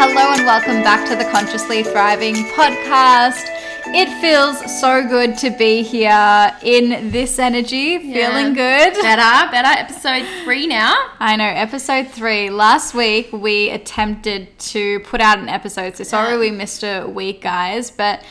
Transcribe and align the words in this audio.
Hello 0.00 0.32
and 0.32 0.46
welcome 0.46 0.82
back 0.82 1.08
to 1.08 1.16
the 1.16 1.24
Consciously 1.30 1.82
Thriving 1.82 2.34
podcast. 2.54 3.44
It 3.90 4.08
feels 4.20 4.80
so 4.80 5.06
good 5.06 5.36
to 5.38 5.50
be 5.50 5.82
here 5.82 6.52
in 6.62 7.10
this 7.10 7.38
energy, 7.38 7.98
feeling 7.98 8.52
good. 8.54 8.94
Better, 8.94 9.50
better. 9.50 9.68
Episode 9.80 10.26
three 10.44 10.66
now. 10.66 10.94
I 11.18 11.36
know, 11.36 11.44
episode 11.44 12.08
three. 12.08 12.50
Last 12.50 12.94
week 12.94 13.32
we 13.32 13.70
attempted 13.70 14.56
to 14.58 15.00
put 15.00 15.20
out 15.20 15.38
an 15.38 15.48
episode, 15.48 15.96
so 15.96 16.04
sorry 16.04 16.34
Yeah. 16.34 16.38
we 16.40 16.50
missed 16.50 16.82
a 16.84 17.04
week, 17.06 17.40
guys, 17.42 17.90
but 17.90 18.22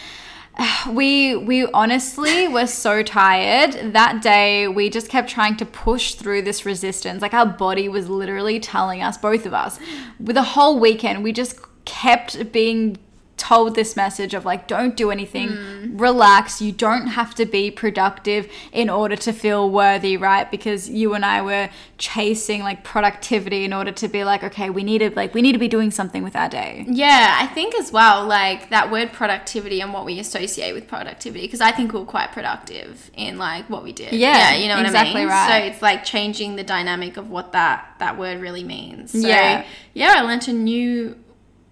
we 0.90 1.36
we 1.36 1.66
honestly 1.68 2.48
were 2.48 2.68
so 2.68 3.04
tired. 3.04 3.94
That 3.94 4.22
day 4.22 4.68
we 4.68 4.90
just 4.90 5.10
kept 5.10 5.30
trying 5.30 5.58
to 5.58 5.66
push 5.66 6.16
through 6.16 6.44
this 6.44 6.66
resistance. 6.66 7.22
Like 7.22 7.34
our 7.34 7.46
body 7.46 7.90
was 7.90 8.10
literally 8.10 8.60
telling 8.60 9.02
us 9.02 9.18
both 9.18 9.46
of 9.46 9.54
us. 9.54 9.80
With 10.20 10.36
the 10.36 10.44
whole 10.44 10.80
weekend 10.80 11.24
we 11.24 11.32
just 11.32 11.60
kept 11.86 12.52
being 12.52 12.98
told 13.38 13.76
this 13.76 13.96
message 13.96 14.34
of 14.34 14.46
like 14.46 14.68
don't 14.68 14.96
do 14.98 15.12
anything 15.12 15.96
relax 15.98 16.60
you 16.62 16.72
don't 16.72 17.08
have 17.08 17.36
to 17.36 17.46
be 17.46 17.70
productive 17.70 18.50
in 18.72 18.90
order 18.90 19.16
to 19.16 19.32
feel 19.32 19.70
worthy 19.70 20.18
right 20.18 20.50
because 20.50 20.90
you 20.90 21.14
and 21.14 21.24
I 21.24 21.42
were 21.42 21.70
chasing 22.00 22.64
like 22.64 22.84
productivity 22.84 23.64
in 23.64 23.74
order 23.74 23.92
to 23.92 24.08
be 24.08 24.24
like 24.24 24.44
okay 24.44 24.70
we 24.72 24.84
need 24.84 25.00
to 25.00 25.12
like 25.12 25.34
we 25.34 25.42
need 25.44 25.54
to 25.54 25.60
be 25.60 25.68
doing 25.68 25.92
something 25.92 26.24
with 26.24 26.36
our 26.36 26.50
day 26.50 26.84
Yeah, 26.88 27.38
I 27.40 27.48
think 27.48 27.76
as 27.76 27.92
well, 27.92 28.26
like 28.26 28.70
that 28.70 28.90
word 28.92 29.14
productivity 29.14 29.82
and 29.82 29.94
what 29.94 30.04
we 30.06 30.20
associate 30.20 30.74
with 30.74 30.88
productivity, 30.88 31.46
because 31.46 31.62
I 31.62 31.72
think 31.72 31.94
we're 31.94 32.06
quite 32.06 32.32
productive 32.32 33.12
in 33.14 33.38
like 33.38 33.70
what 33.70 33.84
we 33.84 33.92
did. 33.92 34.14
Yeah, 34.14 34.56
you 34.56 34.68
know 34.68 34.80
exactly 34.80 35.26
what 35.26 35.34
I 35.34 35.48
mean. 35.48 35.52
right. 35.52 35.62
So 35.64 35.68
it's 35.74 35.82
like 35.82 36.04
changing 36.04 36.56
the 36.56 36.64
dynamic 36.64 37.18
of 37.18 37.30
what 37.30 37.52
that 37.52 37.94
that 38.00 38.18
word 38.18 38.40
really 38.42 38.64
means. 38.64 39.12
So, 39.12 39.20
Yeah. 39.28 39.66
yeah, 39.94 40.16
I 40.18 40.22
learned 40.22 40.48
a 40.48 40.54
new 40.54 41.16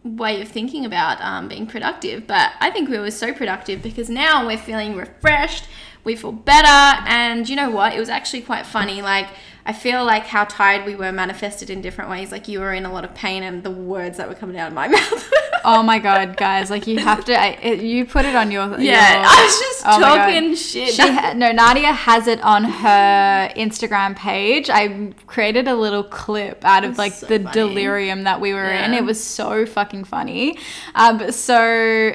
way 0.05 0.41
of 0.41 0.47
thinking 0.47 0.85
about 0.85 1.19
um, 1.21 1.47
being 1.47 1.65
productive, 1.65 2.27
but 2.27 2.51
I 2.59 2.69
think 2.69 2.89
we 2.89 2.99
were 2.99 3.11
so 3.11 3.33
productive 3.33 3.81
because 3.81 4.09
now 4.09 4.45
we're 4.45 4.57
feeling 4.57 4.95
refreshed. 4.95 5.67
We 6.03 6.15
feel 6.15 6.31
better, 6.31 7.03
and 7.07 7.49
you 7.49 7.55
know 7.55 7.71
what? 7.71 7.93
It 7.93 7.99
was 7.99 8.09
actually 8.09 8.41
quite 8.41 8.67
funny. 8.67 9.01
Like 9.01 9.27
I 9.65 9.73
feel 9.73 10.05
like 10.05 10.25
how 10.27 10.43
tired 10.45 10.85
we 10.85 10.95
were 10.95 11.11
manifested 11.11 11.69
in 11.69 11.81
different 11.81 12.09
ways. 12.11 12.31
Like 12.31 12.47
you 12.47 12.59
were 12.59 12.73
in 12.73 12.85
a 12.85 12.91
lot 12.93 13.03
of 13.03 13.13
pain, 13.15 13.43
and 13.43 13.63
the 13.63 13.71
words 13.71 14.17
that 14.17 14.27
were 14.29 14.35
coming 14.35 14.57
out 14.59 14.67
of 14.67 14.73
my 14.73 14.87
mouth. 14.95 15.31
Oh 15.67 15.81
my 15.81 15.97
god, 15.97 16.37
guys! 16.37 16.69
Like 16.69 16.85
you 16.85 16.99
have 16.99 17.25
to, 17.25 17.33
I, 17.39 17.47
it, 17.63 17.81
you 17.81 18.05
put 18.05 18.25
it 18.25 18.35
on 18.35 18.51
your 18.51 18.79
Yeah, 18.79 19.13
your- 19.21 19.25
I 19.25 19.45
was 19.45 19.59
just 19.59 19.83
Oh 19.87 19.99
talking 19.99 20.55
shit. 20.55 20.93
She 20.93 21.01
ha- 21.01 21.33
no, 21.35 21.51
Nadia 21.51 21.91
has 21.91 22.27
it 22.27 22.39
on 22.41 22.63
her 22.65 23.49
Instagram 23.55 24.15
page. 24.15 24.69
I 24.69 25.13
created 25.25 25.67
a 25.67 25.73
little 25.75 26.03
clip 26.03 26.63
out 26.63 26.83
of 26.83 26.91
That's 26.91 26.97
like 26.99 27.13
so 27.13 27.25
the 27.25 27.39
funny. 27.39 27.51
delirium 27.53 28.25
that 28.25 28.39
we 28.41 28.53
were 28.53 28.65
in. 28.69 28.91
Yeah. 28.93 28.99
It 28.99 29.05
was 29.05 29.23
so 29.23 29.65
fucking 29.65 30.03
funny. 30.03 30.59
Um, 30.93 31.31
so 31.31 31.59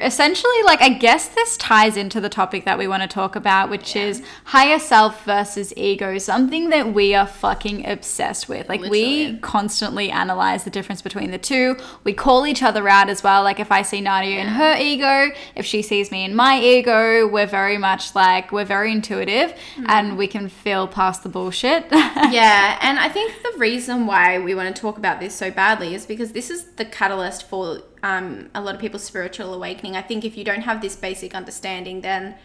essentially, 0.01 0.63
like 0.63 0.81
I 0.81 0.89
guess 0.89 1.27
this 1.29 1.57
ties 1.57 1.97
into 1.97 2.21
the 2.21 2.29
topic 2.29 2.63
that 2.63 2.77
we 2.77 2.87
want 2.87 3.01
to 3.03 3.07
talk 3.09 3.35
about, 3.35 3.69
which 3.69 3.97
is 3.97 4.23
higher 4.45 4.79
self 4.79 5.25
versus 5.25 5.73
ego. 5.75 6.17
Something 6.17 6.69
that 6.69 6.93
we 6.93 7.13
are 7.15 7.27
fucking 7.41 7.87
obsessed 7.89 8.47
with. 8.47 8.69
Like 8.69 8.81
we 8.81 9.37
constantly 9.39 10.11
analyze 10.11 10.63
the 10.63 10.69
difference 10.69 11.01
between 11.01 11.31
the 11.31 11.39
two. 11.39 11.75
We 12.03 12.13
call 12.13 12.45
each 12.45 12.61
other 12.61 12.87
out 12.87 13.09
as 13.09 13.23
well. 13.23 13.41
Like 13.41 13.59
if 13.59 13.71
I 13.71 13.81
see 13.81 13.99
Nadia 13.99 14.39
in 14.39 14.47
her 14.47 14.77
ego, 14.77 15.35
if 15.55 15.65
she 15.65 15.81
sees 15.81 16.11
me 16.11 16.23
in 16.23 16.35
my 16.35 16.61
ego, 16.61 17.27
we're 17.27 17.47
very 17.47 17.79
much 17.79 18.13
like 18.13 18.51
we're 18.51 18.63
very 18.63 18.91
intuitive 18.91 19.55
and 19.87 20.19
we 20.19 20.27
can 20.27 20.49
feel 20.49 20.87
past 20.87 21.23
the 21.23 21.29
bullshit. 21.29 21.87
yeah, 21.91 22.77
and 22.79 22.99
I 22.99 23.09
think 23.09 23.33
the 23.41 23.57
reason 23.57 24.05
why 24.05 24.37
we 24.37 24.53
want 24.53 24.73
to 24.73 24.79
talk 24.79 24.99
about 24.99 25.19
this 25.19 25.33
so 25.33 25.49
badly 25.49 25.95
is 25.95 26.05
because 26.05 26.33
this 26.33 26.51
is 26.51 26.65
the 26.75 26.85
catalyst 26.85 27.49
for 27.49 27.81
um, 28.03 28.51
a 28.53 28.61
lot 28.61 28.75
of 28.75 28.81
people's 28.81 29.03
spiritual 29.03 29.55
awakening. 29.55 29.95
I 29.95 30.03
think 30.03 30.23
if 30.23 30.37
you 30.37 30.43
don't 30.43 30.61
have 30.61 30.79
this 30.79 30.95
basic 30.95 31.33
understanding, 31.33 32.01
then 32.01 32.35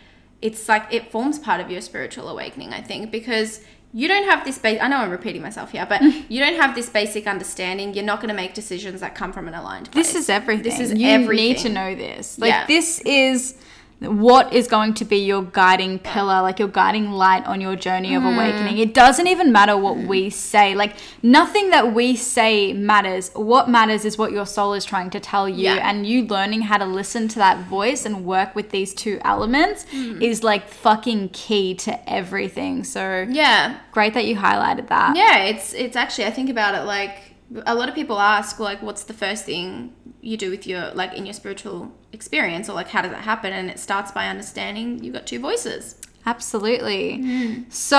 it's 0.43 0.69
like 0.69 0.85
it 0.91 1.11
forms 1.11 1.39
part 1.39 1.61
of 1.61 1.71
your 1.71 1.81
spiritual 1.81 2.29
awakening. 2.29 2.73
I 2.73 2.81
think 2.81 3.11
because 3.11 3.65
you 3.97 4.09
don't 4.09 4.25
have 4.29 4.45
this 4.45 4.59
base. 4.59 4.79
I 4.79 4.89
know 4.89 4.99
I'm 4.99 5.11
repeating 5.11 5.41
myself 5.41 5.71
here, 5.71 5.87
but 5.89 6.03
you 6.29 6.39
don't 6.39 6.61
have 6.61 6.75
this 6.75 6.91
basic 6.91 7.27
understanding. 7.27 7.95
You're 7.95 8.05
not 8.05 8.21
going 8.21 8.29
to 8.29 8.35
make 8.35 8.53
decisions 8.53 9.01
that 9.01 9.15
come 9.15 9.33
from 9.33 9.49
an 9.49 9.55
aligned 9.55 9.91
place. 9.91 10.09
this 10.13 10.15
is 10.15 10.29
everything. 10.29 10.65
This 10.65 10.79
is 10.81 10.93
you 10.93 11.09
everything. 11.09 11.47
need 11.47 11.59
to 11.59 11.71
know 11.71 11.95
this. 11.95 12.39
Like 12.39 12.51
Yeah. 12.51 12.67
this 12.67 13.01
is 13.07 13.55
what 14.01 14.53
is 14.53 14.69
going 14.69 14.93
to 14.93 15.05
be 15.07 15.17
your 15.17 15.43
guiding 15.43 15.99
pillar, 15.99 16.43
like 16.43 16.59
your 16.59 16.69
guiding 16.69 17.11
light 17.13 17.47
on 17.47 17.63
your 17.63 17.75
journey 17.77 18.15
of 18.15 18.23
Mm. 18.23 18.35
awakening. 18.35 18.77
It 18.79 18.93
doesn't 18.93 19.27
even 19.27 19.53
matter 19.53 19.75
what 19.77 19.97
we 19.97 20.29
say. 20.29 20.75
Like 20.75 20.97
nothing 21.23 21.71
that 21.71 21.95
we 21.95 22.15
say 22.15 22.75
matters. 22.75 23.31
What 23.35 23.71
matters 23.71 24.05
is 24.05 24.19
what 24.19 24.33
your 24.33 24.45
soul 24.45 24.75
is 24.75 24.85
trying 24.85 25.09
to 25.11 25.21
tell 25.21 25.49
you 25.49 25.71
Yeah. 25.75 25.89
and 25.89 26.07
you 26.07 26.27
learning 26.27 26.63
how 26.63 26.77
to 26.77 26.85
listen 26.85 27.27
to 27.29 27.37
that 27.39 27.61
voice 27.69 28.05
and 28.05 28.27
work 28.27 28.55
with 28.55 28.71
these 28.71 28.93
two 28.93 29.19
elements 29.25 29.87
Mm. 29.91 30.21
is 30.21 30.45
like 30.45 30.69
fucking 30.69 31.31
key 31.31 31.75
to 31.77 31.99
everything. 32.13 32.85
So 32.85 33.27
Yeah, 33.31 33.77
great 33.93 34.13
that 34.13 34.27
you 34.27 34.37
highlighted 34.37 34.89
that. 34.89 35.17
Yeah, 35.17 35.39
it's 35.39 35.73
it's 35.73 35.97
actually 35.97 36.27
I 36.27 36.31
think 36.33 36.51
about 36.51 36.75
it 36.75 36.85
like 36.85 37.36
a 37.65 37.75
lot 37.75 37.89
of 37.89 37.95
people 37.95 38.19
ask 38.19 38.59
like 38.59 38.83
what's 38.83 39.05
the 39.05 39.13
first 39.13 39.45
thing 39.45 39.95
you 40.21 40.37
do 40.37 40.51
with 40.51 40.67
your 40.67 40.91
like 40.93 41.15
in 41.15 41.27
your 41.27 41.33
spiritual 41.33 41.93
experience 42.13 42.69
or 42.69 42.73
like 42.73 42.89
how 42.89 43.03
does 43.03 43.13
that 43.13 43.23
happen 43.23 43.53
and 43.53 43.71
it 43.71 43.79
starts 43.79 44.11
by 44.11 44.27
understanding 44.27 45.03
you've 45.03 45.15
got 45.15 45.27
two 45.27 45.39
voices. 45.39 46.01
Absolutely. 46.27 47.19
Mm. 47.19 47.73
So 47.73 47.97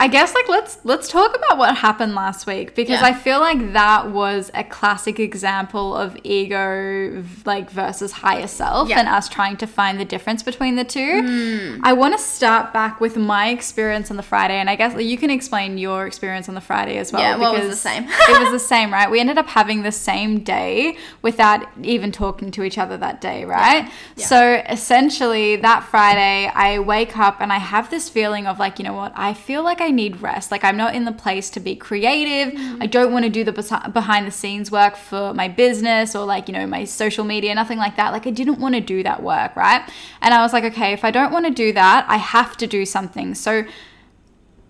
I 0.00 0.08
guess 0.08 0.34
like 0.34 0.48
let's 0.48 0.78
let's 0.84 1.08
talk 1.08 1.36
about 1.36 1.58
what 1.58 1.76
happened 1.76 2.14
last 2.14 2.46
week 2.46 2.74
because 2.76 3.00
Yeah. 3.00 3.06
I 3.06 3.12
feel 3.12 3.40
like 3.40 3.72
that 3.72 4.10
was 4.12 4.50
a 4.54 4.62
classic 4.62 5.18
example 5.18 5.94
of 5.96 6.16
ego 6.22 7.24
like 7.44 7.68
versus 7.70 8.12
higher 8.12 8.46
self 8.46 8.88
Yeah. 8.88 9.00
and 9.00 9.08
us 9.08 9.28
trying 9.28 9.56
to 9.58 9.66
find 9.66 9.98
the 9.98 10.04
difference 10.04 10.42
between 10.42 10.76
the 10.76 10.84
two. 10.84 11.80
I 11.82 11.92
want 11.92 12.16
to 12.16 12.22
start 12.22 12.72
back 12.72 13.00
with 13.00 13.16
my 13.16 13.48
experience 13.48 14.10
on 14.10 14.16
the 14.16 14.22
Friday 14.22 14.54
and 14.54 14.70
I 14.70 14.76
guess 14.76 15.00
you 15.00 15.18
can 15.18 15.30
explain 15.30 15.76
your 15.76 16.06
experience 16.06 16.48
on 16.48 16.54
the 16.54 16.60
Friday 16.60 16.98
as 16.98 17.12
well. 17.12 17.22
Yeah, 17.22 17.36
what 17.36 17.58
was 17.58 17.68
the 17.68 17.76
same? 17.76 18.04
it 18.04 18.40
was 18.40 18.52
the 18.58 18.58
same, 18.60 18.92
right? 18.92 19.10
We 19.10 19.18
ended 19.20 19.38
up 19.38 19.48
having 19.48 19.82
the 19.82 19.92
same 19.92 20.40
day 20.40 20.96
without 21.22 21.66
even 21.82 22.12
talking 22.12 22.50
to 22.52 22.62
each 22.62 22.78
other 22.78 22.96
that 22.98 23.20
day, 23.20 23.44
right? 23.44 23.90
Yeah. 24.16 24.24
So 24.26 24.62
essentially, 24.68 25.56
that 25.56 25.82
Friday, 25.84 26.50
I 26.54 26.78
wake 26.78 27.16
up 27.18 27.40
and 27.40 27.52
I 27.52 27.55
have 27.58 27.90
this 27.90 28.08
feeling 28.08 28.46
of 28.46 28.58
like, 28.58 28.78
you 28.78 28.84
know 28.84 28.92
what? 28.92 29.12
I 29.14 29.34
feel 29.34 29.62
like 29.62 29.80
I 29.80 29.90
need 29.90 30.20
rest. 30.20 30.50
Like, 30.50 30.64
I'm 30.64 30.76
not 30.76 30.94
in 30.94 31.04
the 31.04 31.12
place 31.12 31.50
to 31.50 31.60
be 31.60 31.76
creative. 31.76 32.54
Mm. 32.54 32.82
I 32.82 32.86
don't 32.86 33.12
want 33.12 33.24
to 33.24 33.30
do 33.30 33.44
the 33.44 33.52
behind 33.92 34.26
the 34.26 34.30
scenes 34.30 34.70
work 34.70 34.96
for 34.96 35.34
my 35.34 35.48
business 35.48 36.14
or 36.14 36.24
like, 36.24 36.48
you 36.48 36.54
know, 36.54 36.66
my 36.66 36.84
social 36.84 37.24
media, 37.24 37.54
nothing 37.54 37.78
like 37.78 37.96
that. 37.96 38.12
Like, 38.12 38.26
I 38.26 38.30
didn't 38.30 38.60
want 38.60 38.74
to 38.74 38.80
do 38.80 39.02
that 39.02 39.22
work, 39.22 39.56
right? 39.56 39.88
And 40.20 40.34
I 40.34 40.42
was 40.42 40.52
like, 40.52 40.64
okay, 40.64 40.92
if 40.92 41.04
I 41.04 41.10
don't 41.10 41.32
want 41.32 41.46
to 41.46 41.52
do 41.52 41.72
that, 41.72 42.06
I 42.08 42.16
have 42.16 42.56
to 42.58 42.66
do 42.66 42.84
something. 42.84 43.34
So, 43.34 43.64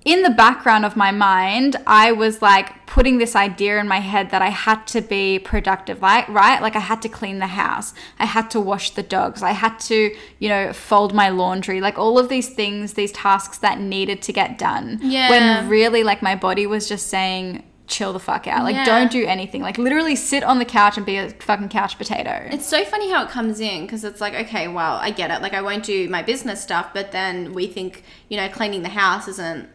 in 0.06 0.22
the 0.22 0.30
background 0.30 0.84
of 0.84 0.96
my 0.96 1.10
mind, 1.10 1.74
I 1.84 2.12
was 2.12 2.40
like 2.40 2.86
putting 2.86 3.18
this 3.18 3.34
idea 3.34 3.80
in 3.80 3.88
my 3.88 3.98
head 3.98 4.30
that 4.30 4.40
I 4.40 4.50
had 4.50 4.86
to 4.86 5.00
be 5.00 5.40
productive, 5.40 6.00
like, 6.00 6.28
right? 6.28 6.62
Like 6.62 6.76
I 6.76 6.80
had 6.80 7.02
to 7.02 7.08
clean 7.08 7.40
the 7.40 7.48
house, 7.48 7.92
I 8.20 8.24
had 8.24 8.48
to 8.52 8.60
wash 8.60 8.90
the 8.92 9.02
dogs, 9.02 9.42
I 9.42 9.50
had 9.50 9.80
to, 9.80 10.14
you 10.38 10.48
know, 10.48 10.72
fold 10.72 11.12
my 11.12 11.28
laundry, 11.28 11.80
like 11.80 11.98
all 11.98 12.20
of 12.20 12.28
these 12.28 12.48
things, 12.48 12.94
these 12.94 13.10
tasks 13.10 13.58
that 13.58 13.80
needed 13.80 14.22
to 14.22 14.32
get 14.32 14.58
done. 14.58 15.00
Yeah. 15.02 15.28
When 15.28 15.68
really, 15.68 16.04
like, 16.04 16.22
my 16.22 16.36
body 16.36 16.68
was 16.68 16.88
just 16.88 17.08
saying, 17.08 17.64
chill 17.88 18.12
the 18.12 18.20
fuck 18.20 18.46
out. 18.46 18.62
Like, 18.62 18.76
Yeah. 18.76 18.84
don't 18.84 19.10
do 19.10 19.26
anything. 19.26 19.60
Like, 19.60 19.76
literally 19.76 20.14
sit 20.14 20.44
on 20.44 20.60
the 20.60 20.64
couch 20.64 20.96
and 20.96 21.04
be 21.04 21.16
a 21.16 21.30
fucking 21.30 21.68
couch 21.68 21.98
potato. 21.98 22.46
It's 22.50 22.66
so 22.66 22.84
funny 22.84 23.10
how 23.10 23.24
it 23.24 23.30
comes 23.30 23.58
in 23.58 23.82
because 23.82 24.04
it's 24.04 24.20
like, 24.20 24.34
okay, 24.34 24.68
well, 24.68 24.96
I 25.02 25.10
get 25.10 25.32
it. 25.32 25.42
Like, 25.42 25.52
I 25.54 25.62
won't 25.62 25.82
do 25.84 26.08
my 26.08 26.22
business 26.22 26.62
stuff, 26.62 26.90
but 26.94 27.10
then 27.10 27.52
we 27.54 27.66
think, 27.66 28.04
you 28.28 28.36
know, 28.36 28.48
cleaning 28.48 28.82
the 28.82 28.88
house 28.90 29.26
isn't, 29.28 29.68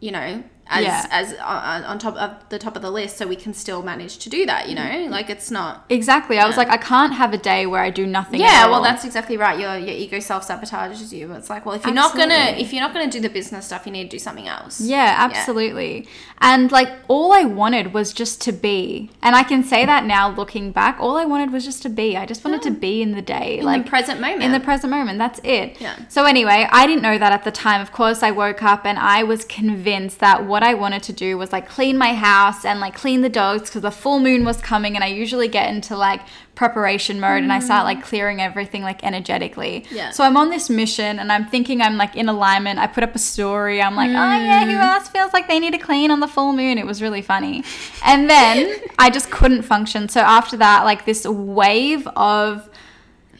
you 0.00 0.10
know, 0.10 0.42
as 0.68 0.84
Yeah. 0.84 1.06
as 1.10 1.32
on, 1.34 1.84
on 1.84 1.98
top 1.98 2.16
of 2.16 2.48
the 2.48 2.58
top 2.58 2.76
of 2.76 2.82
the 2.82 2.90
list, 2.90 3.16
so 3.16 3.26
we 3.26 3.36
can 3.36 3.54
still 3.54 3.82
manage 3.82 4.18
to 4.18 4.28
do 4.28 4.46
that. 4.46 4.68
You 4.68 4.74
know, 4.74 4.82
mm-hmm. 4.82 5.10
like 5.10 5.30
it's 5.30 5.50
not. 5.50 5.84
exactly. 5.88 6.38
I 6.38 6.46
was 6.46 6.56
like, 6.56 6.68
I 6.68 6.76
can't 6.76 7.14
have 7.14 7.32
a 7.32 7.38
day 7.38 7.66
where 7.66 7.82
I 7.82 7.90
do 7.90 8.06
nothing. 8.06 8.40
Yeah, 8.40 8.66
well, 8.66 8.82
that's 8.82 9.04
exactly 9.04 9.36
right. 9.36 9.58
Your 9.58 9.76
your 9.76 9.94
ego 9.94 10.20
self 10.20 10.46
sabotages 10.46 11.12
you. 11.12 11.32
It's 11.32 11.50
like, 11.50 11.66
well, 11.66 11.74
if 11.74 11.84
you're 11.84 11.94
not 11.94 12.16
gonna 12.16 12.54
if 12.58 12.72
you're 12.72 12.82
not 12.82 12.92
gonna 12.92 13.10
do 13.10 13.20
the 13.20 13.28
business 13.28 13.66
stuff, 13.66 13.86
you 13.86 13.92
need 13.92 14.04
to 14.04 14.16
do 14.16 14.18
something 14.18 14.48
else. 14.48 14.80
Yeah, 14.80 15.14
absolutely. 15.18 16.08
And 16.38 16.70
like 16.70 16.90
all 17.08 17.32
I 17.32 17.44
wanted 17.44 17.94
was 17.94 18.12
just 18.12 18.40
to 18.42 18.52
be. 18.52 19.10
And 19.22 19.34
I 19.34 19.42
can 19.42 19.62
say 19.62 19.86
that 19.86 20.04
now 20.04 20.28
looking 20.30 20.72
back, 20.72 20.98
all 21.00 21.16
I 21.16 21.24
wanted 21.24 21.52
was 21.52 21.64
just 21.64 21.82
to 21.82 21.88
be. 21.88 22.16
I 22.16 22.26
just 22.26 22.44
wanted 22.44 22.62
to 22.62 22.70
be 22.70 23.02
in 23.02 23.12
the 23.12 23.22
day. 23.22 23.58
in 23.58 23.64
like 23.64 23.84
the 23.84 23.90
present 23.90 24.20
moment. 24.20 24.42
in 24.42 24.52
the 24.52 24.60
present 24.60 24.90
moment. 24.90 25.18
That's 25.18 25.40
it. 25.44 25.80
Yeah. 25.80 25.96
So 26.08 26.24
anyway, 26.24 26.68
I 26.70 26.86
didn't 26.86 27.02
know 27.02 27.18
that 27.18 27.32
at 27.32 27.44
the 27.44 27.50
time. 27.50 27.80
Of 27.80 27.92
course, 27.92 28.22
I 28.22 28.30
woke 28.30 28.62
up 28.62 28.84
and 28.84 28.98
I 28.98 29.22
was 29.22 29.44
convinced 29.44 30.20
that 30.20 30.44
what 30.46 30.55
I 30.62 30.74
wanted 30.74 31.02
to 31.04 31.12
do 31.12 31.38
was 31.38 31.52
like 31.52 31.68
clean 31.68 31.96
my 31.98 32.14
house 32.14 32.64
and 32.64 32.80
like 32.80 32.94
clean 32.94 33.22
the 33.22 33.28
dogs 33.28 33.68
because 33.68 33.82
the 33.82 33.90
full 33.90 34.18
moon 34.20 34.44
was 34.44 34.60
coming 34.60 34.94
and 34.94 35.04
I 35.04 35.08
usually 35.08 35.48
get 35.48 35.72
into 35.72 35.96
like 35.96 36.20
preparation 36.54 37.20
mode 37.20 37.42
and 37.42 37.52
I 37.52 37.60
start 37.60 37.84
like 37.84 37.98
mm. 37.98 38.02
clearing 38.04 38.40
everything 38.40 38.82
like 38.82 39.04
energetically. 39.04 39.84
Yeah. 39.90 40.10
So 40.10 40.24
I'm 40.24 40.36
on 40.36 40.50
this 40.50 40.70
mission 40.70 41.18
and 41.18 41.30
I'm 41.30 41.46
thinking 41.46 41.82
I'm 41.82 41.96
like 41.96 42.16
in 42.16 42.28
alignment. 42.28 42.78
I 42.78 42.86
put 42.86 43.04
up 43.04 43.14
a 43.14 43.18
story. 43.18 43.80
I'm 43.80 43.94
like, 43.94 44.10
oh 44.10 44.12
yeah, 44.12 44.64
who 44.64 44.72
mm. 44.72 44.94
else 44.94 45.08
feels 45.08 45.32
like 45.32 45.48
they 45.48 45.60
need 45.60 45.72
to 45.72 45.78
clean 45.78 46.10
on 46.10 46.20
the 46.20 46.28
full 46.28 46.52
moon? 46.52 46.78
It 46.78 46.86
was 46.86 47.02
really 47.02 47.22
funny. 47.22 47.62
And 48.04 48.28
then 48.28 48.80
I 48.98 49.10
just 49.10 49.30
couldn't 49.30 49.62
function. 49.62 50.08
So 50.08 50.20
after 50.20 50.56
that, 50.56 50.84
like 50.84 51.04
this 51.04 51.26
wave 51.26 52.06
of 52.08 52.68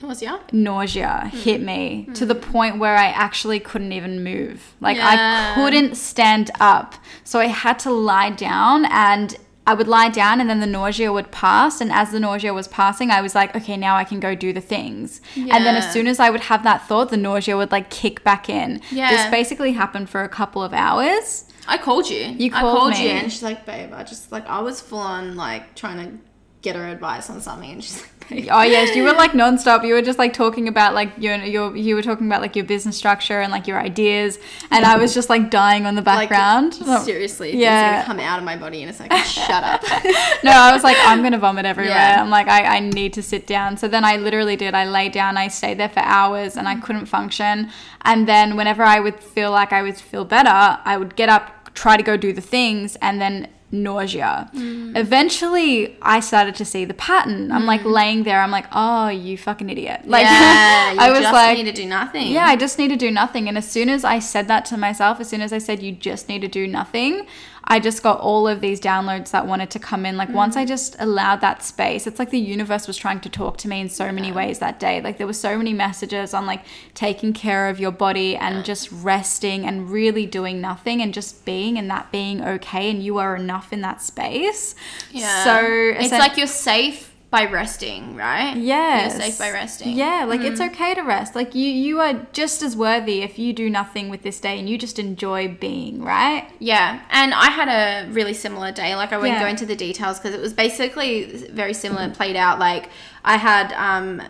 Nausea. 0.06 0.41
nausea 0.53 1.31
hit 1.32 1.61
me 1.61 2.08
to 2.14 2.25
the 2.25 2.35
hmm. 2.35 2.53
point 2.53 2.79
where 2.79 2.97
I 2.97 3.06
actually 3.06 3.61
couldn't 3.61 3.93
even 3.93 4.23
move. 4.23 4.75
Like 4.81 4.97
Yeah. 4.97 5.55
I 5.56 5.61
couldn't 5.61 5.97
stand 5.97 6.50
up. 6.61 6.94
So 7.25 7.41
I 7.41 7.47
had 7.47 7.79
to 7.81 7.91
lie 7.91 8.31
down 8.31 8.85
and 8.87 9.37
I 9.69 9.75
would 9.75 9.88
lie 9.88 10.11
down 10.11 10.41
and 10.41 10.49
then 10.49 10.61
the 10.61 10.67
nausea 10.67 11.12
would 11.12 11.32
pass 11.32 11.81
and 11.81 11.91
as 11.91 12.12
the 12.12 12.20
nausea 12.20 12.55
was 12.55 12.69
passing 12.69 13.11
I 13.11 13.20
was 13.20 13.35
like 13.35 13.56
okay 13.56 13.76
now 13.76 13.97
I 13.97 14.05
can 14.05 14.20
go 14.20 14.35
do 14.35 14.53
the 14.53 14.61
things. 14.61 15.20
And 15.37 15.64
then 15.67 15.75
as 15.75 15.93
soon 15.93 16.06
as 16.06 16.20
I 16.20 16.31
would 16.31 16.43
have 16.43 16.62
that 16.62 16.87
thought 16.87 17.11
the 17.11 17.17
nausea 17.17 17.56
would 17.56 17.73
like 17.73 17.91
kick 17.91 18.23
back 18.23 18.49
in. 18.49 18.81
Yeah. 18.93 19.11
This 19.11 19.31
basically 19.31 19.73
happened 19.73 20.08
for 20.08 20.23
a 20.23 20.29
couple 20.29 20.62
of 20.62 20.73
hours. 20.73 21.47
I 21.69 21.79
called 21.79 22.08
you. 22.08 22.19
You 22.19 22.50
I 22.55 22.61
called 22.61 22.79
called 22.79 22.99
you, 22.99 23.08
me. 23.08 23.11
and 23.11 23.32
she's 23.32 23.43
like, 23.43 23.67
"Babe, 23.67 23.93
I 23.93 24.05
just 24.05 24.31
like 24.32 24.47
I 24.47 24.61
was 24.61 24.81
full 24.81 24.99
on 24.99 25.37
like 25.37 25.75
trying 25.75 25.99
to 25.99 26.19
get 26.62 26.76
her 26.76 26.87
advice 26.87 27.29
on 27.29 27.41
something," 27.41 27.70
and 27.70 27.82
she's 27.82 28.00
like, 28.00 28.11
"Babe, 28.11 28.16
Oh 28.49 28.62
yes, 28.62 28.96
you 28.96 29.02
were 29.02 29.12
like 29.12 29.32
nonstop. 29.32 29.87
You 29.87 29.94
were 29.94 30.02
just 30.02 30.19
like 30.19 30.32
talking 30.32 30.69
about 30.69 30.94
like 30.94 31.11
your 31.19 31.37
your 31.37 31.76
you 31.76 31.94
were 31.94 32.02
talking 32.02 32.26
about 32.26 32.40
like 32.40 32.56
your 32.56 32.64
business 32.64 32.96
structure 32.96 33.40
and 33.40 33.52
like 33.52 33.67
your 33.67 33.78
ideas, 33.78 34.38
and 34.70 34.84
I 34.84 34.96
was 34.96 35.14
just 35.14 35.28
like 35.28 35.50
dying 35.50 35.87
on 35.87 35.94
the 35.94 36.02
like 36.02 36.28
background. 36.28 36.75
seriously, 37.05 37.56
Yeah. 37.56 38.00
it's 38.00 38.08
gonna 38.08 38.19
come 38.19 38.26
out 38.26 38.38
of 38.38 38.44
my 38.44 38.56
body 38.56 38.82
in 38.82 38.88
a 38.88 38.93
second. 38.93 39.17
Shut 39.25 39.62
up." 39.64 39.82
no, 40.44 40.50
I 40.50 40.73
was 40.73 40.82
like, 40.82 40.96
I'm 41.00 41.23
gonna 41.23 41.38
vomit 41.38 41.67
everywhere. 41.67 41.94
Yeah. 41.94 42.23
I'm 42.23 42.31
like, 42.31 42.49
I, 42.49 42.76
I 42.76 42.81
need 42.81 43.12
to 43.14 43.23
sit 43.23 43.46
down. 43.46 43.76
So 43.76 43.88
then 43.88 44.05
I 44.05 44.17
literally 44.17 44.56
did. 44.56 44.75
I 44.75 44.87
lay 44.87 45.08
down. 45.08 45.37
I 45.37 45.49
stayed 45.49 45.79
there 45.79 45.88
for 45.88 46.00
hours, 46.00 46.56
and 46.56 46.69
I 46.69 46.76
mm. 46.76 46.82
couldn't 46.82 47.06
function. 47.06 47.70
And 48.02 48.29
then 48.29 48.56
whenever 48.56 48.82
I 48.82 49.00
would 49.00 49.20
feel 49.20 49.50
like 49.50 49.72
I 49.72 49.82
would 49.82 49.96
feel 49.96 50.25
better, 50.25 50.79
I 50.84 50.96
would 50.96 51.17
get 51.17 51.29
up, 51.29 51.75
try 51.75 51.96
to 51.96 52.02
go 52.02 52.17
do 52.17 52.32
the 52.32 52.40
things, 52.40 52.96
and 52.96 53.20
then 53.20 53.49
nausea. 53.71 54.49
Mm. 54.55 54.97
Eventually, 54.97 55.97
I 56.01 56.21
started 56.21 56.55
to 56.57 56.65
see 56.65 56.85
the 56.85 56.95
pattern. 56.95 57.51
I'm 57.51 57.67
like 57.67 57.83
mm. 57.83 57.93
laying 57.93 58.23
there. 58.23 58.41
I'm 58.41 58.51
like, 58.51 58.67
oh, 58.73 59.09
you 59.09 59.37
fucking 59.37 59.69
idiot. 59.69 60.03
Like, 60.07 60.25
yeah, 60.25 60.95
I 60.99 61.11
was 61.11 61.21
just 61.21 61.33
like, 61.33 61.59
need 61.59 61.65
to 61.65 61.73
do 61.73 61.87
nothing. 61.87 62.33
yeah, 62.33 62.47
I 62.47 62.57
just 62.57 62.79
need 62.79 62.89
to 62.89 62.97
do 62.97 63.11
nothing. 63.11 63.49
And 63.49 63.59
as 63.59 63.69
soon 63.69 63.89
as 63.89 64.05
I 64.05 64.19
said 64.19 64.49
that 64.49 64.65
to 64.67 64.77
myself, 64.77 65.21
as 65.21 65.29
soon 65.29 65.41
as 65.41 65.53
I 65.53 65.59
said 65.59 65.83
you 65.83 65.93
just 65.93 66.29
need 66.29 66.43
to 66.43 66.49
do 66.49 66.67
nothing, 66.67 67.27
I 67.69 67.81
just 67.81 68.03
got 68.03 68.21
all 68.21 68.47
of 68.47 68.61
these 68.61 68.81
downloads 68.81 69.33
that 69.33 69.47
wanted 69.47 69.71
to 69.71 69.79
come 69.81 70.07
in. 70.07 70.17
Like 70.17 70.29
once 70.29 70.57
I 70.57 70.65
mm. 70.65 70.69
just 70.69 70.95
allowed 71.01 71.41
that 71.41 71.65
space, 71.65 72.07
it's 72.07 72.19
like 72.19 72.31
the 72.31 72.39
universe 72.39 72.87
was 72.87 72.97
trying 72.97 73.21
to 73.21 73.29
talk 73.29 73.57
to 73.59 73.69
me 73.69 73.81
in 73.81 73.89
so 73.89 74.13
many 74.13 74.31
ways 74.31 74.61
that 74.61 74.79
day. 74.79 75.01
Like 75.01 75.19
there 75.19 75.27
were 75.27 75.33
so 75.33 75.59
many 75.59 75.73
messages 75.73 76.33
on 76.33 76.47
like 76.47 76.65
taking 76.95 77.33
care 77.33 77.69
of 77.69 77.81
your 77.81 77.91
body 77.91 78.37
and 78.37 78.65
just 78.65 78.91
resting 78.93 79.67
and 79.67 79.91
really 79.91 80.27
doing 80.27 80.61
nothing 80.61 81.03
and 81.03 81.13
just 81.13 81.45
being 81.45 81.77
and 81.77 81.91
that 81.91 82.13
being 82.13 82.41
okay 82.45 82.89
and 82.89 83.03
you 83.03 83.19
are 83.19 83.35
enough 83.35 83.73
in 83.73 83.81
that 83.81 84.01
space. 84.01 84.77
yeah. 85.11 85.43
So 85.43 85.61
it's 85.65 86.13
like 86.13 86.37
you're 86.37 86.47
safe 86.47 87.16
by 87.28 87.44
resting, 87.44 88.14
right? 88.14 88.56
Yeah. 88.56 89.02
you're 89.02 89.11
safe 89.11 89.37
by 89.38 89.50
resting. 89.50 89.96
Yeah, 89.96 90.25
like 90.28 90.43
it's 90.43 90.61
Mm. 90.61 90.70
okay 90.70 90.94
to 90.94 91.02
rest. 91.02 91.34
Like 91.34 91.55
you 91.56 91.69
you 91.69 92.00
are 92.00 92.14
just 92.32 92.62
as 92.62 92.76
worthy 92.76 93.23
if 93.23 93.38
you 93.38 93.52
do 93.52 93.69
nothing 93.69 94.08
with 94.08 94.23
this 94.23 94.38
day 94.40 94.58
and 94.58 94.69
you 94.70 94.78
just 94.78 94.99
enjoy 94.99 95.49
being, 95.49 96.02
right? 96.02 96.49
Yeah, 96.61 97.00
and 97.11 97.34
I 97.34 97.50
had 97.50 97.69
a 97.69 98.11
really 98.12 98.32
similar 98.34 98.70
day. 98.73 98.94
Like 98.94 99.12
I 99.12 99.17
won't 99.17 99.28
Yeah. 99.31 99.40
go 99.40 99.46
into 99.49 99.67
the 99.67 99.76
details 99.76 100.19
because 100.19 100.34
it 100.34 100.40
was 100.40 100.52
basically 100.52 101.25
very 101.50 101.75
similar 101.75 102.02
and 102.02 102.14
played 102.14 102.37
out. 102.37 102.58
Like 102.61 102.90
I 103.25 103.37
had 103.38 103.72
um, 103.72 104.22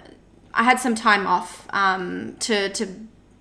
I 0.54 0.62
had 0.64 0.80
some 0.80 0.94
time 0.94 1.26
off 1.26 1.66
um, 1.70 2.34
to 2.40 2.70
to 2.70 2.86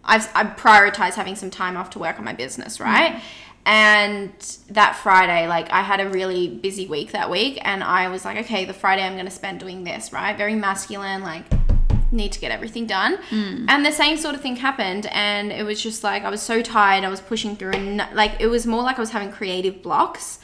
I've 0.04 0.30
I 0.36 0.44
prioritized 0.44 1.14
having 1.16 1.36
some 1.36 1.50
time 1.50 1.78
off 1.78 1.90
to 1.92 2.00
work 2.00 2.20
on 2.20 2.26
my 2.26 2.34
business, 2.34 2.80
right? 2.80 3.22
And 3.66 4.32
that 4.70 4.96
Friday, 4.96 5.48
like 5.48 5.72
I 5.72 5.82
had 5.82 6.00
a 6.00 6.10
really 6.10 6.48
busy 6.48 6.86
week 6.86 7.12
that 7.14 7.30
week, 7.30 7.60
and 7.64 7.84
I 7.84 8.10
was 8.10 8.24
like, 8.24 8.38
okay, 8.46 8.66
the 8.66 8.74
Friday 8.74 9.04
I'm 9.04 9.14
going 9.14 9.26
to 9.26 9.32
spend 9.32 9.60
doing 9.60 9.84
this, 9.84 10.14
right? 10.14 10.38
Very 10.38 10.56
masculine, 10.56 11.24
like 11.24 11.46
need 12.12 12.32
to 12.32 12.40
get 12.40 12.52
everything 12.52 12.86
done. 12.86 13.18
Mm. 13.30 13.66
And 13.68 13.86
the 13.86 13.92
same 13.92 14.18
sort 14.18 14.36
of 14.36 14.42
thing 14.42 14.56
happened. 14.56 15.08
And 15.08 15.52
it 15.52 15.66
was 15.66 15.82
just 15.82 16.04
like, 16.04 16.24
I 16.24 16.30
was 16.30 16.42
so 16.42 16.62
tired. 16.62 17.04
I 17.04 17.10
was 17.10 17.22
pushing 17.22 17.56
through 17.56 17.72
and 17.72 17.98
like, 18.14 18.40
it 18.40 18.48
was 18.48 18.66
more 18.66 18.84
like 18.84 18.98
I 18.98 19.02
was 19.02 19.12
having 19.12 19.32
creative 19.32 19.82
blocks. 19.82 20.40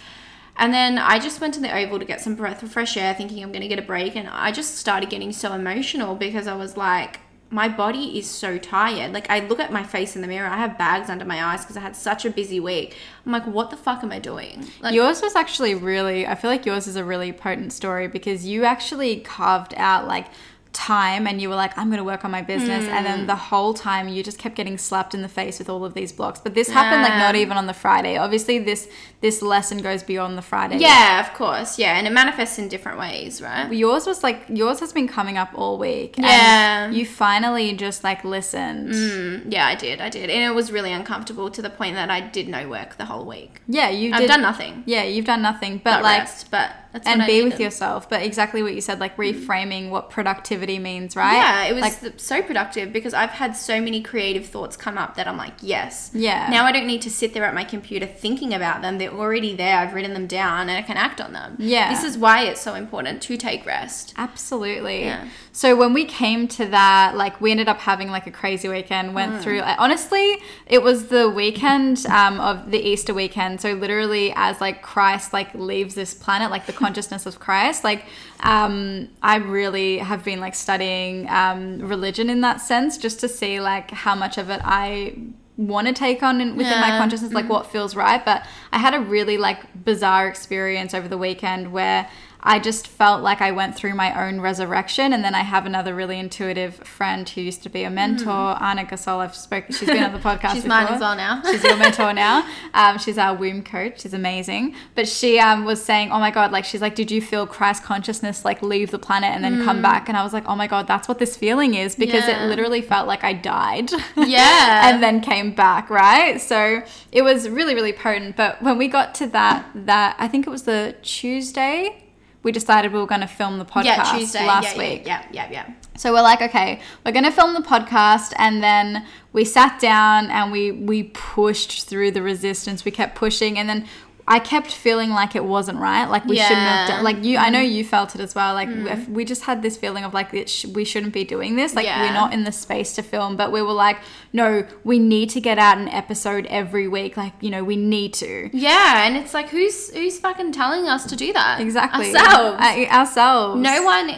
And 0.57 0.73
then 0.73 0.97
I 0.97 1.17
just 1.17 1.39
went 1.41 1.53
to 1.55 1.59
the 1.59 1.73
Oval 1.73 1.99
to 1.99 2.05
get 2.05 2.21
some 2.21 2.35
breath 2.35 2.61
of 2.61 2.71
fresh 2.71 2.97
air, 2.97 3.13
thinking 3.13 3.41
I'm 3.41 3.51
going 3.51 3.61
to 3.61 3.67
get 3.67 3.79
a 3.79 3.83
break. 3.83 4.15
And 4.15 4.27
I 4.27 4.51
just 4.51 4.77
started 4.77 5.09
getting 5.09 5.31
so 5.31 5.53
emotional 5.53 6.15
because 6.15 6.45
I 6.45 6.55
was 6.55 6.75
like, 6.75 7.19
my 7.51 7.67
body 7.67 8.17
is 8.17 8.29
so 8.29 8.57
tired. 8.57 9.11
Like, 9.11 9.29
I 9.29 9.39
look 9.41 9.59
at 9.59 9.71
my 9.71 9.83
face 9.83 10.15
in 10.15 10.21
the 10.21 10.27
mirror, 10.27 10.47
I 10.47 10.57
have 10.57 10.77
bags 10.77 11.09
under 11.09 11.25
my 11.25 11.43
eyes 11.43 11.61
because 11.61 11.75
I 11.75 11.81
had 11.81 11.97
such 11.97 12.23
a 12.23 12.29
busy 12.29 12.61
week. 12.61 12.95
I'm 13.25 13.33
like, 13.33 13.45
what 13.45 13.69
the 13.69 13.77
fuck 13.77 14.03
am 14.03 14.11
I 14.11 14.19
doing? 14.19 14.67
Like, 14.79 14.95
yours 14.95 15.21
was 15.21 15.35
actually 15.35 15.75
really 15.75 16.25
I 16.25 16.35
feel 16.35 16.49
like 16.49 16.65
yours 16.65 16.87
is 16.87 16.95
a 16.95 17.03
really 17.03 17.33
potent 17.33 17.73
story 17.73 18.07
because 18.07 18.45
you 18.45 18.63
actually 18.63 19.19
carved 19.19 19.73
out 19.75 20.07
like 20.07 20.27
time 20.73 21.27
and 21.27 21.41
you 21.41 21.49
were 21.49 21.55
like 21.55 21.77
I'm 21.77 21.87
going 21.87 21.97
to 21.97 22.03
work 22.03 22.23
on 22.23 22.31
my 22.31 22.41
business 22.41 22.85
and 22.85 22.99
Hmm. 22.99 23.03
then 23.11 23.27
the 23.27 23.35
whole 23.35 23.73
time 23.73 24.07
you 24.07 24.23
just 24.23 24.37
kept 24.37 24.55
getting 24.55 24.77
slapped 24.77 25.13
in 25.13 25.21
the 25.21 25.27
face 25.27 25.59
with 25.59 25.69
all 25.69 25.83
of 25.83 25.93
these 25.93 26.13
blocks. 26.13 26.39
But 26.39 26.53
this 26.53 26.69
happened 26.69 27.01
like 27.01 27.15
not 27.17 27.35
even 27.35 27.57
on 27.57 27.67
the 27.67 27.73
Friday. 27.73 28.15
Obviously 28.17 28.57
this 28.59 28.87
this 29.19 29.41
lesson 29.41 29.79
goes 29.79 30.01
beyond 30.01 30.37
the 30.37 30.41
Friday. 30.41 30.77
yeah, 30.77 31.19
of 31.19 31.33
course. 31.33 31.77
Yeah. 31.77 31.97
And 31.97 32.07
it 32.07 32.13
manifests 32.13 32.57
in 32.57 32.69
different 32.69 32.97
ways, 32.97 33.41
right? 33.41 33.71
Yours 33.71 34.07
was 34.07 34.23
like 34.23 34.43
yours 34.47 34.79
has 34.79 34.93
been 34.93 35.07
coming 35.09 35.37
up 35.37 35.49
all 35.55 35.77
week. 35.77 36.17
and 36.17 36.25
Yeah. 36.25 36.89
you 36.89 37.05
finally 37.05 37.73
just 37.73 38.03
like 38.03 38.23
listened. 38.23 38.93
Mm, 38.93 39.51
yeah, 39.51 39.67
I 39.67 39.75
did. 39.75 39.99
I 39.99 40.07
did. 40.09 40.29
And 40.29 40.41
it 40.49 40.55
was 40.55 40.71
really 40.71 40.93
uncomfortable 40.93 41.49
to 41.51 41.61
the 41.61 41.69
point 41.69 41.95
that 41.95 42.09
I 42.09 42.21
did 42.21 42.47
no 42.47 42.69
work 42.69 42.97
the 42.97 43.05
whole 43.05 43.25
week. 43.25 43.61
Yeah, 43.67 43.89
you 43.89 44.13
I've 44.13 44.21
did. 44.21 44.27
done 44.27 44.41
nothing 44.41 44.83
Yeah, 44.85 45.03
you've 45.03 45.25
done 45.25 45.41
nothing, 45.41 45.81
but 45.83 46.01
like 46.01 46.19
rest, 46.21 46.49
but 46.49 46.71
that's 46.93 47.07
and 47.07 47.19
what 47.19 47.25
I 47.25 47.27
be 47.27 47.43
with 47.43 47.59
yourself. 47.59 48.09
But 48.09 48.21
exactly 48.23 48.63
what 48.63 48.73
you 48.73 48.81
said, 48.81 48.99
like 48.99 49.17
reframing 49.17 49.89
what 49.89 50.09
productivity 50.09 50.60
means, 50.79 51.15
right? 51.15 51.33
Yeah, 51.33 51.63
it 51.65 51.73
was 51.73 51.81
like 51.81 52.19
so 52.19 52.41
productive 52.41 52.91
because 52.93 53.13
I've 53.13 53.29
had 53.31 53.55
so 53.55 53.81
many 53.81 54.01
creative 54.01 54.45
thoughts 54.45 54.75
come 54.77 54.97
up 54.97 55.15
that 55.15 55.27
I'm 55.27 55.37
like, 55.37 55.53
yes. 55.61 56.11
Yeah. 56.13 56.49
Now 56.49 56.65
I 56.65 56.71
don't 56.71 56.87
need 56.87 57.01
to 57.03 57.09
sit 57.09 57.33
there 57.33 57.43
at 57.45 57.53
my 57.53 57.63
computer 57.63 58.05
thinking 58.05 58.53
about 58.53 58.81
them. 58.81 58.97
They're 58.97 59.11
already 59.11 59.55
there. 59.55 59.77
I've 59.77 59.93
written 59.93 60.13
them 60.13 60.27
down 60.27 60.69
and 60.69 60.77
I 60.77 60.81
can 60.81 60.97
act 60.97 61.19
on 61.21 61.33
them. 61.33 61.55
Yeah. 61.59 61.89
This 61.93 62.03
is 62.03 62.17
why 62.17 62.43
it's 62.43 62.61
so 62.61 62.75
important 62.75 63.21
to 63.23 63.37
take 63.37 63.65
rest. 63.65 64.13
Absolutely. 64.17 65.01
Yeah. 65.01 65.27
So 65.51 65.75
when 65.75 65.93
we 65.93 66.05
came 66.05 66.47
to 66.49 66.65
that, 66.67 67.15
like 67.15 67.39
we 67.41 67.51
ended 67.51 67.67
up 67.67 67.79
having 67.79 68.09
like 68.09 68.27
a 68.27 68.31
crazy 68.31 68.67
weekend. 68.67 69.13
Went 69.13 69.31
Mm. 69.31 69.41
through. 69.41 69.61
Like, 69.61 69.79
honestly, 69.79 70.37
it 70.65 70.81
was 70.83 71.07
the 71.07 71.29
weekend 71.29 72.05
um, 72.07 72.39
of 72.39 72.71
the 72.71 72.79
Easter 72.79 73.13
weekend. 73.13 73.61
So 73.61 73.73
literally, 73.73 74.33
as 74.35 74.59
like 74.59 74.81
Christ 74.81 75.31
like 75.33 75.53
leaves 75.53 75.95
this 75.95 76.13
planet, 76.13 76.51
like 76.51 76.65
the 76.65 76.73
consciousness 76.73 77.25
of 77.25 77.39
Christ, 77.39 77.83
like 77.83 78.05
um, 78.41 79.09
I 79.21 79.37
really 79.37 79.99
have 79.99 80.23
been 80.23 80.39
like 80.39 80.55
studying 80.55 81.29
um, 81.29 81.79
religion 81.79 82.29
in 82.29 82.41
that 82.41 82.61
sense, 82.61 82.97
just 82.97 83.19
to 83.19 83.27
see 83.27 83.59
like 83.59 83.91
how 83.91 84.15
much 84.15 84.37
of 84.37 84.49
it 84.49 84.61
I 84.63 85.15
want 85.57 85.87
to 85.87 85.93
take 85.93 86.23
on 86.23 86.41
in, 86.41 86.55
within 86.55 86.79
my 86.81 86.97
consciousness, 86.97 87.33
like 87.33 87.47
what 87.47 87.71
feels 87.71 87.95
right. 87.95 88.23
But 88.23 88.45
I 88.71 88.79
had 88.79 88.93
a 88.93 88.99
really 88.99 89.37
like 89.37 89.83
bizarre 89.83 90.27
experience 90.27 90.93
over 90.93 91.07
the 91.07 91.17
weekend 91.17 91.71
where 91.71 92.09
I 92.43 92.59
just 92.59 92.87
felt 92.87 93.21
like 93.21 93.41
I 93.41 93.51
went 93.51 93.75
through 93.75 93.93
my 93.93 94.27
own 94.27 94.41
resurrection. 94.41 95.13
And 95.13 95.23
then 95.23 95.35
I 95.35 95.41
have 95.41 95.65
another 95.65 95.93
really 95.93 96.17
intuitive 96.19 96.75
friend 96.75 97.27
who 97.29 97.41
used 97.41 97.61
to 97.63 97.69
be 97.69 97.83
a 97.83 97.89
mentor, 97.89 98.57
Anna 98.61 98.83
Gasol. 98.85 99.19
I've 99.19 99.35
spoken, 99.35 99.73
she's 99.75 99.87
been 99.87 100.03
on 100.03 100.11
the 100.13 100.19
podcast. 100.29 100.53
She's 100.53 100.65
mine 100.65 100.87
as 100.87 100.99
well 101.01 101.15
now. 101.15 101.41
She's 101.51 101.63
your 101.63 101.77
mentor 101.77 102.13
now. 102.27 102.47
Um, 102.73 102.97
she's 102.97 103.17
our 103.17 103.35
womb 103.35 103.63
coach. 103.63 104.01
She's 104.01 104.13
amazing. 104.13 104.75
But 104.95 105.07
she 105.07 105.39
um, 105.39 105.65
was 105.65 105.83
saying, 105.83 106.11
oh 106.11 106.19
my 106.19 106.31
God, 106.31 106.51
like, 106.51 106.65
she's 106.65 106.81
like, 106.81 106.95
did 106.95 107.11
you 107.11 107.21
feel 107.21 107.45
Christ 107.45 107.83
consciousness 107.83 108.43
like 108.43 108.61
leave 108.61 108.91
the 108.91 108.99
planet 108.99 109.29
and 109.35 109.43
then 109.43 109.63
come 109.63 109.81
back? 109.81 110.07
And 110.09 110.17
I 110.17 110.23
was 110.23 110.33
like, 110.33 110.45
oh 110.47 110.55
my 110.55 110.67
God, 110.67 110.87
that's 110.87 111.07
what 111.07 111.19
this 111.19 111.35
feeling 111.37 111.73
is 111.75 111.95
because 111.95 112.23
Mm. 112.23 112.27
Yeah. 112.27 112.45
it 112.45 112.47
literally 112.49 112.81
felt 112.81 113.07
like 113.07 113.23
I 113.23 113.33
died. 113.33 113.91
Yeah. 114.17 114.89
and 114.89 115.01
then 115.03 115.21
came 115.21 115.53
back, 115.53 115.89
right? 115.89 116.39
So 116.41 116.81
it 117.11 117.21
was 117.21 117.49
really, 117.49 117.75
really 117.75 117.93
potent. 117.93 118.35
But 118.35 118.61
when 118.61 118.77
we 118.77 118.87
got 118.87 119.13
to 119.15 119.27
that, 119.27 119.65
that 119.75 120.15
I 120.19 120.27
think 120.27 120.47
it 120.47 120.49
was 120.49 120.63
the 120.63 120.95
Tuesday, 121.01 122.03
we 122.43 122.51
decided 122.51 122.91
we 122.91 122.99
were 122.99 123.05
going 123.05 123.21
to 123.21 123.27
film 123.27 123.59
the 123.59 123.65
podcast 123.65 123.85
yeah, 123.85 124.17
Tuesday. 124.17 124.45
last 124.45 124.75
yeah, 124.75 124.77
week. 124.77 125.05
Yeah, 125.05 125.25
yeah, 125.31 125.51
yeah. 125.51 125.67
yeah. 125.67 125.73
So 125.97 126.13
we're 126.13 126.21
like, 126.21 126.41
okay, 126.41 126.79
we're 127.05 127.11
gonna 127.11 127.31
film 127.31 127.53
the 127.53 127.59
podcast, 127.59 128.33
and 128.37 128.63
then 128.63 129.05
we 129.33 129.45
sat 129.45 129.79
down 129.79 130.31
and 130.31 130.51
we 130.51 130.71
we 130.71 131.03
pushed 131.03 131.87
through 131.87 132.11
the 132.11 132.21
resistance. 132.21 132.85
We 132.85 132.91
kept 132.91 133.13
pushing, 133.13 133.59
and 133.59 133.69
then 133.69 133.87
I 134.27 134.39
kept 134.39 134.71
feeling 134.71 135.09
like 135.09 135.35
it 135.35 135.43
wasn't 135.43 135.79
right. 135.79 136.05
Like 136.05 136.25
we 136.25 136.37
shouldn't 136.37 136.57
have 136.57 136.89
Yeah. 136.89 136.95
done. 136.95 137.03
Like 137.03 137.23
you, 137.23 137.37
I 137.37 137.49
know 137.49 137.59
mm-hmm. 137.59 137.73
you 137.73 137.83
felt 137.83 138.15
it 138.15 138.21
as 138.21 138.33
well. 138.33 138.53
Like 138.53 138.69
mm-hmm. 138.69 138.87
if 138.87 139.09
we 139.09 139.25
just 139.25 139.43
had 139.43 139.61
this 139.61 139.75
feeling 139.77 140.03
of 140.03 140.13
like 140.13 140.33
it 140.33 140.49
sh- 140.49 140.65
we 140.65 140.85
shouldn't 140.85 141.13
be 141.13 141.23
doing 141.23 141.55
this. 141.55 141.75
Like 141.75 141.85
Yeah. 141.85 142.01
we're 142.01 142.13
not 142.13 142.31
in 142.31 142.45
the 142.45 142.51
space 142.51 142.93
to 142.95 143.03
film. 143.03 143.35
But 143.35 143.51
we 143.51 143.61
were 143.61 143.73
like, 143.73 143.97
no, 144.33 144.65
we 144.83 144.99
need 144.99 145.29
to 145.31 145.41
get 145.41 145.57
out 145.57 145.77
an 145.77 145.87
episode 145.89 146.45
every 146.47 146.87
week. 146.87 147.17
Like 147.17 147.33
you 147.41 147.49
know, 147.49 147.63
we 147.63 147.75
need 147.75 148.13
to. 148.15 148.49
Yeah, 148.53 149.05
and 149.05 149.17
it's 149.17 149.33
like 149.33 149.49
who's 149.49 149.89
who's 149.93 150.19
fucking 150.19 150.51
telling 150.53 150.87
us 150.87 151.05
to 151.07 151.15
do 151.15 151.33
that? 151.33 151.59
Exactly. 151.61 152.15
Ourselves. 152.15 152.57
Uh, 152.61 152.85
ourselves. 152.91 153.61
no 153.61 153.83
one. 153.83 154.09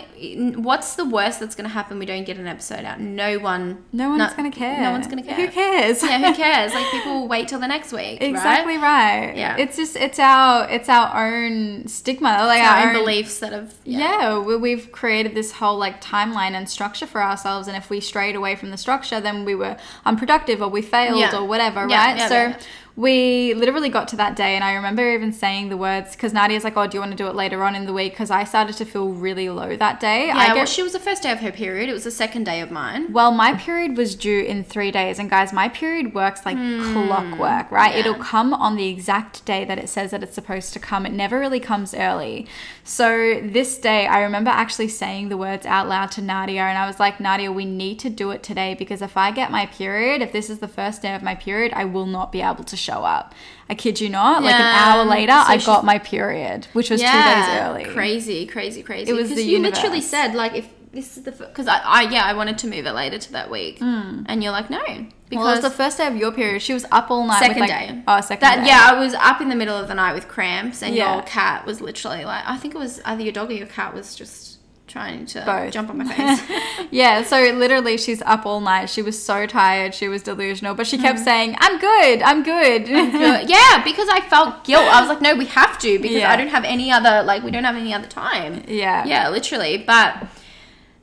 What's 0.63 0.95
the 0.95 1.03
worst 1.05 1.39
that's 1.39 1.55
gonna 1.55 1.69
happen? 1.69 1.99
We 1.99 2.05
don't 2.05 2.23
get 2.23 2.37
an 2.37 2.47
episode 2.47 2.85
out. 2.85 2.99
No 2.99 3.39
one. 3.39 3.83
No 3.91 4.09
one's 4.09 4.19
no- 4.31 4.35
gonna 4.37 4.51
care. 4.51 4.81
No 4.81 4.91
one's 4.91 5.07
gonna 5.07 5.23
care. 5.23 5.35
Who 5.35 5.47
cares? 5.49 6.01
Yeah, 6.03 6.19
who 6.19 6.33
cares? 6.43 6.73
Like 6.73 6.89
people 6.91 7.13
will 7.21 7.27
wait 7.27 7.47
till 7.47 7.59
the 7.59 7.67
next 7.67 7.91
week. 7.91 8.21
Exactly 8.21 8.77
Right? 8.77 9.27
right. 9.27 9.37
Yeah. 9.37 9.57
It's 9.57 9.75
just 9.75 9.95
it's 9.95 10.19
our 10.19 10.69
it's 10.69 10.89
our 10.89 11.27
own 11.27 11.87
stigma. 11.87 12.45
Like 12.45 12.61
Our 12.61 12.87
own 12.89 12.93
beliefs 12.93 13.39
that 13.39 13.51
have. 13.51 13.73
Yeah, 13.83 14.39
we, 14.39 14.55
we've 14.55 14.91
created 14.91 15.35
this 15.35 15.51
whole 15.53 15.77
like 15.77 16.01
timeline 16.01 16.51
and 16.51 16.69
structure 16.69 17.05
for 17.07 17.21
ourselves, 17.21 17.67
and 17.67 17.75
if 17.75 17.89
we 17.89 17.99
strayed 17.99 18.35
away 18.35 18.55
from 18.55 18.71
the 18.71 18.77
structure, 18.77 19.19
then 19.19 19.43
we 19.45 19.55
were 19.55 19.75
unproductive 20.05 20.61
or 20.61 20.69
we 20.69 20.81
failed 20.81 21.19
Yeah. 21.19 21.35
or 21.37 21.45
whatever, 21.45 21.87
Yeah, 21.89 22.19
right? 22.19 22.29
so. 22.55 22.67
We 22.95 23.55
literally 23.55 23.89
got 23.89 24.07
to 24.09 24.15
that 24.17 24.35
day, 24.35 24.53
and 24.53 24.63
I 24.63 24.73
remember 24.73 25.13
even 25.13 25.33
saying 25.33 25.69
the 25.69 25.77
words 25.77 26.11
because 26.11 26.31
Nadia's 26.31 26.63
like, 26.63 26.77
"Oh, 26.77 26.85
do 26.85 26.95
you 26.95 26.99
want 26.99 27.11
to 27.11 27.17
do 27.17 27.27
it 27.27 27.33
later 27.33 27.63
on 27.63 27.75
in 27.75 27.87
the 27.87 27.93
week?" 27.93 28.13
Because 28.13 28.29
I 28.29 28.43
started 28.43 28.77
to 28.77 28.85
feel 28.85 29.09
really 29.09 29.49
low 29.49 29.75
that 29.75 29.99
day. 29.99 30.27
Yeah, 30.27 30.37
I 30.37 30.47
get 30.47 30.55
well, 30.55 30.65
she 30.67 30.83
was 30.83 30.93
the 30.93 30.99
first 30.99 31.23
day 31.23 31.31
of 31.31 31.39
her 31.39 31.51
period. 31.51 31.89
It 31.89 31.93
was 31.93 32.03
the 32.03 32.11
second 32.11 32.43
day 32.43 32.61
of 32.61 32.69
mine. 32.69 33.11
well, 33.11 33.31
my 33.31 33.55
period 33.55 33.97
was 33.97 34.13
due 34.13 34.41
in 34.41 34.63
three 34.63 34.91
days, 34.91 35.17
and 35.17 35.27
guys, 35.27 35.51
my 35.51 35.69
period 35.69 36.13
works 36.13 36.45
like 36.45 36.55
hmm. 36.55 36.93
clockwork, 36.93 37.71
right? 37.71 37.93
Yeah. 37.93 38.01
It'll 38.01 38.13
come 38.15 38.53
on 38.53 38.75
the 38.75 38.87
exact 38.87 39.43
day 39.45 39.65
that 39.65 39.79
it 39.79 39.89
says 39.89 40.11
that 40.11 40.21
it's 40.21 40.35
supposed 40.35 40.73
to 40.73 40.79
come. 40.79 41.07
It 41.07 41.13
never 41.13 41.39
really 41.39 41.59
comes 41.59 41.95
early. 41.95 42.47
So 42.83 43.39
this 43.41 43.79
day, 43.79 44.05
I 44.05 44.21
remember 44.21 44.51
actually 44.51 44.89
saying 44.89 45.29
the 45.29 45.37
words 45.37 45.65
out 45.65 45.87
loud 45.87 46.11
to 46.11 46.21
Nadia, 46.21 46.61
and 46.61 46.77
I 46.77 46.85
was 46.85 46.99
like, 46.99 47.19
Nadia, 47.19 47.51
we 47.51 47.65
need 47.65 47.97
to 47.99 48.09
do 48.11 48.29
it 48.29 48.43
today 48.43 48.75
because 48.75 49.01
if 49.01 49.17
I 49.17 49.31
get 49.31 49.49
my 49.49 49.65
period, 49.65 50.21
if 50.21 50.31
this 50.31 50.49
is 50.49 50.59
the 50.59 50.67
first 50.67 51.01
day 51.01 51.15
of 51.15 51.23
my 51.23 51.33
period, 51.33 51.73
I 51.73 51.85
will 51.85 52.05
not 52.05 52.31
be 52.31 52.41
able 52.41 52.63
to 52.65 52.82
show 52.83 53.03
up. 53.03 53.33
I 53.69 53.75
kid 53.75 53.99
you 54.01 54.09
not. 54.09 54.43
Like 54.43 54.53
an 54.53 54.61
hour 54.61 55.05
later, 55.05 55.31
So 55.31 55.53
I 55.53 55.57
got 55.57 55.85
my 55.85 55.97
period, 55.99 56.67
which 56.73 56.89
was 56.89 57.01
two 57.01 57.07
days 57.07 57.47
early. 57.61 57.85
Crazy, 57.85 58.45
crazy, 58.45 58.83
crazy. 58.83 59.09
It 59.09 59.13
was 59.13 59.29
the 59.33 59.43
you 59.43 59.59
literally 59.59 60.01
said 60.01 60.35
like 60.35 60.53
if 60.55 60.67
this 60.91 61.17
is 61.17 61.23
the 61.23 61.31
because 61.31 61.67
I, 61.67 61.79
I 61.79 62.01
yeah 62.03 62.23
I 62.25 62.33
wanted 62.33 62.57
to 62.59 62.67
move 62.67 62.85
it 62.85 62.91
later 62.91 63.17
to 63.17 63.31
that 63.31 63.49
week, 63.49 63.79
hmm. 63.79 64.23
and 64.27 64.43
you're 64.43 64.51
like 64.51 64.69
no 64.69 64.77
Well, 64.77 64.97
it 64.99 65.07
because 65.29 65.55
was 65.57 65.61
the 65.63 65.71
first 65.71 65.97
day 65.97 66.05
of 66.07 66.15
your 66.15 66.31
period. 66.31 66.61
She 66.61 66.73
was 66.73 66.85
up 66.91 67.09
all 67.09 67.25
night. 67.25 67.39
second 67.39 67.61
with, 67.61 67.69
like, 67.69 67.87
day. 67.89 68.03
Oh, 68.07 68.21
second 68.21 68.41
that 68.41 68.59
day. 68.61 68.67
yeah 68.67 68.89
I 68.91 68.99
was 68.99 69.13
up 69.15 69.41
in 69.41 69.49
the 69.49 69.55
middle 69.55 69.75
of 69.75 69.87
the 69.87 69.95
night 69.95 70.13
with 70.13 70.27
cramps, 70.27 70.83
and 70.83 70.93
Yeah. 70.93 71.15
your 71.15 71.23
cat 71.23 71.65
was 71.65 71.81
literally 71.81 72.25
like 72.25 72.43
I 72.45 72.57
think 72.57 72.75
it 72.75 72.77
was 72.77 73.01
either 73.05 73.23
your 73.23 73.33
dog 73.33 73.49
or 73.49 73.53
your 73.53 73.67
cat 73.67 73.93
was 73.95 74.13
just 74.15 74.52
trying 74.87 75.25
to 75.25 75.41
Both. 75.45 75.71
jump 75.73 75.89
on 75.89 75.97
my 75.97 76.05
face. 76.13 76.87
yeah, 76.91 77.23
so 77.23 77.39
literally 77.53 77.97
she's 77.97 78.21
up 78.23 78.45
all 78.45 78.59
night. 78.59 78.89
She 78.89 79.01
was 79.01 79.21
so 79.21 79.45
tired. 79.47 79.95
She 79.95 80.07
was 80.07 80.21
delusional, 80.23 80.75
but 80.75 80.85
she 80.87 80.97
kept 80.97 81.19
Mm. 81.19 81.23
saying, 81.23 81.55
"I'm 81.59 81.79
good. 81.79 82.21
I'm 82.21 82.43
good." 82.43 82.85
Good. 82.87 83.49
yeah, 83.49 83.83
because 83.83 84.07
I 84.09 84.19
felt 84.29 84.63
guilt. 84.65 84.83
I 84.83 84.99
was 85.01 85.09
like, 85.09 85.21
no, 85.21 85.35
we 85.35 85.45
have 85.45 85.79
to 85.79 85.97
because 85.99 86.17
Yeah. 86.17 86.31
I 86.31 86.35
don't 86.35 86.49
have 86.49 86.63
any 86.65 86.91
other 86.91 87.23
like 87.23 87.43
we 87.43 87.51
don't 87.51 87.63
have 87.63 87.75
any 87.77 87.93
other 87.93 88.07
time. 88.07 88.63
yeah. 88.67 89.05
Yeah, 89.05 89.29
literally. 89.29 89.77
But 89.77 90.27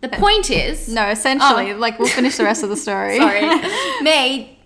the 0.03 0.09
point 0.09 0.51
is, 0.51 0.89
No, 0.89 1.09
essentially, 1.09 1.75
like 1.75 1.99
we'll 1.99 2.09
finish 2.09 2.37
the 2.37 2.45
rest 2.45 2.63
of 2.63 2.69
the 2.71 2.77
story. 2.77 3.19
Oh. 3.19 3.29
sorry, 3.29 4.03
me, 4.03 4.60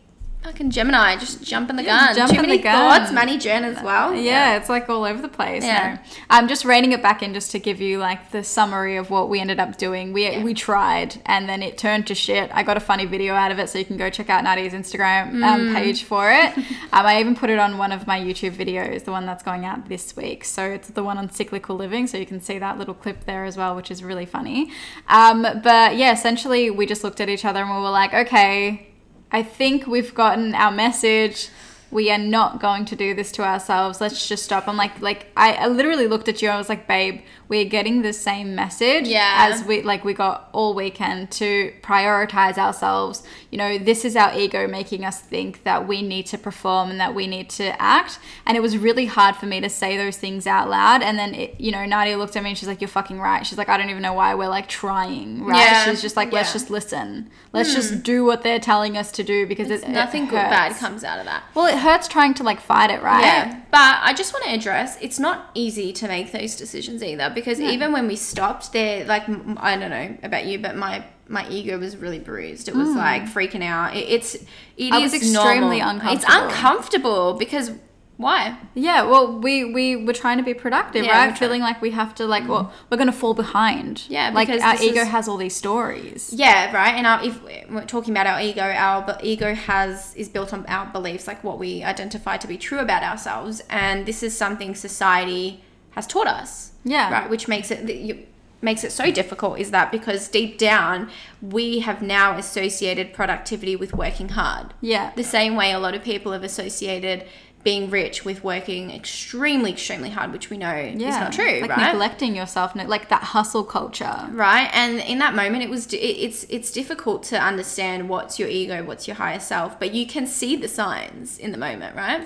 fucking 0.45 0.71
Gemini, 0.71 1.17
just 1.17 1.43
jumping 1.43 1.77
the 1.77 1.83
gun. 1.83 2.15
jump 2.15 2.31
Too 2.31 2.37
in 2.37 2.43
many 2.43 2.59
the 2.59 2.63
gun. 2.63 2.77
thoughts. 3.01 3.11
Manny 3.11 3.39
Jen 3.39 3.65
as 3.65 3.83
well. 3.83 4.15
Yeah, 4.15 4.57
it's 4.59 4.69
like 4.69 4.89
all 4.91 5.05
over 5.05 5.23
the 5.23 5.29
place. 5.29 5.65
Yeah. 5.65 5.95
No. 5.95 6.01
I'm 6.29 6.49
just 6.49 6.67
reining 6.67 6.93
it 6.93 7.03
back 7.03 7.23
in 7.23 7.33
just 7.33 7.51
to 7.53 7.59
give 7.59 7.81
you 7.81 7.97
like 7.99 8.31
the 8.31 8.45
summary 8.45 8.97
of 8.97 9.09
what 9.11 9.31
we 9.31 9.41
ended 9.41 9.59
up 9.59 9.79
doing. 9.79 10.13
We 10.13 10.25
Yeah. 10.25 10.43
we 10.43 10.53
tried 10.53 11.21
and 11.25 11.49
then 11.49 11.63
it 11.63 11.79
turned 11.79 12.07
to 12.09 12.15
shit. 12.15 12.51
I 12.53 12.63
got 12.63 12.77
a 12.77 12.81
funny 12.81 13.07
video 13.07 13.35
out 13.35 13.53
of 13.53 13.59
it, 13.59 13.71
so 13.71 13.79
you 13.79 13.87
can 13.87 13.97
go 13.97 14.11
check 14.11 14.29
out 14.29 14.45
Nadia's 14.45 14.75
Instagram 14.75 15.33
Mm. 15.33 15.45
um, 15.45 15.75
page 15.75 16.05
for 16.05 16.31
it. 16.31 16.57
um, 16.93 17.07
I 17.07 17.21
even 17.21 17.35
put 17.35 17.49
it 17.49 17.59
on 17.59 17.79
one 17.79 17.91
of 17.91 18.07
my 18.07 18.21
YouTube 18.21 18.53
videos, 18.53 19.05
the 19.05 19.13
one 19.13 19.25
that's 19.25 19.43
going 19.43 19.65
out 19.65 19.89
this 19.89 20.15
week. 20.15 20.45
So 20.45 20.63
it's 20.65 20.89
the 20.89 21.03
one 21.03 21.17
on 21.17 21.31
cyclical 21.31 21.75
living, 21.75 22.07
so 22.07 22.19
you 22.19 22.27
can 22.27 22.41
see 22.43 22.59
that 22.59 22.77
little 22.79 22.95
clip 22.95 23.25
there 23.25 23.47
as 23.47 23.57
well, 23.57 23.75
which 23.75 23.91
is 23.91 24.05
really 24.05 24.27
funny. 24.27 24.71
Um, 25.09 25.43
but 25.63 25.97
yeah, 25.97 26.13
essentially 26.13 26.71
we 26.71 26.85
just 26.85 27.03
looked 27.03 27.21
at 27.23 27.31
each 27.31 27.47
other 27.47 27.61
and 27.63 27.71
we 27.71 27.77
were 27.81 27.89
like, 27.91 28.13
okay, 28.13 28.89
I 29.31 29.43
think 29.43 29.87
we've 29.87 30.15
gotten 30.15 30.55
our 30.55 30.71
message. 30.71 31.49
We 31.95 32.11
are 32.11 32.19
not 32.19 32.61
going 32.61 32.85
to 32.87 32.97
do 32.97 33.15
this 33.15 33.31
to 33.33 33.43
ourselves. 33.43 34.01
Let's 34.01 34.29
just 34.29 34.43
stop. 34.43 34.67
I'm 34.67 34.77
like, 34.77 35.01
like 35.01 35.29
I, 35.37 35.53
I 35.55 35.67
literally 35.69 36.09
looked 36.09 36.29
at 36.29 36.43
you. 36.43 36.49
I 36.49 36.59
was 36.59 36.69
like, 36.69 36.89
babe, 36.89 37.21
we're 37.49 37.65
getting 37.65 38.03
the 38.03 38.13
same 38.13 38.55
message 38.55 39.07
Yeah. 39.07 39.49
as 39.49 39.65
we 39.65 39.83
like 39.83 40.05
we 40.05 40.13
got 40.13 40.49
all 40.53 40.75
weekend 40.75 41.31
to 41.33 41.73
prioritize 41.83 42.59
ourselves. 42.59 43.23
You 43.51 43.59
know, 43.59 43.79
this 43.79 44.05
is 44.05 44.17
our 44.17 44.37
ego 44.37 44.67
making 44.67 45.05
us 45.05 45.21
think 45.21 45.63
that 45.63 45.87
we 45.87 46.03
need 46.03 46.27
to 46.27 46.39
perform 46.39 46.91
and 46.91 46.99
that 46.99 47.15
we 47.15 47.27
need 47.29 47.49
to 47.51 47.81
act. 47.81 48.19
And 48.45 48.57
it 48.57 48.61
was 48.61 48.77
really 48.77 49.07
hard 49.07 49.37
for 49.37 49.47
me 49.47 49.61
to 49.61 49.69
say 49.69 49.97
those 49.97 50.17
things 50.17 50.47
out 50.49 50.69
loud. 50.69 51.01
And 51.03 51.17
then, 51.17 51.35
it, 51.35 51.61
you 51.61 51.71
know, 51.71 51.85
Nadia 51.87 52.19
looked 52.19 52.35
at 52.35 52.43
me 52.43 52.51
and 52.51 52.59
she's 52.59 52.69
like, 52.69 52.81
"You're 52.81 52.89
fucking 52.89 53.21
right." 53.21 53.47
She's 53.47 53.59
like, 53.59 53.69
"I 53.69 53.77
don't 53.77 53.91
even 53.91 54.03
know 54.03 54.15
why 54.15 54.35
we're 54.35 54.49
like 54.49 54.69
trying." 54.69 55.45
Right? 55.45 55.59
Yeah. 55.59 55.85
She's 55.85 56.03
just 56.03 56.17
like, 56.17 56.33
"Let's 56.33 56.49
Yeah. 56.49 56.55
just 56.55 56.71
listen. 56.71 57.31
Let's 57.53 57.73
just 57.73 57.93
hmm. 57.95 58.01
do 58.01 58.25
what 58.25 58.43
they're 58.43 58.59
telling 58.59 58.97
us 58.97 59.13
to 59.13 59.23
do 59.23 59.47
because 59.47 59.71
it, 59.71 59.87
Nothing 59.89 60.25
it 60.25 60.31
good 60.31 60.51
bad 60.51 60.75
comes 60.77 61.05
out 61.05 61.21
of 61.21 61.27
that. 61.27 61.45
Well, 61.55 61.67
it 61.67 61.79
hurts 61.85 62.09
trying 62.09 62.35
to 62.35 62.43
like 62.43 62.61
fight 62.61 62.91
it, 62.91 63.03
right? 63.03 63.23
Yeah, 63.23 63.61
but 63.71 64.01
I 64.03 64.13
just 64.15 64.33
want 64.33 64.45
to 64.47 64.51
address 64.53 64.99
it's 65.01 65.19
not 65.19 65.51
easy 65.55 65.93
to 65.95 66.09
make 66.09 66.33
those 66.33 66.57
decisions 66.57 67.03
either 67.03 67.31
because 67.35 67.61
even 67.61 67.93
when 67.93 68.09
we 68.09 68.17
stopped, 68.17 68.73
they're 68.73 69.05
like 69.05 69.23
I 69.59 69.77
don't 69.77 69.91
know 69.91 70.17
about 70.23 70.47
you, 70.47 70.59
but 70.59 70.77
my 70.77 71.05
my 71.29 71.49
ego 71.49 71.79
was 71.79 71.97
really 71.97 72.19
bruised. 72.19 72.69
It 72.69 72.75
was 72.75 72.95
like 72.95 73.23
freaking 73.25 73.63
out. 73.63 73.97
It, 73.97 74.09
it's 74.09 74.35
it 74.35 74.45
Mm. 74.77 74.93
I 74.93 74.99
was 75.01 75.15
is 75.15 75.23
extremely 75.23 75.81
normal. 75.81 76.13
It's 76.13 76.25
uncomfortable. 76.25 76.49
uncomfortable 76.49 77.33
because 77.35 77.71
why? 78.17 78.57
Yeah, 78.75 79.03
well, 79.03 79.39
we 79.41 79.65
we 79.65 79.97
were 79.97 80.13
trying 80.13 80.39
to 80.39 80.45
be 80.45 80.55
productive, 80.55 81.05
Yeah, 81.05 81.27
right? 81.27 81.37
Feeling 81.37 81.61
like 81.61 81.83
we 81.83 81.91
have 81.91 82.15
to 82.17 82.27
like, 82.27 82.49
well, 82.49 82.73
we're 82.89 82.97
gonna 82.97 83.13
fall 83.13 83.35
behind. 83.35 84.05
Yeah, 84.09 84.31
like 84.33 84.49
our 84.49 84.77
ego 84.83 85.01
is- 85.03 85.09
has 85.09 85.27
all 85.29 85.37
these 85.37 85.57
stories. 85.57 86.33
Yeah, 86.33 86.73
right. 86.73 86.95
And 86.95 87.07
our, 87.07 87.25
if 87.25 87.43
we're 87.71 87.85
talking 87.87 88.13
about 88.15 88.27
our 88.27 88.41
ego, 88.41 88.63
our 88.63 89.19
ego 89.23 89.55
has 89.55 90.15
is 90.15 90.29
built 90.29 90.53
on 90.53 90.65
our 90.67 90.87
beliefs, 90.87 91.27
like 91.27 91.43
what 91.43 91.59
we 91.59 91.83
identify 91.83 92.37
to 92.37 92.47
be 92.47 92.57
true 92.57 92.79
about 92.79 93.03
ourselves, 93.03 93.63
and 93.69 94.07
this 94.07 94.23
is 94.23 94.37
something 94.37 94.75
society 94.75 95.65
has 95.91 96.07
taught 96.07 96.27
us. 96.29 96.73
Yeah. 96.85 97.11
right. 97.13 97.31
Which 97.31 97.49
makes 97.49 97.71
it 97.71 97.89
you, 97.93 98.27
makes 98.63 98.85
it 98.85 98.93
so 98.93 99.11
difficult. 99.11 99.59
Is 99.59 99.71
that 99.73 99.91
because 99.91 100.29
deep 100.29 100.57
down 100.59 101.11
we 101.43 101.81
have 101.81 102.01
now 102.01 102.37
associated 102.39 103.13
productivity 103.13 103.75
with 103.77 103.93
working 103.93 104.31
hard. 104.31 104.73
Yeah. 104.81 105.13
The 105.17 105.25
same 105.25 105.57
way 105.57 105.73
a 105.73 105.79
lot 105.79 105.95
of 105.95 106.03
people 106.05 106.33
have 106.33 106.45
associated 106.45 107.25
being 107.65 107.91
rich 107.91 108.25
with 108.25 108.45
working 108.45 108.91
extremely, 108.91 109.73
extremely 109.73 110.11
hard, 110.11 110.31
which 110.33 110.51
we 110.51 110.57
know 110.59 110.75
is 110.77 110.97
not 111.01 111.33
true, 111.33 111.61
like 111.63 111.71
right? 111.71 111.93
neglecting 111.93 112.37
yourself, 112.37 112.77
like 112.77 113.09
that 113.09 113.23
hustle 113.35 113.65
culture. 113.65 114.29
right 114.33 114.71
and 114.75 115.01
in 115.01 115.19
that 115.19 115.35
moment 115.35 115.63
it 115.65 115.71
was 115.71 115.89
it's 115.93 116.45
it's 116.57 116.71
difficult 116.71 117.23
to 117.25 117.37
understand 117.51 118.09
what's 118.09 118.39
your 118.39 118.49
ego 118.49 118.85
what's 118.85 119.09
your 119.09 119.17
higher 119.17 119.41
self 119.41 119.79
but 119.81 119.95
you 119.95 120.07
can 120.07 120.27
see 120.27 120.55
the 120.57 120.69
signs 120.69 121.39
in 121.39 121.51
the 121.53 121.59
moment 121.59 121.97
right 121.97 122.23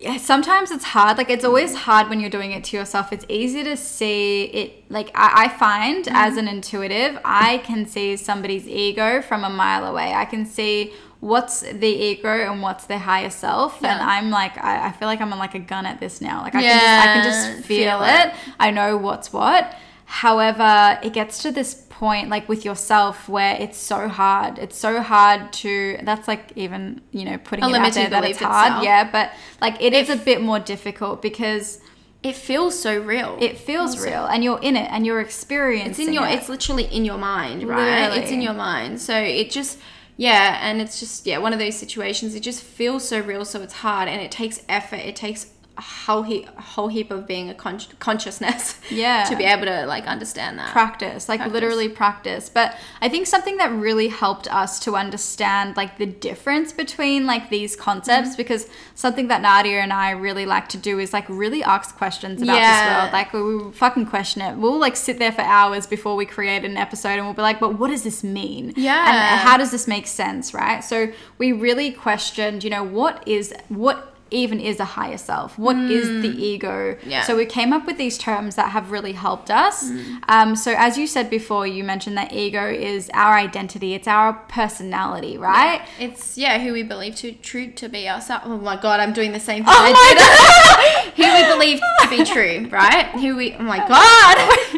Yeah, 0.00 0.16
sometimes 0.32 0.70
it's 0.70 0.84
hard. 0.94 1.18
Like 1.18 1.28
it's 1.36 1.44
always 1.44 1.74
hard 1.74 2.08
when 2.08 2.20
you're 2.20 2.30
doing 2.38 2.52
it 2.52 2.62
to 2.68 2.76
yourself. 2.76 3.12
It's 3.12 3.26
easy 3.28 3.64
to 3.64 3.76
see 3.76 4.44
it. 4.60 4.68
Like 4.96 5.08
I, 5.14 5.28
I 5.44 5.46
find 5.64 6.04
Mm-hmm. 6.04 6.24
as 6.26 6.36
an 6.36 6.46
intuitive, 6.56 7.12
I 7.24 7.58
can 7.68 7.80
see 7.94 8.16
somebody's 8.16 8.66
ego 8.68 9.08
from 9.28 9.42
a 9.42 9.50
mile 9.50 9.84
away. 9.92 10.08
I 10.14 10.24
can 10.32 10.46
see 10.46 10.92
what's 11.20 11.60
the 11.60 11.86
ego 11.88 12.28
and 12.28 12.62
what's 12.62 12.86
their 12.86 12.98
higher 12.98 13.30
self. 13.30 13.82
And 13.82 14.00
I'm 14.00 14.30
like, 14.30 14.56
I, 14.56 14.86
I 14.88 14.92
feel 14.92 15.08
like 15.08 15.20
I'm 15.20 15.30
like 15.30 15.54
a 15.54 15.58
gun 15.58 15.84
at 15.86 15.98
this 16.00 16.20
now. 16.20 16.42
Like 16.42 16.54
I 16.54 16.62
can 16.62 16.70
just, 16.78 16.86
I 16.86 17.04
can 17.04 17.24
just 17.58 17.66
feel, 17.66 17.98
feel 17.98 18.02
it. 18.02 18.26
it. 18.28 18.34
I 18.60 18.70
know 18.70 18.96
what's 18.96 19.32
what. 19.32 19.74
However, 20.22 20.98
it 21.02 21.12
gets 21.12 21.42
to 21.42 21.52
this 21.52 21.74
point, 21.74 22.28
like 22.30 22.48
with 22.48 22.64
yourself, 22.64 23.28
where 23.28 23.56
it's 23.60 23.76
so 23.76 24.08
hard. 24.08 24.58
It's 24.58 24.76
so 24.76 25.02
hard 25.02 25.52
to. 25.54 25.98
That's 26.02 26.26
like 26.26 26.52
even 26.56 27.02
you 27.10 27.24
know 27.26 27.36
putting 27.38 27.64
A 27.64 27.68
it 27.68 27.74
out 27.74 27.92
there 27.92 28.08
that 28.08 28.24
it's 28.24 28.38
hard. 28.38 28.68
itself. 28.68 28.84
Yeah, 28.84 29.10
but 29.10 29.32
like 29.60 29.80
it 29.82 29.92
is 29.92 30.08
a 30.08 30.16
bit 30.16 30.40
more 30.40 30.60
difficult 30.60 31.20
because 31.20 31.80
it 32.22 32.34
feels 32.34 32.76
so 32.76 32.98
real 32.98 33.38
it 33.40 33.56
feels 33.58 33.92
Also. 33.94 34.10
real 34.10 34.24
and 34.26 34.42
you're 34.42 34.58
in 34.60 34.74
it 34.76 34.90
and 34.90 35.06
you're 35.06 35.20
experiencing 35.20 35.90
it's 35.90 35.98
in 36.08 36.12
your 36.12 36.26
it. 36.26 36.32
it's 36.36 36.48
literally 36.48 36.82
in 36.86 37.04
your 37.04 37.16
mind 37.16 37.62
right 37.62 38.00
Literally. 38.00 38.20
it's 38.22 38.32
in 38.32 38.42
your 38.42 38.54
mind 38.54 39.00
so 39.00 39.16
it 39.16 39.50
just 39.52 39.78
yeah 40.18 40.58
and 40.60 40.82
it's 40.82 40.98
just 41.00 41.26
yeah 41.26 41.38
one 41.38 41.52
of 41.52 41.58
those 41.58 41.76
situations 41.76 42.34
it 42.34 42.40
just 42.40 42.62
feels 42.62 43.08
so 43.08 43.20
real 43.20 43.44
so 43.44 43.62
it's 43.62 43.72
hard 43.72 44.08
and 44.08 44.20
it 44.20 44.30
takes 44.30 44.60
effort 44.68 44.96
it 44.96 45.16
takes 45.16 45.46
whole 45.80 46.22
heap, 46.22 46.46
whole 46.58 46.88
heap 46.88 47.10
of 47.10 47.26
being 47.26 47.48
a 47.50 47.54
con- 47.54 47.80
consciousness. 48.00 48.80
Yeah. 48.90 49.24
to 49.30 49.36
be 49.36 49.44
able 49.44 49.66
to 49.66 49.86
like 49.86 50.06
understand 50.06 50.58
that. 50.58 50.70
practice 50.72 51.28
like 51.28 51.38
Practice. 51.40 51.52
literally 51.54 51.88
practice 51.88 52.48
but 52.48 52.76
i 53.00 53.08
think 53.08 53.26
something 53.26 53.56
that 53.58 53.70
really 53.72 54.08
helped 54.08 54.52
us 54.52 54.78
to 54.80 54.96
understand 54.96 55.76
like 55.76 55.98
the 55.98 56.06
difference 56.06 56.72
between 56.72 57.26
like 57.26 57.50
these 57.50 57.76
concepts 57.76 58.30
Mm-hmm. 58.30 58.36
because 58.36 58.66
something 58.94 59.28
that 59.28 59.40
nadia 59.42 59.80
and 59.80 59.92
i 59.92 60.10
really 60.10 60.46
like 60.46 60.68
to 60.70 60.76
do 60.78 60.98
is 60.98 61.12
like 61.12 61.26
really 61.28 61.62
ask 61.62 61.96
questions 61.96 62.42
about 62.42 62.56
Yeah. 62.56 62.70
this 62.70 62.96
world 62.96 63.12
like 63.12 63.32
we 63.68 63.72
fucking 63.72 64.06
question 64.06 64.42
it 64.42 64.56
we'll 64.56 64.78
like 64.78 64.96
sit 64.96 65.18
there 65.18 65.32
for 65.32 65.42
hours 65.42 65.86
before 65.86 66.16
we 66.16 66.24
create 66.26 66.64
an 66.64 66.76
episode 66.76 67.10
and 67.18 67.24
we'll 67.24 67.34
be 67.34 67.42
like 67.42 67.60
but 67.60 67.78
what 67.78 67.88
does 67.88 68.02
this 68.02 68.24
mean 68.24 68.72
Yeah. 68.76 69.04
and 69.08 69.40
how 69.40 69.56
does 69.56 69.70
this 69.70 69.86
make 69.86 70.06
sense 70.06 70.54
right 70.54 70.80
so 70.82 71.12
we 71.38 71.52
really 71.52 71.92
questioned 71.92 72.64
you 72.64 72.70
know 72.70 72.82
what 72.84 73.26
is 73.28 73.52
what 73.68 74.07
even 74.30 74.60
is 74.60 74.78
a 74.80 74.84
higher 74.84 75.18
self 75.18 75.58
What 75.58 75.76
is 75.76 76.22
the 76.22 76.28
ego 76.28 76.68
Mm. 76.68 76.98
Yeah. 77.06 77.22
so 77.22 77.36
we 77.36 77.46
came 77.46 77.72
up 77.72 77.86
with 77.86 77.96
these 77.98 78.16
terms 78.18 78.54
that 78.56 78.70
have 78.70 78.90
really 78.90 79.12
helped 79.12 79.50
us. 79.50 79.90
Mm. 79.90 80.18
Um, 80.28 80.56
so, 80.56 80.74
as 80.76 80.96
you 80.98 81.06
said 81.06 81.28
before, 81.30 81.66
you 81.66 81.82
mentioned 81.84 82.16
that 82.18 82.32
ego 82.32 82.68
is 82.68 83.10
our 83.14 83.34
identity, 83.36 83.94
it's 83.94 84.08
our 84.08 84.34
personality, 84.48 85.36
right? 85.38 85.80
It's 85.98 86.36
yeah, 86.38 86.58
who 86.58 86.72
we 86.72 86.82
believe 86.82 87.14
to 87.16 87.32
true 87.32 87.70
to 87.72 87.88
be 87.88 88.08
ourselves. 88.08 88.44
Oh 88.46 88.58
my 88.58 88.76
god, 88.80 89.00
I'm 89.00 89.12
doing 89.12 89.32
the 89.32 89.40
same 89.40 89.64
thing. 89.64 89.74
Oh 89.76 89.84
I 89.84 89.92
my 89.92 91.12
did. 91.14 91.14
who 91.24 91.32
we 91.34 91.42
believe 91.54 91.80
to 92.02 92.08
be 92.08 92.24
true, 92.24 92.68
right? 92.70 93.06
Who 93.20 93.36
we. 93.36 93.54
Oh 93.54 93.62
my 93.62 93.78
god. 93.78 94.36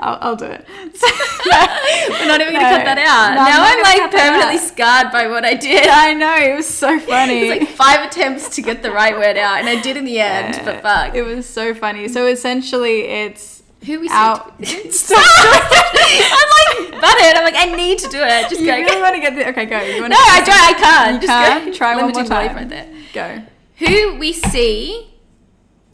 I'll, 0.00 0.18
I'll 0.20 0.36
do 0.36 0.46
it. 0.46 0.64
We're 0.68 2.26
not 2.26 2.40
even 2.40 2.54
gonna 2.54 2.76
cut 2.76 2.84
that 2.84 2.98
out. 2.98 3.34
No, 3.34 3.44
now 3.44 3.62
I'm 3.62 3.82
like 3.82 4.10
permanently 4.10 4.58
scarred 4.58 5.12
by 5.12 5.28
what 5.28 5.44
I 5.44 5.54
did. 5.54 5.88
I 5.88 6.12
know, 6.14 6.34
it 6.36 6.54
was 6.56 6.66
so 6.66 6.98
funny. 7.12 7.48
It's 7.48 7.60
like 7.60 7.68
five 7.70 8.04
attempts 8.08 8.48
to 8.56 8.62
get 8.62 8.82
the 8.82 8.90
right 8.90 9.16
word 9.16 9.36
out, 9.36 9.58
and 9.60 9.68
I 9.68 9.80
did 9.80 9.96
in 9.96 10.04
the 10.04 10.18
end. 10.20 10.60
But 10.64 10.82
fuck. 10.82 11.14
It 11.14 11.22
was 11.22 11.46
so 11.46 11.74
funny. 11.74 12.08
So, 12.08 12.26
essentially, 12.26 13.02
it's 13.02 13.62
who 13.84 14.00
we 14.00 14.08
said- 14.08 14.16
Stop. 14.16 14.54
I'm 14.60 14.64
like 16.90 17.00
butted. 17.00 17.36
I'm 17.36 17.44
like 17.44 17.54
I 17.56 17.66
need 17.76 17.98
to 18.00 18.08
do 18.08 18.18
it. 18.20 18.48
Just 18.48 18.56
go. 18.56 18.62
you 18.76 18.76
go. 18.84 18.84
really 18.90 19.02
want 19.02 19.14
to 19.14 19.20
get 19.20 19.34
the. 19.34 19.48
Okay, 19.50 19.66
go. 19.66 19.80
You 19.80 20.08
no, 20.08 20.16
I 20.16 20.40
don't. 20.40 20.50
I 20.50 20.72
can't. 20.74 21.14
You 21.14 21.20
Just 21.28 21.30
can't? 21.30 21.64
go. 21.66 21.72
Try 21.72 21.96
one 21.96 22.12
more 22.12 22.24
time. 22.24 22.56
Right 22.56 22.68
there. 22.68 22.86
Go. 23.12 23.42
Who 23.78 24.16
we 24.18 24.32
see. 24.32 25.12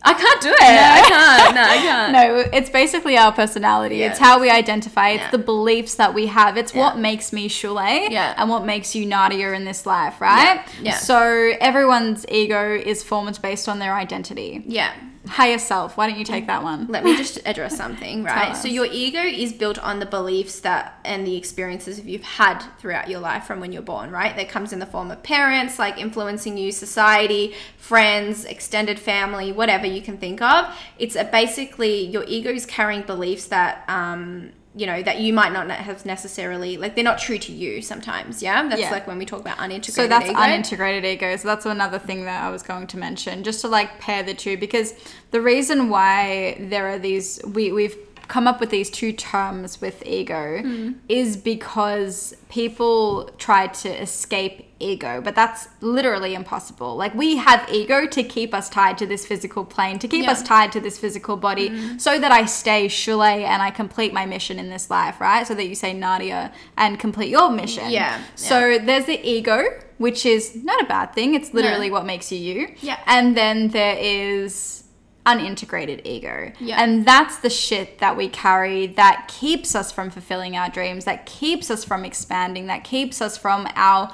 I 0.05 0.15
can't 0.15 0.41
do 0.43 0.49
it. 0.49 0.61
I 0.61 1.03
can't. 1.09 1.55
No, 1.55 1.63
I 1.63 1.77
can't. 1.89 2.13
No, 2.13 2.39
it's 2.53 2.71
basically 2.71 3.17
our 3.17 3.33
personality. 3.33 3.97
Yeah. 3.99 4.11
It's 4.11 4.19
how 4.19 4.41
we 4.41 4.51
identify. 4.51 5.11
It's 5.11 5.23
Yeah. 5.25 5.31
the 5.31 5.39
beliefs 5.39 5.95
that 5.95 6.13
we 6.13 6.27
have. 6.27 6.57
It's 6.57 6.75
what 6.75 6.99
makes 6.99 7.33
me 7.33 7.49
Shule 7.49 8.11
Yeah. 8.11 8.35
and 8.37 8.51
what 8.51 8.65
makes 8.65 8.95
you 8.97 9.07
Nadia 9.07 9.53
in 9.53 9.65
this 9.65 9.87
life, 9.87 10.21
right? 10.21 10.57
Yeah. 10.57 10.63
Yeah. 10.83 10.97
So 10.97 11.53
everyone's 11.61 12.25
ego 12.29 12.75
is 12.75 13.03
formed 13.05 13.41
based 13.41 13.69
on 13.69 13.79
their 13.79 13.95
identity. 13.95 14.63
Yeah. 14.67 14.91
Higher 15.27 15.59
self. 15.59 15.97
Why 15.97 16.09
don't 16.09 16.19
you 16.19 16.25
take 16.25 16.49
that 16.49 16.65
one? 16.65 16.87
Let 16.89 17.05
me 17.05 17.17
just 17.17 17.39
address 17.47 17.77
something, 17.77 18.25
right? 18.25 18.57
So 18.57 18.67
your 18.67 18.87
ego 18.87 19.21
is 19.21 19.53
built 19.53 19.79
on 19.79 20.01
the 20.01 20.07
beliefs 20.07 20.61
that 20.61 20.99
and 21.05 21.25
the 21.25 21.37
experiences 21.37 22.01
you've 22.01 22.25
had 22.25 22.61
throughout 22.79 23.09
your 23.09 23.21
life 23.21 23.45
from 23.45 23.61
when 23.61 23.73
you're 23.73 23.83
born, 23.83 24.11
right? 24.11 24.35
That 24.35 24.49
comes 24.49 24.73
in 24.73 24.81
the 24.81 24.87
form 24.87 25.11
of 25.13 25.23
parents, 25.23 25.79
like 25.79 25.97
influencing 25.99 26.59
you, 26.59 26.73
society, 26.73 27.55
friends, 27.77 28.45
extended 28.45 28.99
family, 28.99 29.53
whatever 29.53 29.87
you 29.87 30.03
can 30.03 30.19
think 30.19 30.43
of. 30.43 30.75
It's 30.99 31.15
a, 31.15 31.25
basically 31.25 32.05
your 32.05 32.25
ego 32.27 32.51
is 32.51 32.67
carrying 32.67 33.03
beliefs 33.03 33.47
that 33.47 33.85
um 33.89 34.53
you 34.75 34.87
know 34.87 35.03
that 35.03 35.21
you 35.21 35.35
might 35.35 35.53
not 35.53 35.71
have 35.71 36.07
necessarily 36.07 36.79
like 36.79 36.95
they're 36.95 37.05
not 37.05 37.19
true 37.19 37.37
to 37.39 37.53
you 37.53 37.83
sometimes 37.83 38.43
yeah 38.43 38.67
that's 38.69 38.81
Yeah. 38.81 38.91
like 38.91 39.07
when 39.07 39.19
we 39.19 39.27
talk 39.27 39.41
about 39.41 39.59
unintegrated 39.59 39.93
So 39.93 40.07
that's 40.09 40.31
ego. 40.31 40.39
unintegrated 40.41 41.05
ego. 41.05 41.37
So 41.37 41.47
that's 41.49 41.67
another 41.67 41.99
thing 41.99 42.25
that 42.25 42.43
I 42.43 42.49
was 42.51 42.63
going 42.63 42.87
to 42.87 42.97
mention, 42.97 43.43
just 43.45 43.61
to 43.61 43.69
like 43.69 44.01
pair 44.01 44.23
the 44.23 44.33
two, 44.35 44.57
because 44.57 44.95
the 45.31 45.41
reason 45.43 45.91
why 45.91 46.57
there 46.59 46.89
are 46.89 46.99
these 46.99 47.41
we 47.45 47.71
we've 47.73 47.97
come 48.29 48.47
up 48.47 48.61
with 48.61 48.71
these 48.71 48.91
two 48.91 49.13
terms 49.13 49.81
with 49.81 50.03
ego 50.07 50.61
Hmm. 50.63 50.93
is 51.09 51.37
because 51.37 52.35
people 52.49 53.31
try 53.39 53.67
to 53.67 53.89
escape 53.89 54.69
ego, 54.79 55.21
but 55.23 55.35
that's 55.35 55.69
literally 55.81 56.35
impossible. 56.35 56.97
Like 56.97 57.15
we 57.15 57.37
have 57.37 57.69
ego 57.71 58.07
to 58.07 58.23
keep 58.23 58.53
us 58.53 58.69
tied 58.69 58.99
to 58.99 59.07
this 59.07 59.25
physical 59.25 59.65
plane, 59.65 59.99
to 60.01 60.09
keep 60.09 60.25
Yeah. 60.25 60.33
us 60.33 60.43
tied 60.43 60.73
to 60.73 60.81
this 60.81 60.99
physical 60.99 61.37
body, 61.37 61.99
so 61.99 62.19
that 62.19 62.33
I 62.33 62.47
stay 62.47 62.89
Shule 62.89 63.23
and 63.23 63.63
I 63.63 63.71
complete 63.71 64.13
my 64.13 64.27
mission 64.27 64.59
in 64.59 64.71
this 64.71 64.91
life, 64.91 65.21
right? 65.21 65.47
So 65.47 65.55
that 65.55 65.67
you 65.67 65.75
say 65.75 65.93
Nadia 65.93 66.53
and 66.77 66.99
complete 66.99 67.29
your 67.31 67.51
mission. 67.51 67.91
Yeah, 67.91 68.19
So 68.35 68.79
there's 68.79 69.05
the 69.07 69.21
ego, 69.27 69.65
which 69.99 70.27
is 70.27 70.57
not 70.65 70.81
a 70.83 70.85
bad 70.87 71.15
thing. 71.15 71.35
It's 71.35 71.55
literally 71.55 71.91
what 71.91 72.05
makes 72.05 72.33
you 72.33 72.39
you. 72.39 72.75
Yeah. 72.81 72.99
And 73.07 73.37
then 73.37 73.69
there 73.69 73.97
is 74.01 74.82
unintegrated 75.25 76.03
ego. 76.05 76.53
Yeah. 76.59 76.83
And 76.83 77.07
that's 77.07 77.39
the 77.39 77.51
shit 77.51 77.99
that 77.99 78.17
we 78.17 78.29
carry 78.29 78.89
that 78.89 79.29
keeps 79.29 79.75
us 79.75 79.93
from 79.93 80.11
fulfilling 80.11 80.57
our 80.57 80.69
dreams, 80.69 81.05
that 81.05 81.27
keeps 81.27 81.71
us 81.71 81.85
from 81.85 82.05
expanding, 82.05 82.67
that 82.67 82.85
keeps 82.85 83.23
us 83.23 83.37
from 83.37 83.69
our 83.75 84.13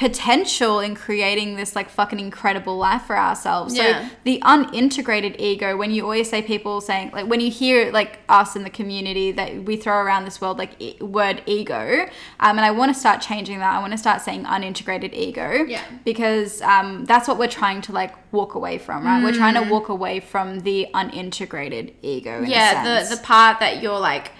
potential 0.00 0.80
in 0.80 0.94
creating 0.94 1.56
this 1.56 1.76
like 1.76 1.90
fucking 1.90 2.18
incredible 2.18 2.78
life 2.78 3.02
for 3.02 3.18
ourselves. 3.18 3.76
Yeah. 3.76 4.08
So 4.08 4.14
the 4.24 4.40
unintegrated 4.40 5.38
ego, 5.38 5.76
when 5.76 5.90
you 5.90 6.04
always 6.04 6.30
say 6.30 6.40
people 6.40 6.80
saying 6.80 7.10
like 7.12 7.26
when 7.26 7.40
you 7.40 7.50
hear 7.50 7.92
like 7.92 8.18
us 8.30 8.56
in 8.56 8.62
the 8.62 8.70
community 8.70 9.30
that 9.32 9.64
we 9.64 9.76
throw 9.76 9.98
around 9.98 10.24
this 10.24 10.40
world 10.40 10.56
like 10.56 10.70
e- 10.78 10.96
word 11.02 11.42
ego, 11.44 12.06
um, 12.40 12.56
and 12.56 12.60
I 12.60 12.70
want 12.70 12.94
to 12.94 12.98
start 12.98 13.20
changing 13.20 13.58
that. 13.58 13.74
I 13.76 13.78
want 13.80 13.92
to 13.92 13.98
start 13.98 14.22
saying 14.22 14.44
unintegrated 14.44 15.12
ego. 15.12 15.66
Yeah. 15.68 15.84
Because 16.02 16.62
um, 16.62 17.04
that's 17.04 17.28
what 17.28 17.38
we're 17.38 17.46
trying 17.48 17.82
to 17.82 17.92
like 17.92 18.14
walk 18.32 18.54
away 18.54 18.78
from, 18.78 19.04
right? 19.04 19.22
We're 19.22 19.34
trying 19.34 19.62
to 19.62 19.70
walk 19.70 19.90
away 19.90 20.20
from 20.20 20.60
the 20.60 20.88
unintegrated 20.94 21.92
ego. 22.00 22.38
In 22.38 22.44
a 22.44 22.46
Mm. 22.46 22.50
yeah 22.50 23.02
the 23.02 23.16
the 23.16 23.20
part 23.22 23.60
that 23.60 23.82
you're 23.82 24.00
like 24.00 24.32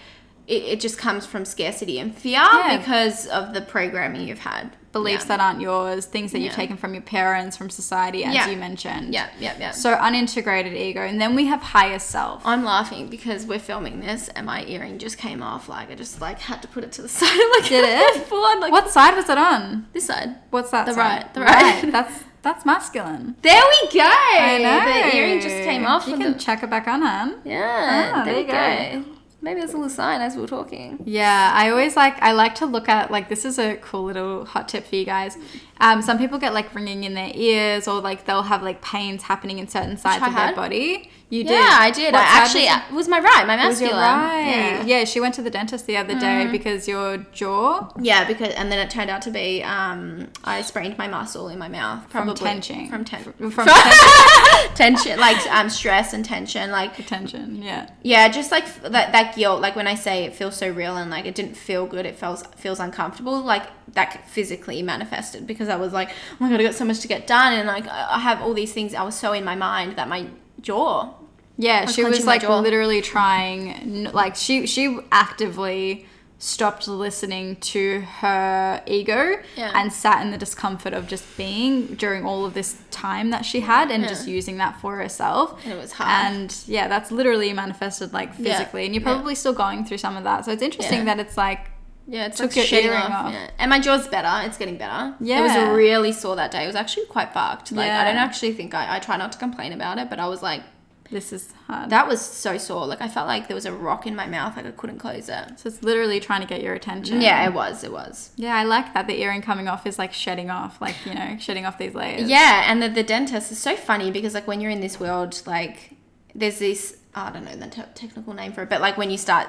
it, 0.50 0.62
it 0.72 0.80
just 0.80 0.98
comes 0.98 1.24
from 1.26 1.44
scarcity 1.44 1.98
and 1.98 2.14
fear 2.14 2.32
Yeah. 2.52 2.78
because 2.78 3.26
of 3.28 3.54
the 3.54 3.60
programming 3.62 4.26
you've 4.28 4.40
had 4.40 4.76
beliefs 4.92 5.22
yeah. 5.24 5.28
that 5.36 5.40
aren't 5.40 5.60
yours, 5.60 6.04
things 6.06 6.32
that 6.32 6.40
you've 6.40 6.52
taken 6.52 6.76
from 6.76 6.94
your 6.94 7.02
parents, 7.04 7.56
from 7.56 7.70
society, 7.70 8.24
as 8.24 8.34
Yeah. 8.34 8.48
you 8.50 8.56
mentioned. 8.56 9.14
yeah 9.14 9.28
yeah 9.38 9.54
yeah 9.58 9.70
So 9.70 9.94
unintegrated 9.94 10.74
ego, 10.74 11.02
and 11.02 11.20
then 11.20 11.36
we 11.36 11.46
have 11.46 11.62
higher 11.62 12.00
self. 12.00 12.42
I'm 12.44 12.64
laughing 12.64 13.06
because 13.08 13.46
we're 13.46 13.60
filming 13.70 14.00
this 14.00 14.28
and 14.34 14.44
my 14.46 14.64
earring 14.64 14.98
just 14.98 15.16
came 15.16 15.42
off. 15.42 15.68
Like 15.68 15.90
I 15.92 15.94
just 15.94 16.20
like 16.20 16.40
had 16.40 16.60
to 16.62 16.68
put 16.68 16.82
it 16.82 16.90
to 16.92 17.02
the 17.02 17.08
side. 17.20 17.28
like 17.60 17.68
Did 17.68 17.84
it? 17.86 18.26
Full 18.26 18.44
on, 18.44 18.60
like 18.60 18.72
What 18.72 18.90
side 18.90 19.14
was 19.14 19.28
it 19.28 19.38
on? 19.38 19.86
this 19.92 20.06
side. 20.06 20.30
What's 20.50 20.70
that? 20.72 20.86
The 20.86 20.94
side? 20.94 20.98
right, 21.22 21.34
the 21.34 21.40
right. 21.42 21.92
That's 21.92 22.24
that's 22.42 22.64
masculine. 22.66 23.36
There 23.42 23.62
we 23.82 23.88
go. 23.92 24.00
I 24.02 24.58
know. 24.60 24.80
The 25.10 25.16
earring 25.16 25.40
just 25.40 25.54
came 25.70 25.86
off. 25.86 26.08
You 26.08 26.16
can 26.16 26.32
the- 26.32 26.38
check 26.38 26.62
it 26.64 26.70
back 26.70 26.88
on, 26.88 27.02
hun. 27.02 27.36
yeah. 27.44 28.12
Ah, 28.16 28.24
there, 28.24 28.42
there 28.44 28.90
you 28.92 28.98
you 28.98 29.04
go. 29.04 29.10
Maybe 29.42 29.60
that's 29.60 29.72
a 29.72 29.76
little 29.76 29.88
sign 29.88 30.20
as 30.20 30.36
we're 30.36 30.46
talking. 30.46 30.98
Yeah, 31.04 31.52
I 31.54 31.70
always 31.70 31.96
like 31.96 32.20
I 32.20 32.32
like 32.32 32.54
to 32.56 32.66
look 32.66 32.88
at 32.88 33.10
like 33.10 33.28
this 33.28 33.44
is 33.44 33.58
a 33.58 33.76
cool 33.76 34.04
little 34.04 34.44
hot 34.44 34.68
tip 34.68 34.86
for 34.86 34.96
you 34.96 35.04
guys. 35.06 35.38
Um, 35.80 36.02
some 36.02 36.18
people 36.18 36.38
get 36.38 36.52
like 36.52 36.74
ringing 36.74 37.04
in 37.04 37.14
their 37.14 37.30
ears 37.34 37.88
or 37.88 38.00
like 38.00 38.26
they'll 38.26 38.42
have 38.42 38.62
like 38.62 38.82
pains 38.82 39.22
happening 39.22 39.58
in 39.58 39.66
certain 39.66 39.96
sides 39.96 40.22
of 40.22 40.34
their 40.34 40.54
body. 40.54 41.10
You 41.30 41.44
did. 41.44 41.52
Yeah. 41.52 41.76
I 41.80 41.90
did. 41.92 42.12
What 42.12 42.22
I 42.22 42.38
actually 42.42 42.64
was 42.64 42.82
it? 42.90 42.94
was 42.94 43.08
my 43.08 43.20
right, 43.20 43.46
my 43.46 43.54
It 43.54 43.68
was 43.68 43.80
your 43.80 43.90
masculine. 43.92 44.18
right. 44.20 44.46
Yeah. 44.84 44.84
Yeah. 44.84 45.04
she 45.04 45.20
went 45.20 45.34
to 45.36 45.42
the 45.42 45.50
dentist 45.50 45.86
the 45.86 45.96
other 45.96 46.18
day 46.18 46.48
because 46.50 46.88
your 46.88 47.18
jaw 47.32 47.88
Yeah, 48.00 48.26
because 48.26 48.52
and 48.54 48.70
then 48.70 48.78
it 48.84 48.90
turned 48.90 49.10
out 49.10 49.22
to 49.22 49.30
be 49.30 49.62
um, 49.62 50.26
I 50.44 50.62
sprained 50.62 50.98
my 50.98 51.06
muscle 51.06 51.48
in 51.48 51.58
my 51.58 51.68
mouth 51.68 52.08
probably 52.10 52.34
from 52.34 52.46
tension. 52.46 52.88
from 52.88 53.04
ten 53.04 53.22
From, 53.22 53.50
from 53.52 53.68
ten- 53.68 54.74
tension 54.74 55.18
like 55.20 55.38
um 55.52 55.70
stress 55.70 56.12
and 56.12 56.24
tension 56.24 56.70
like 56.72 56.94
tension. 57.06 57.62
Yeah. 57.62 57.88
yeah 58.02 58.28
just 58.28 58.50
like 58.50 58.66
that 58.82 59.12
that 59.12 59.34
guilt 59.36 59.60
like 59.60 59.76
when 59.76 59.86
I 59.86 59.94
say 59.94 60.24
it 60.24 60.34
feels 60.34 60.56
so 60.56 60.68
real 60.70 60.96
and 60.96 61.10
like 61.12 61.26
it 61.26 61.34
didn't 61.36 61.56
feel 61.56 61.86
good 61.86 62.06
it 62.06 62.16
feels 62.18 62.42
feels 62.56 62.80
uncomfortable 62.80 63.40
like 63.40 63.66
that 63.94 64.28
physically 64.28 64.82
manifested 64.82 65.46
because 65.46 65.68
I 65.68 65.76
was 65.76 65.92
like 65.92 66.10
oh 66.10 66.36
my 66.40 66.50
god 66.50 66.60
I 66.60 66.64
got 66.64 66.74
so 66.74 66.84
much 66.84 67.00
to 67.00 67.08
get 67.08 67.26
done 67.26 67.52
and 67.52 67.66
like 67.68 67.86
I 67.88 68.18
have 68.18 68.42
all 68.42 68.52
these 68.54 68.72
things 68.72 68.94
I 68.94 69.02
was 69.04 69.14
so 69.14 69.32
in 69.32 69.44
my 69.44 69.54
mind 69.54 69.96
that 69.96 70.08
my 70.08 70.26
jaw 70.60 71.14
Yeah, 71.62 71.84
was 71.84 71.94
she 71.94 72.04
was 72.04 72.24
like 72.26 72.42
literally 72.48 73.02
trying, 73.02 74.04
like 74.12 74.34
she 74.36 74.66
she 74.66 74.98
actively 75.12 76.06
stopped 76.42 76.88
listening 76.88 77.54
to 77.56 78.00
her 78.00 78.82
ego 78.86 79.36
Yeah. 79.56 79.72
and 79.74 79.92
sat 79.92 80.22
in 80.24 80.30
the 80.30 80.38
discomfort 80.38 80.94
of 80.94 81.06
just 81.06 81.36
being 81.36 81.86
during 81.96 82.24
all 82.24 82.46
of 82.46 82.54
this 82.54 82.78
time 82.90 83.28
that 83.28 83.44
she 83.44 83.60
had 83.60 83.90
and 83.90 84.02
Yeah. 84.02 84.08
just 84.08 84.26
using 84.26 84.56
that 84.56 84.80
for 84.80 84.96
herself. 84.96 85.60
And 85.64 85.74
it 85.74 85.76
was 85.76 85.92
hard. 85.92 86.08
And 86.34 86.56
yeah, 86.66 86.88
that's 86.88 87.10
literally 87.10 87.52
manifested 87.52 88.14
like 88.14 88.30
Yeah. 88.38 88.56
physically, 88.56 88.86
and 88.86 88.94
you're 88.94 89.02
Yeah. 89.04 89.12
probably 89.12 89.34
still 89.34 89.52
going 89.52 89.84
through 89.84 89.98
some 89.98 90.16
of 90.16 90.24
that. 90.24 90.46
So 90.46 90.50
it's 90.52 90.62
interesting 90.62 91.00
Yeah. 91.00 91.04
that 91.16 91.20
it's 91.20 91.36
like 91.36 91.72
Yeah, 92.08 92.24
it's 92.26 92.38
Took 92.38 92.56
like 92.56 92.72
your 92.72 92.80
earring 92.84 93.02
off. 93.02 93.26
off. 93.26 93.32
Yeah. 93.34 93.46
And 93.58 93.68
my 93.70 93.78
jaw's 93.78 94.08
better. 94.08 94.44
It's 94.46 94.56
getting 94.56 94.78
better. 94.78 95.14
Yeah. 95.20 95.38
It 95.40 95.42
was 95.42 95.76
really 95.76 96.10
sore 96.10 96.34
that 96.36 96.50
day. 96.50 96.64
It 96.64 96.66
was 96.66 96.74
actually 96.74 97.04
quite 97.06 97.32
fucked. 97.32 97.70
Like 97.70 97.90
I 97.90 98.02
don't 98.04 98.16
actually 98.16 98.52
think 98.54 98.74
I, 98.74 98.96
I 98.96 98.98
try 98.98 99.16
not 99.18 99.30
to 99.32 99.38
complain 99.38 99.72
about 99.72 99.98
it, 99.98 100.08
but 100.10 100.18
I 100.18 100.26
was 100.26 100.42
like 100.42 100.62
This 101.10 101.32
is 101.32 101.52
hard. 101.66 101.90
That 101.90 102.06
was 102.06 102.20
so 102.20 102.56
sore. 102.56 102.86
Like 102.86 103.00
I 103.00 103.08
felt 103.08 103.26
like 103.26 103.48
there 103.48 103.54
was 103.54 103.66
a 103.66 103.72
rock 103.72 104.06
in 104.06 104.14
my 104.14 104.26
mouth. 104.26 104.56
Like 104.56 104.66
I 104.66 104.70
couldn't 104.70 104.98
close 104.98 105.28
it. 105.28 105.58
so 105.58 105.68
it's 105.68 105.82
literally 105.82 106.20
trying 106.20 106.40
to 106.40 106.46
get 106.46 106.62
your 106.62 106.74
attention. 106.74 107.20
Yeah, 107.20 107.44
it 107.46 107.52
was. 107.52 107.82
It 107.82 107.92
was. 107.92 108.30
Yeah, 108.36 108.56
I 108.56 108.62
like 108.62 108.94
that. 108.94 109.06
The 109.08 109.20
earring 109.20 109.42
coming 109.42 109.66
off 109.66 109.86
is 109.86 109.98
like 109.98 110.12
shedding 110.12 110.50
off, 110.50 110.80
like, 110.80 110.94
you 111.04 111.14
know, 111.14 111.36
shedding 111.38 111.66
off 111.66 111.78
these 111.78 111.94
layers. 111.94 112.28
Yeah, 112.28 112.64
and 112.70 112.80
the, 112.82 112.88
the 112.88 113.02
dentist 113.02 113.50
is 113.50 113.58
so 113.58 113.74
funny 113.76 114.10
because 114.10 114.34
like 114.34 114.46
when 114.46 114.60
you're 114.60 114.70
in 114.70 114.80
this 114.80 115.00
world, 115.00 115.42
like 115.46 115.94
there's 116.34 116.60
this 116.60 116.98
I 117.14 117.30
don't 117.32 117.44
know 117.44 117.56
the 117.56 117.66
te- 117.66 117.82
technical 117.94 118.32
name 118.34 118.52
for 118.52 118.62
it, 118.62 118.68
but 118.70 118.80
like 118.80 118.96
when 118.96 119.10
you 119.10 119.18
start 119.18 119.48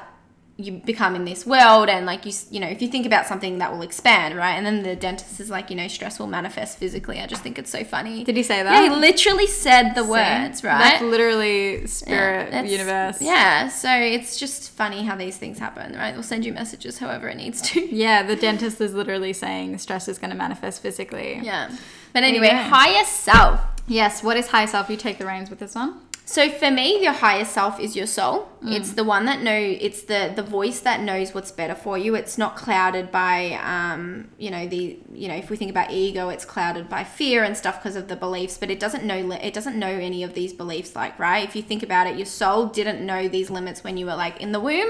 you 0.58 0.74
become 0.74 1.16
in 1.16 1.26
this 1.26 1.46
world 1.46 1.90
and 1.90 2.06
like 2.06 2.26
you 2.26 2.32
you 2.52 2.60
know 2.60 2.68
if 2.68 2.82
you 2.82 2.88
think 2.88 3.06
about 3.06 3.26
something 3.26 3.58
that 3.58 3.72
will 3.72 3.82
expand 3.82 4.36
right 4.36 4.54
and 4.54 4.66
then 4.66 4.84
the 4.84 4.96
dentist 4.96 5.40
is 5.40 5.50
like 5.50 5.70
you 5.72 5.76
know 5.76 5.88
stress 5.88 6.20
will 6.20 6.28
manifest 6.28 6.78
physically 6.78 7.20
i 7.20 7.26
just 7.26 7.42
think 7.42 7.58
it's 7.58 7.72
so 7.72 7.84
funny 7.84 8.24
Did 8.24 8.36
he 8.36 8.44
say 8.44 8.62
that? 8.62 8.72
yeah 8.72 8.84
he 8.94 8.96
literally 8.96 9.48
said 9.48 9.94
the 9.96 10.04
See? 10.04 10.10
words 10.10 10.64
right 10.64 10.78
That's 10.78 11.02
literally 11.04 11.88
spirit, 11.88 12.52
that's- 12.52 12.72
universe. 12.72 13.22
yeah 13.22 13.70
so 13.70 13.90
it's 13.92 14.38
just 14.38 14.70
funny 14.72 15.04
how 15.04 15.16
these 15.16 15.38
things 15.38 15.58
happen 15.58 15.96
right 15.96 16.12
they'll 16.14 16.22
send 16.22 16.46
you 16.46 16.54
messages 16.54 17.00
however 17.00 17.28
it 17.30 17.38
needs 17.38 17.62
to 17.72 17.82
Yeah, 17.96 18.22
the 18.22 18.36
dentist 18.36 18.80
is 18.82 18.94
literally 18.94 19.34
saying 19.34 19.78
stress 19.80 20.08
is 20.08 20.20
going 20.20 20.32
to 20.32 20.38
manifest 20.38 20.82
physically. 20.82 21.40
yeah 21.42 21.72
but 22.14 22.24
anyway 22.24 22.50
go. 22.50 22.58
higher 22.58 23.04
self 23.06 23.62
Yes, 23.88 24.24
what 24.24 24.38
is 24.38 24.48
high 24.48 24.68
self? 24.68 24.90
You 24.90 24.96
take 24.96 25.18
the 25.18 25.26
reins 25.26 25.50
with 25.50 25.60
this 25.60 25.74
one. 25.76 26.00
So 26.26 26.50
for 26.50 26.72
me, 26.72 27.04
your 27.04 27.12
higher 27.12 27.44
self 27.44 27.80
is 27.80 27.96
your 27.96 28.08
soul. 28.08 28.48
It's 28.64 28.94
the 28.94 29.04
one 29.04 29.26
that 29.26 29.42
know. 29.42 29.58
It's 29.58 30.04
the 30.04 30.32
the 30.34 30.44
voice 30.44 30.80
that 30.82 31.02
knows 31.02 31.34
what's 31.34 31.52
better 31.52 31.76
for 31.76 31.98
you. 31.98 32.16
It's 32.16 32.38
not 32.38 32.56
clouded 32.56 33.12
by, 33.12 33.60
um, 33.64 34.30
you 34.38 34.50
know, 34.50 34.68
the 34.68 35.00
you 35.12 35.28
know, 35.28 35.36
if 35.36 35.50
we 35.50 35.58
think 35.58 35.72
about 35.72 35.92
ego, 35.92 36.30
it's 36.30 36.46
clouded 36.46 36.88
by 36.88 37.04
fear 37.04 37.44
and 37.44 37.58
stuff 37.58 37.82
because 37.82 37.96
of 37.96 38.08
the 38.08 38.16
beliefs. 38.16 38.58
But 38.58 38.70
it 38.70 38.80
doesn't 38.80 39.04
know. 39.04 39.32
It 39.32 39.54
doesn't 39.54 39.78
know 39.78 39.88
any 39.88 40.24
of 40.24 40.34
these 40.34 40.54
beliefs. 40.54 40.96
Like 40.96 41.18
right, 41.20 41.44
if 41.44 41.56
you 41.56 41.64
think 41.64 41.84
about 41.84 42.08
it, 42.08 42.16
your 42.16 42.28
soul 42.28 42.68
didn't 42.68 43.06
know 43.06 43.28
these 43.28 43.50
limits 43.50 43.84
when 43.84 43.98
you 43.98 44.06
were 44.06 44.16
like 44.16 44.40
in 44.40 44.52
the 44.52 44.60
womb. 44.60 44.90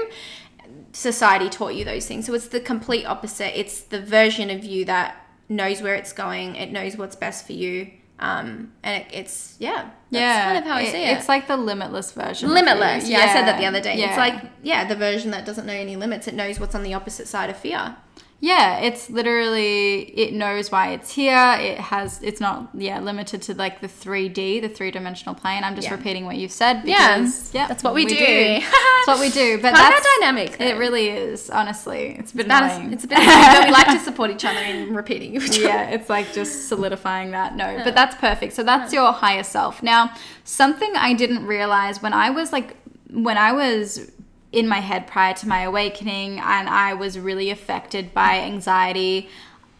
Society 0.92 1.48
taught 1.48 1.74
you 1.74 1.84
those 1.84 2.06
things. 2.06 2.26
So 2.26 2.34
it's 2.34 2.48
the 2.48 2.60
complete 2.60 3.04
opposite. 3.06 3.58
It's 3.58 3.80
the 3.80 4.00
version 4.00 4.50
of 4.50 4.64
you 4.64 4.84
that 4.84 5.26
knows 5.48 5.82
where 5.82 5.94
it's 5.94 6.12
going. 6.12 6.56
It 6.56 6.70
knows 6.70 6.96
what's 6.96 7.16
best 7.16 7.46
for 7.46 7.52
you. 7.52 7.90
Um, 8.22 8.72
and 8.84 9.02
it, 9.02 9.08
it's 9.12 9.56
yeah. 9.58 9.90
That's 10.12 10.22
yeah, 10.22 10.44
kind 10.44 10.58
of 10.58 10.64
how 10.64 10.76
I 10.76 10.84
see 10.84 11.02
it. 11.02 11.18
It's 11.18 11.28
like 11.28 11.48
the 11.48 11.56
limitless 11.56 12.12
version. 12.12 12.50
Limitless. 12.50 13.08
you. 13.08 13.16
Yeah, 13.16 13.24
I 13.24 13.32
said 13.32 13.46
that 13.46 13.58
the 13.58 13.66
other 13.66 13.80
day. 13.80 13.98
Yeah. 13.98 14.10
It's 14.10 14.16
like, 14.16 14.48
yeah, 14.62 14.86
the 14.86 14.94
version 14.94 15.32
that 15.32 15.44
doesn't 15.44 15.66
know 15.66 15.72
any 15.72 15.96
limits. 15.96 16.28
It 16.28 16.34
knows 16.34 16.60
what's 16.60 16.76
on 16.76 16.84
the 16.84 16.94
opposite 16.94 17.26
side 17.26 17.50
of 17.50 17.56
fear. 17.56 17.96
Yeah, 18.44 18.78
it's 18.78 19.08
literally 19.08 20.00
it 20.18 20.34
knows 20.34 20.72
why 20.72 20.94
it's 20.94 21.12
here. 21.14 21.56
It 21.60 21.78
has 21.78 22.20
it's 22.24 22.40
not 22.40 22.70
yeah 22.74 22.98
limited 22.98 23.40
to 23.42 23.54
like 23.54 23.80
the 23.80 23.86
3D, 23.86 24.60
the 24.60 24.68
three 24.68 24.90
dimensional 24.90 25.36
plane. 25.36 25.62
I'm 25.62 25.76
just 25.76 25.86
Yeah. 25.86 25.94
repeating 25.94 26.24
what 26.26 26.36
you've 26.36 26.50
said 26.50 26.82
Yeah, 26.84 27.18
because 27.18 27.54
yeah, 27.54 27.68
that's 27.68 27.84
what 27.84 27.94
we 27.94 28.04
do. 28.04 28.16
that's 28.16 29.06
what 29.06 29.20
we 29.20 29.30
do. 29.30 29.58
But 29.62 29.74
of 29.74 29.78
that's 29.78 30.06
dynamic. 30.18 30.60
It 30.60 30.76
really 30.76 31.06
is, 31.08 31.50
honestly. 31.50 32.16
It's 32.18 32.32
a 32.32 32.36
bit 32.36 32.48
That 32.48 32.64
is- 32.72 32.76
annoying. 32.78 32.92
it's 32.94 33.04
a 33.04 33.06
bit 33.06 33.18
annoying, 33.18 33.38
but 33.54 33.66
we 33.66 33.70
like 33.72 33.86
to 33.96 34.00
support 34.08 34.30
each 34.32 34.44
other 34.44 34.58
in 34.58 34.92
repeating 34.92 35.36
each 35.36 35.48
other. 35.50 35.60
yeah, 35.60 35.90
it's 35.90 36.10
like 36.10 36.32
just 36.32 36.68
solidifying 36.68 37.30
that. 37.30 37.54
No, 37.54 37.80
but 37.84 37.94
that's 37.94 38.16
perfect. 38.16 38.54
So 38.54 38.64
that's 38.64 38.92
your 38.92 39.12
higher 39.12 39.44
self. 39.44 39.84
Now, 39.84 40.12
something 40.42 40.92
I 40.96 41.14
didn't 41.14 41.46
realize 41.46 42.02
when 42.02 42.12
I 42.12 42.30
was 42.30 42.50
like, 42.52 42.76
when 43.08 43.38
I 43.38 43.52
was 43.52 44.10
in 44.52 44.68
my 44.68 44.80
head 44.80 45.06
prior 45.06 45.34
to 45.34 45.48
my 45.48 45.62
awakening 45.62 46.38
and 46.38 46.68
I 46.68 46.94
was 46.94 47.18
really 47.18 47.50
affected 47.50 48.12
by 48.12 48.38
anxiety, 48.40 49.28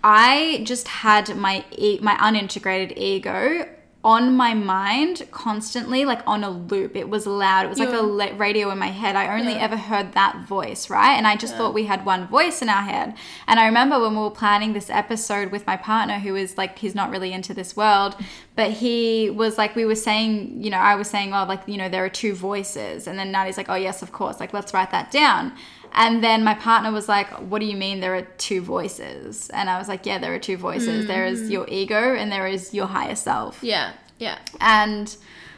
I 0.03 0.63
just 0.65 0.89
had 0.89 1.37
my 1.37 1.65
e- 1.71 2.01
my 2.03 2.17
unintegrated 2.17 2.97
ego 2.97 3.69
on 4.05 4.37
my 4.37 4.53
mind 4.53 5.23
constantly 5.31 6.05
like 6.05 6.21
on 6.27 6.43
a 6.43 6.51
loop. 6.51 6.97
It 6.97 7.09
was 7.09 7.25
loud. 7.25 7.67
It 7.67 7.69
was 7.69 7.79
like 7.79 7.91
a 7.91 7.93
Yeah. 7.93 8.01
la- 8.01 8.37
radio 8.37 8.71
in 8.71 8.79
my 8.79 8.89
head. 8.89 9.15
I 9.15 9.39
only 9.39 9.53
Yeah. 9.53 9.61
ever 9.61 9.77
heard 9.77 10.13
that 10.15 10.39
voice 10.39 10.91
right? 10.91 11.13
And 11.15 11.25
i 11.27 11.37
just 11.37 11.57
thought 11.57 11.73
we 11.73 11.85
had 11.85 12.05
one 12.05 12.27
voice 12.27 12.63
in 12.63 12.69
our 12.69 12.83
head. 12.83 13.15
And 13.47 13.61
i 13.61 13.67
remember 13.67 14.01
when 14.01 14.17
we 14.17 14.23
were 14.23 14.31
planning 14.31 14.73
this 14.73 14.91
episode 14.91 15.53
with 15.53 15.67
my 15.69 15.77
partner 15.77 16.19
who 16.19 16.35
is 16.35 16.59
like 16.59 16.79
he's 16.81 16.97
not 16.97 17.11
really 17.11 17.33
into 17.33 17.55
this 17.55 17.77
world 17.77 18.17
but 18.57 18.71
he 18.73 19.31
was 19.31 19.57
like 19.57 19.77
we 19.77 19.85
were 19.85 19.95
saying 19.95 20.57
you 20.65 20.69
know 20.71 20.79
i 20.79 20.95
was 20.95 21.09
saying 21.09 21.33
oh 21.33 21.45
like 21.45 21.63
you 21.67 21.77
know 21.77 21.89
there 21.89 22.05
are 22.05 22.09
two 22.09 22.35
voices. 22.35 23.07
And 23.07 23.17
then 23.19 23.33
Nadi's 23.33 23.57
like 23.57 23.69
oh 23.69 23.77
yes 23.89 24.03
of 24.03 24.11
course. 24.11 24.41
Like 24.41 24.53
let's 24.53 24.75
write 24.75 24.91
that 24.91 25.11
down 25.13 25.53
and 25.95 26.23
then 26.25 26.43
my 26.45 26.55
partner 26.55 26.91
was 26.93 27.09
like, 27.09 27.29
What 27.51 27.61
do 27.61 27.67
you 27.67 27.77
mean 27.77 28.01
there 28.01 28.15
are 28.17 28.23
two 28.39 28.61
voices? 28.63 29.51
And 29.51 29.69
I 29.71 29.79
was 29.79 29.89
like, 29.89 30.07
Yeah, 30.07 30.19
there 30.19 30.35
are 30.35 30.39
two 30.39 30.57
voices. 30.57 31.07
There 31.07 31.27
is 31.27 31.51
your 31.51 31.67
ego 31.69 32.15
and 32.15 32.31
there 32.33 32.47
is 32.47 32.73
your 32.75 32.87
higher 32.87 33.15
self. 33.15 33.63
Yeah, 33.63 33.93
yeah. 34.19 34.39
And 34.61 35.15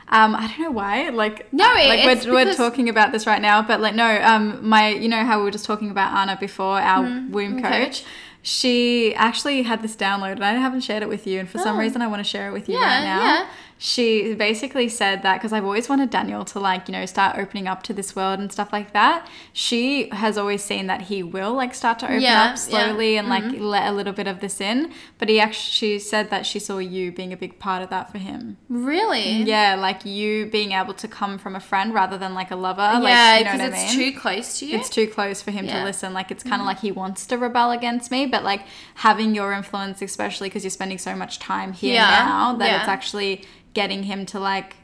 um, 0.08 0.34
I 0.34 0.46
don't 0.48 0.60
know 0.60 0.70
why. 0.70 1.08
Like, 1.08 1.52
No, 1.52 1.64
it- 1.76 1.88
like 2.06 2.24
we're, 2.26 2.32
we're 2.44 2.54
talking 2.54 2.88
about 2.88 3.12
this 3.12 3.26
right 3.26 3.40
now, 3.40 3.62
but 3.62 3.80
like, 3.80 3.94
no, 3.94 4.20
um, 4.22 4.66
my, 4.68 4.88
you 4.90 5.08
know 5.08 5.24
how 5.24 5.38
we 5.38 5.44
were 5.44 5.50
just 5.50 5.64
talking 5.64 5.90
about 5.90 6.12
Anna 6.14 6.36
before, 6.38 6.78
our 6.78 7.02
womb 7.02 7.30
Mm-hmm. 7.56 7.64
okay. 7.64 7.84
coach. 7.86 8.04
She 8.42 9.14
actually 9.14 9.62
had 9.62 9.80
this 9.80 9.96
download, 9.96 10.32
and 10.32 10.44
I 10.44 10.52
haven't 10.52 10.82
shared 10.82 11.02
it 11.02 11.08
with 11.08 11.26
you. 11.26 11.40
And 11.40 11.48
for 11.48 11.56
some 11.56 11.76
Oh. 11.76 11.80
reason, 11.80 12.02
I 12.02 12.08
want 12.08 12.20
to 12.20 12.28
share 12.28 12.48
it 12.50 12.52
with 12.52 12.68
you 12.68 12.74
Yeah, 12.78 12.80
right 12.98 13.04
now. 13.04 13.22
yeah. 13.22 13.46
She 13.86 14.32
basically 14.32 14.88
said 14.88 15.22
that 15.24 15.34
because 15.34 15.52
I've 15.52 15.62
always 15.66 15.90
wanted 15.90 16.08
Daniel 16.08 16.42
to 16.46 16.58
like, 16.58 16.88
you 16.88 16.92
know, 16.92 17.04
start 17.04 17.36
opening 17.36 17.68
up 17.68 17.82
to 17.82 17.92
this 17.92 18.16
world 18.16 18.40
and 18.40 18.50
stuff 18.50 18.72
like 18.72 18.94
that. 18.94 19.28
She 19.52 20.08
has 20.08 20.38
always 20.38 20.64
seen 20.64 20.86
that 20.86 21.02
he 21.02 21.22
will 21.22 21.52
like 21.52 21.74
start 21.74 21.98
to 21.98 22.06
open 22.06 22.22
Yeah, 22.22 22.44
up 22.44 22.48
yeah. 22.52 22.54
slowly 22.54 23.18
and 23.18 23.28
like 23.28 23.44
let 23.58 23.86
a 23.86 23.92
little 23.92 24.14
bit 24.14 24.26
of 24.26 24.40
this 24.40 24.58
in. 24.58 24.90
But 25.18 25.28
he 25.28 25.38
actually 25.38 25.72
she 25.74 25.98
said 25.98 26.30
that 26.30 26.46
she 26.46 26.58
saw 26.58 26.78
you 26.78 27.12
being 27.12 27.30
a 27.34 27.36
big 27.36 27.58
part 27.58 27.82
of 27.82 27.90
that 27.90 28.10
for 28.10 28.16
him. 28.16 28.56
Really? 28.70 29.42
Yeah, 29.42 29.74
like 29.74 30.06
you 30.06 30.46
being 30.46 30.72
able 30.72 30.94
to 30.94 31.06
come 31.06 31.36
from 31.36 31.54
a 31.54 31.60
friend 31.60 31.92
rather 31.92 32.16
than 32.16 32.32
like 32.32 32.50
a 32.50 32.56
lover. 32.56 32.80
Yeah, 32.80 33.00
like, 33.00 33.38
you 33.40 33.44
know 33.44 33.52
because 33.52 33.60
I 33.60 33.66
it's 33.84 33.96
mean? 33.98 34.12
too 34.14 34.18
close 34.18 34.58
to 34.60 34.66
you. 34.66 34.78
It's 34.78 34.88
too 34.88 35.08
close 35.08 35.42
for 35.42 35.50
him 35.50 35.66
Yeah. 35.66 35.72
Mm-hmm. 35.72 35.80
to 35.80 35.84
listen. 35.84 36.14
Like 36.14 36.30
it's 36.30 36.42
kind 36.42 36.62
of 36.62 36.66
like 36.66 36.78
he 36.80 36.90
wants 36.90 37.26
to 37.26 37.36
rebel 37.36 37.70
against 37.70 38.10
me, 38.10 38.24
but 38.24 38.44
like 38.44 38.62
having 38.94 39.34
your 39.34 39.52
influence, 39.52 40.00
especially 40.00 40.48
because 40.48 40.64
you're 40.64 40.70
spending 40.70 40.96
so 40.96 41.14
much 41.14 41.38
time 41.38 41.74
here 41.74 41.96
Yeah, 41.96 42.08
now, 42.08 42.56
that 42.56 42.66
yeah. 42.66 42.80
it's 42.80 42.88
actually 42.88 43.44
getting 43.74 44.04
him 44.04 44.24
to 44.26 44.40
like 44.40 44.76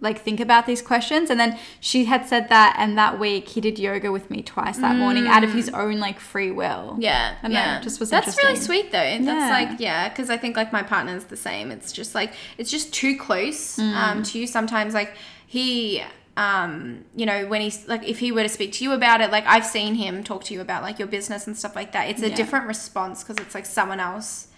like 0.00 0.20
think 0.20 0.38
about 0.40 0.66
these 0.66 0.82
questions 0.82 1.30
and 1.30 1.40
then 1.40 1.58
she 1.80 2.04
had 2.04 2.26
said 2.26 2.48
that 2.50 2.74
and 2.78 2.98
that 2.98 3.18
week 3.18 3.48
he 3.48 3.60
did 3.60 3.78
yoga 3.78 4.10
with 4.12 4.28
me 4.30 4.42
twice 4.42 4.76
that 4.78 4.96
morning 4.96 5.26
out 5.26 5.42
of 5.42 5.52
his 5.54 5.68
own 5.70 5.98
like 5.98 6.20
free 6.20 6.50
will 6.50 6.96
Mm. 6.98 7.02
yeah, 7.02 7.34
don't 7.40 7.52
yeah. 7.52 7.78
it 7.78 7.82
just 7.82 8.00
was 8.00 8.10
That's 8.10 8.36
really 8.36 8.56
sweet 8.56 8.92
though. 8.92 8.98
That's 8.98 9.24
Yeah. 9.24 9.48
like 9.50 9.80
yeah, 9.80 10.08
because 10.10 10.28
I 10.30 10.36
think 10.36 10.56
like 10.56 10.72
my 10.72 10.82
partner's 10.82 11.24
the 11.24 11.36
same. 11.36 11.70
It's 11.70 11.90
just 11.92 12.14
like 12.14 12.32
it's 12.58 12.70
just 12.70 12.92
too 12.92 13.16
close 13.16 13.76
Mm. 13.78 13.94
um, 13.94 14.22
to 14.24 14.38
you. 14.38 14.46
Sometimes 14.46 14.92
like 14.94 15.14
he, 15.46 16.02
um, 16.36 17.04
you 17.16 17.24
know, 17.24 17.46
when 17.46 17.60
he's 17.62 17.86
like 17.88 18.02
if 18.06 18.18
he 18.18 18.30
were 18.32 18.42
to 18.42 18.48
speak 18.48 18.72
to 18.74 18.84
you 18.84 18.92
about 18.92 19.20
it, 19.22 19.30
like 19.30 19.44
I've 19.46 19.64
seen 19.64 19.94
him 19.94 20.22
talk 20.24 20.44
to 20.44 20.54
you 20.54 20.60
about 20.60 20.82
like 20.82 20.98
your 20.98 21.08
business 21.08 21.46
and 21.46 21.56
stuff 21.56 21.74
like 21.76 21.92
that. 21.92 22.10
It's 22.10 22.20
a 22.22 22.28
Yeah. 22.28 22.34
different 22.36 22.66
response 22.66 23.22
because 23.22 23.42
it's 23.44 23.54
like 23.54 23.64
someone 23.64 24.00
else 24.00 24.48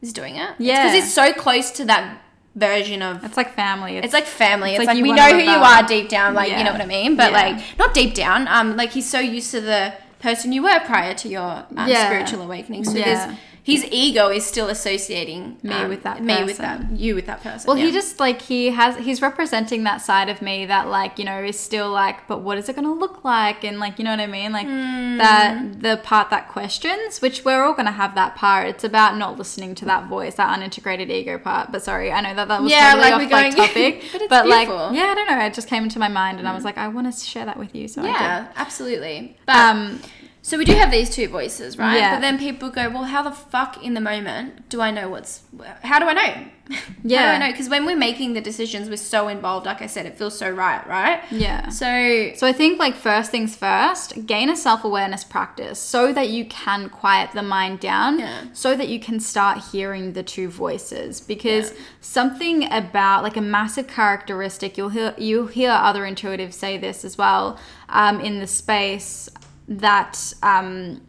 is 0.00 0.12
doing 0.14 0.36
it. 0.36 0.50
Yeah. 0.58 0.84
because 0.84 0.94
he's 1.04 1.12
so 1.12 1.32
close 1.34 1.70
to 1.72 1.84
that 1.86 2.20
version 2.54 3.02
of 3.02 3.24
it's 3.24 3.36
like 3.36 3.52
family 3.54 3.96
It's 3.96 4.12
like 4.12 4.26
family. 4.26 4.70
It's, 4.70 4.78
like 4.78 4.88
like, 4.88 4.96
you 4.96 5.02
we 5.02 5.12
know 5.12 5.28
who 5.32 5.38
you 5.38 5.50
are 5.58 5.82
deep 5.82 6.08
down, 6.08 6.34
like 6.34 6.50
Yeah. 6.50 6.58
you 6.58 6.64
know 6.64 6.72
what 6.72 6.80
I 6.80 6.86
mean. 6.86 7.16
But 7.16 7.32
Yeah. 7.32 7.38
like 7.38 7.78
not 7.78 7.94
deep 7.94 8.14
down. 8.14 8.46
Um, 8.48 8.76
like 8.76 8.90
he's 8.92 9.08
so 9.08 9.18
used 9.18 9.50
to 9.52 9.60
the 9.60 9.94
person 10.20 10.52
you 10.52 10.62
were 10.62 10.80
prior 10.80 11.14
to 11.14 11.28
your 11.28 11.64
um, 11.76 11.88
Yeah. 11.88 12.06
spiritual 12.06 12.42
awakening. 12.42 12.84
So 12.84 12.96
Yeah. 12.96 13.04
there's 13.26 13.38
his 13.64 13.82
ego 13.90 14.28
is 14.28 14.44
still 14.44 14.68
associating 14.68 15.56
Me 15.62 15.72
um, 15.72 15.88
with 15.88 16.02
that 16.02 16.22
me 16.22 16.44
with 16.44 16.58
that 16.58 16.90
you 16.92 17.14
with 17.14 17.24
that 17.24 17.42
person. 17.42 17.66
Well, 17.66 17.78
yeah. 17.78 17.86
he 17.86 17.92
just 17.92 18.20
like 18.20 18.42
he 18.42 18.68
has 18.70 18.96
he's 18.98 19.22
representing 19.22 19.84
that 19.84 20.02
side 20.02 20.28
of 20.28 20.42
me 20.42 20.66
that 20.66 20.86
like 20.88 21.18
you 21.18 21.24
know 21.24 21.42
is 21.42 21.58
still 21.58 21.90
like, 21.90 22.28
but 22.28 22.42
what 22.42 22.58
is 22.58 22.68
it 22.68 22.76
going 22.76 22.86
to 22.86 22.92
look 22.92 23.24
like? 23.24 23.64
And 23.64 23.80
like 23.80 23.98
you 23.98 24.04
know 24.04 24.10
what 24.10 24.20
I 24.20 24.26
mean, 24.26 24.52
like 24.52 24.66
Hmm. 24.66 25.16
that 25.16 25.80
the 25.80 25.96
part 26.04 26.28
that 26.28 26.48
questions, 26.48 27.22
which 27.22 27.42
we're 27.46 27.62
all 27.62 27.72
going 27.72 27.86
to 27.86 27.92
have 27.92 28.14
that 28.16 28.36
part. 28.36 28.68
It's 28.68 28.84
about 28.84 29.16
not 29.16 29.38
listening 29.38 29.74
to 29.76 29.84
that 29.86 30.08
voice, 30.08 30.34
that 30.34 30.58
unintegrated 30.58 31.08
ego 31.10 31.38
part. 31.38 31.72
But 31.72 31.82
sorry, 31.82 32.12
I 32.12 32.20
know 32.20 32.34
that 32.34 32.48
that 32.48 32.60
was 32.62 32.70
Yeah, 32.70 32.92
totally 32.92 33.02
like 33.02 33.12
off 33.14 33.20
we're 33.22 33.28
like 33.30 33.56
going- 33.56 33.68
topic, 33.68 34.04
but 34.12 34.22
it's 34.22 34.30
like 34.50 34.68
yeah, 34.68 35.06
I 35.06 35.14
don't 35.14 35.26
know, 35.30 35.44
it 35.46 35.54
just 35.54 35.68
came 35.68 35.84
into 35.84 35.98
my 35.98 36.08
mind, 36.08 36.38
and 36.38 36.46
I 36.46 36.54
was 36.54 36.64
like, 36.64 36.76
I 36.76 36.88
want 36.88 37.10
to 37.10 37.18
share 37.18 37.46
that 37.46 37.58
with 37.58 37.74
you. 37.74 37.88
So 37.88 38.02
I 38.02 38.06
yeah, 38.08 38.48
absolutely. 38.56 39.38
But. 39.46 39.56
Um, 39.56 40.00
so 40.46 40.58
we 40.58 40.66
do 40.66 40.74
have 40.74 40.90
these 40.90 41.08
two 41.08 41.26
voices, 41.28 41.78
right? 41.78 41.96
Yeah. 41.96 42.14
But 42.16 42.20
then 42.20 42.38
people 42.38 42.68
go, 42.68 42.90
well, 42.90 43.04
how 43.04 43.22
the 43.22 43.30
fuck 43.32 43.82
in 43.82 43.94
the 43.94 44.00
moment 44.00 44.68
do 44.68 44.82
I 44.82 44.90
know 44.90 45.08
what's? 45.08 45.40
How 45.82 45.98
do 45.98 46.04
I 46.06 46.12
know? 46.12 46.44
How 46.70 46.80
Yeah. 47.02 47.26
do 47.26 47.28
I 47.36 47.38
know? 47.46 47.50
Because 47.52 47.68
when 47.70 47.84
we're 47.86 47.96
making 47.96 48.32
the 48.34 48.40
decisions, 48.40 48.88
we're 48.90 48.96
so 48.96 49.28
involved. 49.28 49.64
Like 49.64 49.80
I 49.82 49.86
said, 49.86 50.04
it 50.06 50.16
feels 50.18 50.36
so 50.38 50.50
right, 50.50 50.86
right? 50.86 51.22
yeah. 51.30 51.68
So 51.70 52.32
So 52.34 52.46
I 52.46 52.52
think 52.52 52.78
like 52.78 52.94
first 52.94 53.30
things 53.30 53.56
first, 53.56 54.26
gain 54.26 54.48
a 54.50 54.56
self-awareness 54.56 55.24
practice 55.24 55.78
so 55.78 56.12
that 56.12 56.28
you 56.28 56.44
can 56.46 56.88
quiet 56.90 57.30
the 57.32 57.42
mind 57.42 57.80
down, 57.80 58.18
Yeah. 58.18 58.44
so 58.52 58.74
that 58.76 58.88
you 58.88 58.98
can 59.00 59.20
start 59.20 59.56
hearing 59.72 60.12
the 60.12 60.22
two 60.22 60.48
voices 60.48 61.20
because 61.22 61.70
Yeah. 61.70 61.76
something 62.00 62.70
about 62.72 63.22
like 63.22 63.36
a 63.38 63.42
massive 63.42 63.86
characteristic 63.86 64.76
you'll 64.78 64.90
hear 64.98 65.14
you'll 65.18 65.46
hear 65.48 65.70
other 65.70 66.02
intuitives 66.04 66.54
say 66.54 66.76
this 66.78 67.04
as 67.04 67.16
well 67.18 67.58
um, 67.88 68.20
in 68.20 68.40
the 68.40 68.46
space 68.46 69.28
that 69.68 70.32
um, 70.42 71.00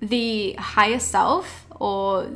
the 0.00 0.54
higher 0.54 0.98
self 0.98 1.66
or 1.78 2.30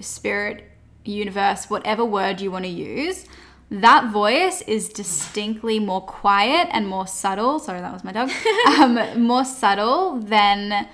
spirit 0.00 0.64
universe 1.04 1.70
whatever 1.70 2.04
word 2.04 2.40
you 2.40 2.50
want 2.50 2.64
to 2.64 2.70
use 2.70 3.24
that 3.70 4.10
voice 4.10 4.62
is 4.62 4.88
distinctly 4.88 5.78
more 5.78 6.00
quiet 6.00 6.68
and 6.72 6.88
more 6.88 7.06
subtle. 7.06 7.58
Sorry, 7.58 7.80
that 7.80 7.92
was 7.92 8.02
my 8.02 8.12
dog. 8.12 8.30
um, 8.78 9.22
more 9.22 9.44
subtle 9.44 10.20
than 10.20 10.88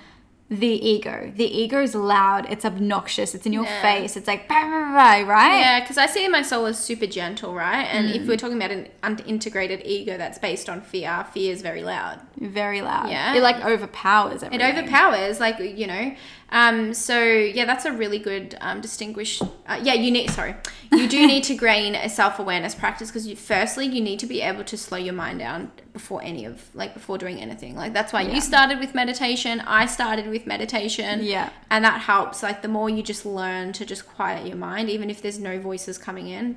the 0.49 0.67
ego. 0.67 1.31
The 1.35 1.45
ego 1.45 1.81
is 1.81 1.95
loud. 1.95 2.45
It's 2.51 2.63
obnoxious. 2.65 3.33
It's 3.33 3.47
in 3.47 3.53
your 3.53 3.63
Yeah. 3.63 3.81
face. 3.81 4.15
It's 4.15 4.27
like, 4.27 4.47
"Bah, 4.47 4.61
bah, 4.63 4.91
bah," 4.93 5.27
right? 5.27 5.57
Yeah, 5.59 5.79
because 5.79 5.97
I 5.97 6.05
see 6.05 6.27
my 6.27 6.43
soul 6.43 6.67
as 6.67 6.77
super 6.77 7.07
gentle, 7.07 7.55
right? 7.55 7.83
And 7.91 8.09
Mm. 8.09 8.15
if 8.15 8.27
we're 8.27 8.37
talking 8.37 8.57
about 8.57 8.69
an 8.69 8.87
unintegrated 9.01 9.81
ego 9.85 10.17
that's 10.17 10.37
based 10.37 10.69
on 10.69 10.81
fear, 10.81 11.25
fear 11.33 11.51
is 11.51 11.63
very 11.63 11.81
loud. 11.83 12.19
Very 12.37 12.81
loud. 12.83 13.09
Yeah. 13.09 13.33
It 13.33 13.41
like 13.41 13.63
overpowers 13.65 14.43
It 14.43 14.61
overpowers, 14.61 15.39
like 15.39 15.57
you 15.59 15.87
know. 15.87 16.13
Um, 16.55 16.93
so 16.93 17.21
yeah, 17.21 17.65
that's 17.65 17.83
a 17.83 17.91
really 17.91 18.17
good 18.17 18.57
um, 18.61 18.79
distinguish. 18.79 19.41
Uh, 19.41 19.79
yeah, 19.83 19.93
you 19.93 20.09
need. 20.09 20.29
Sorry, 20.31 20.55
you 20.93 21.05
do 21.09 21.27
need 21.27 21.43
to 21.43 21.55
gain 21.57 21.95
a 21.95 22.07
self 22.07 22.39
awareness 22.39 22.73
practice 22.73 23.09
because 23.09 23.27
you 23.27 23.35
firstly 23.35 23.85
you 23.85 23.99
need 24.01 24.19
to 24.19 24.25
be 24.25 24.41
able 24.41 24.63
to 24.63 24.77
slow 24.77 24.97
your 24.97 25.13
mind 25.13 25.39
down 25.39 25.69
before 25.91 26.21
any 26.23 26.45
of 26.45 26.73
like 26.73 26.93
before 26.93 27.17
doing 27.17 27.41
anything. 27.41 27.75
Like 27.75 27.91
that's 27.93 28.13
why 28.13 28.21
Yeah. 28.21 28.35
you 28.35 28.41
started 28.41 28.79
with 28.79 28.95
meditation. 28.95 29.59
I 29.67 29.85
started 29.85 30.27
with 30.29 30.47
meditation. 30.47 31.23
Yeah. 31.23 31.49
and 31.69 31.83
that 31.83 31.99
helps. 32.01 32.41
Like 32.41 32.61
the 32.61 32.69
more 32.69 32.89
you 32.89 33.03
just 33.03 33.25
learn 33.25 33.73
to 33.73 33.85
just 33.85 34.07
quiet 34.07 34.47
your 34.47 34.55
mind, 34.55 34.89
even 34.89 35.09
if 35.09 35.21
there's 35.21 35.39
no 35.39 35.59
voices 35.59 35.97
coming 35.97 36.29
in, 36.29 36.55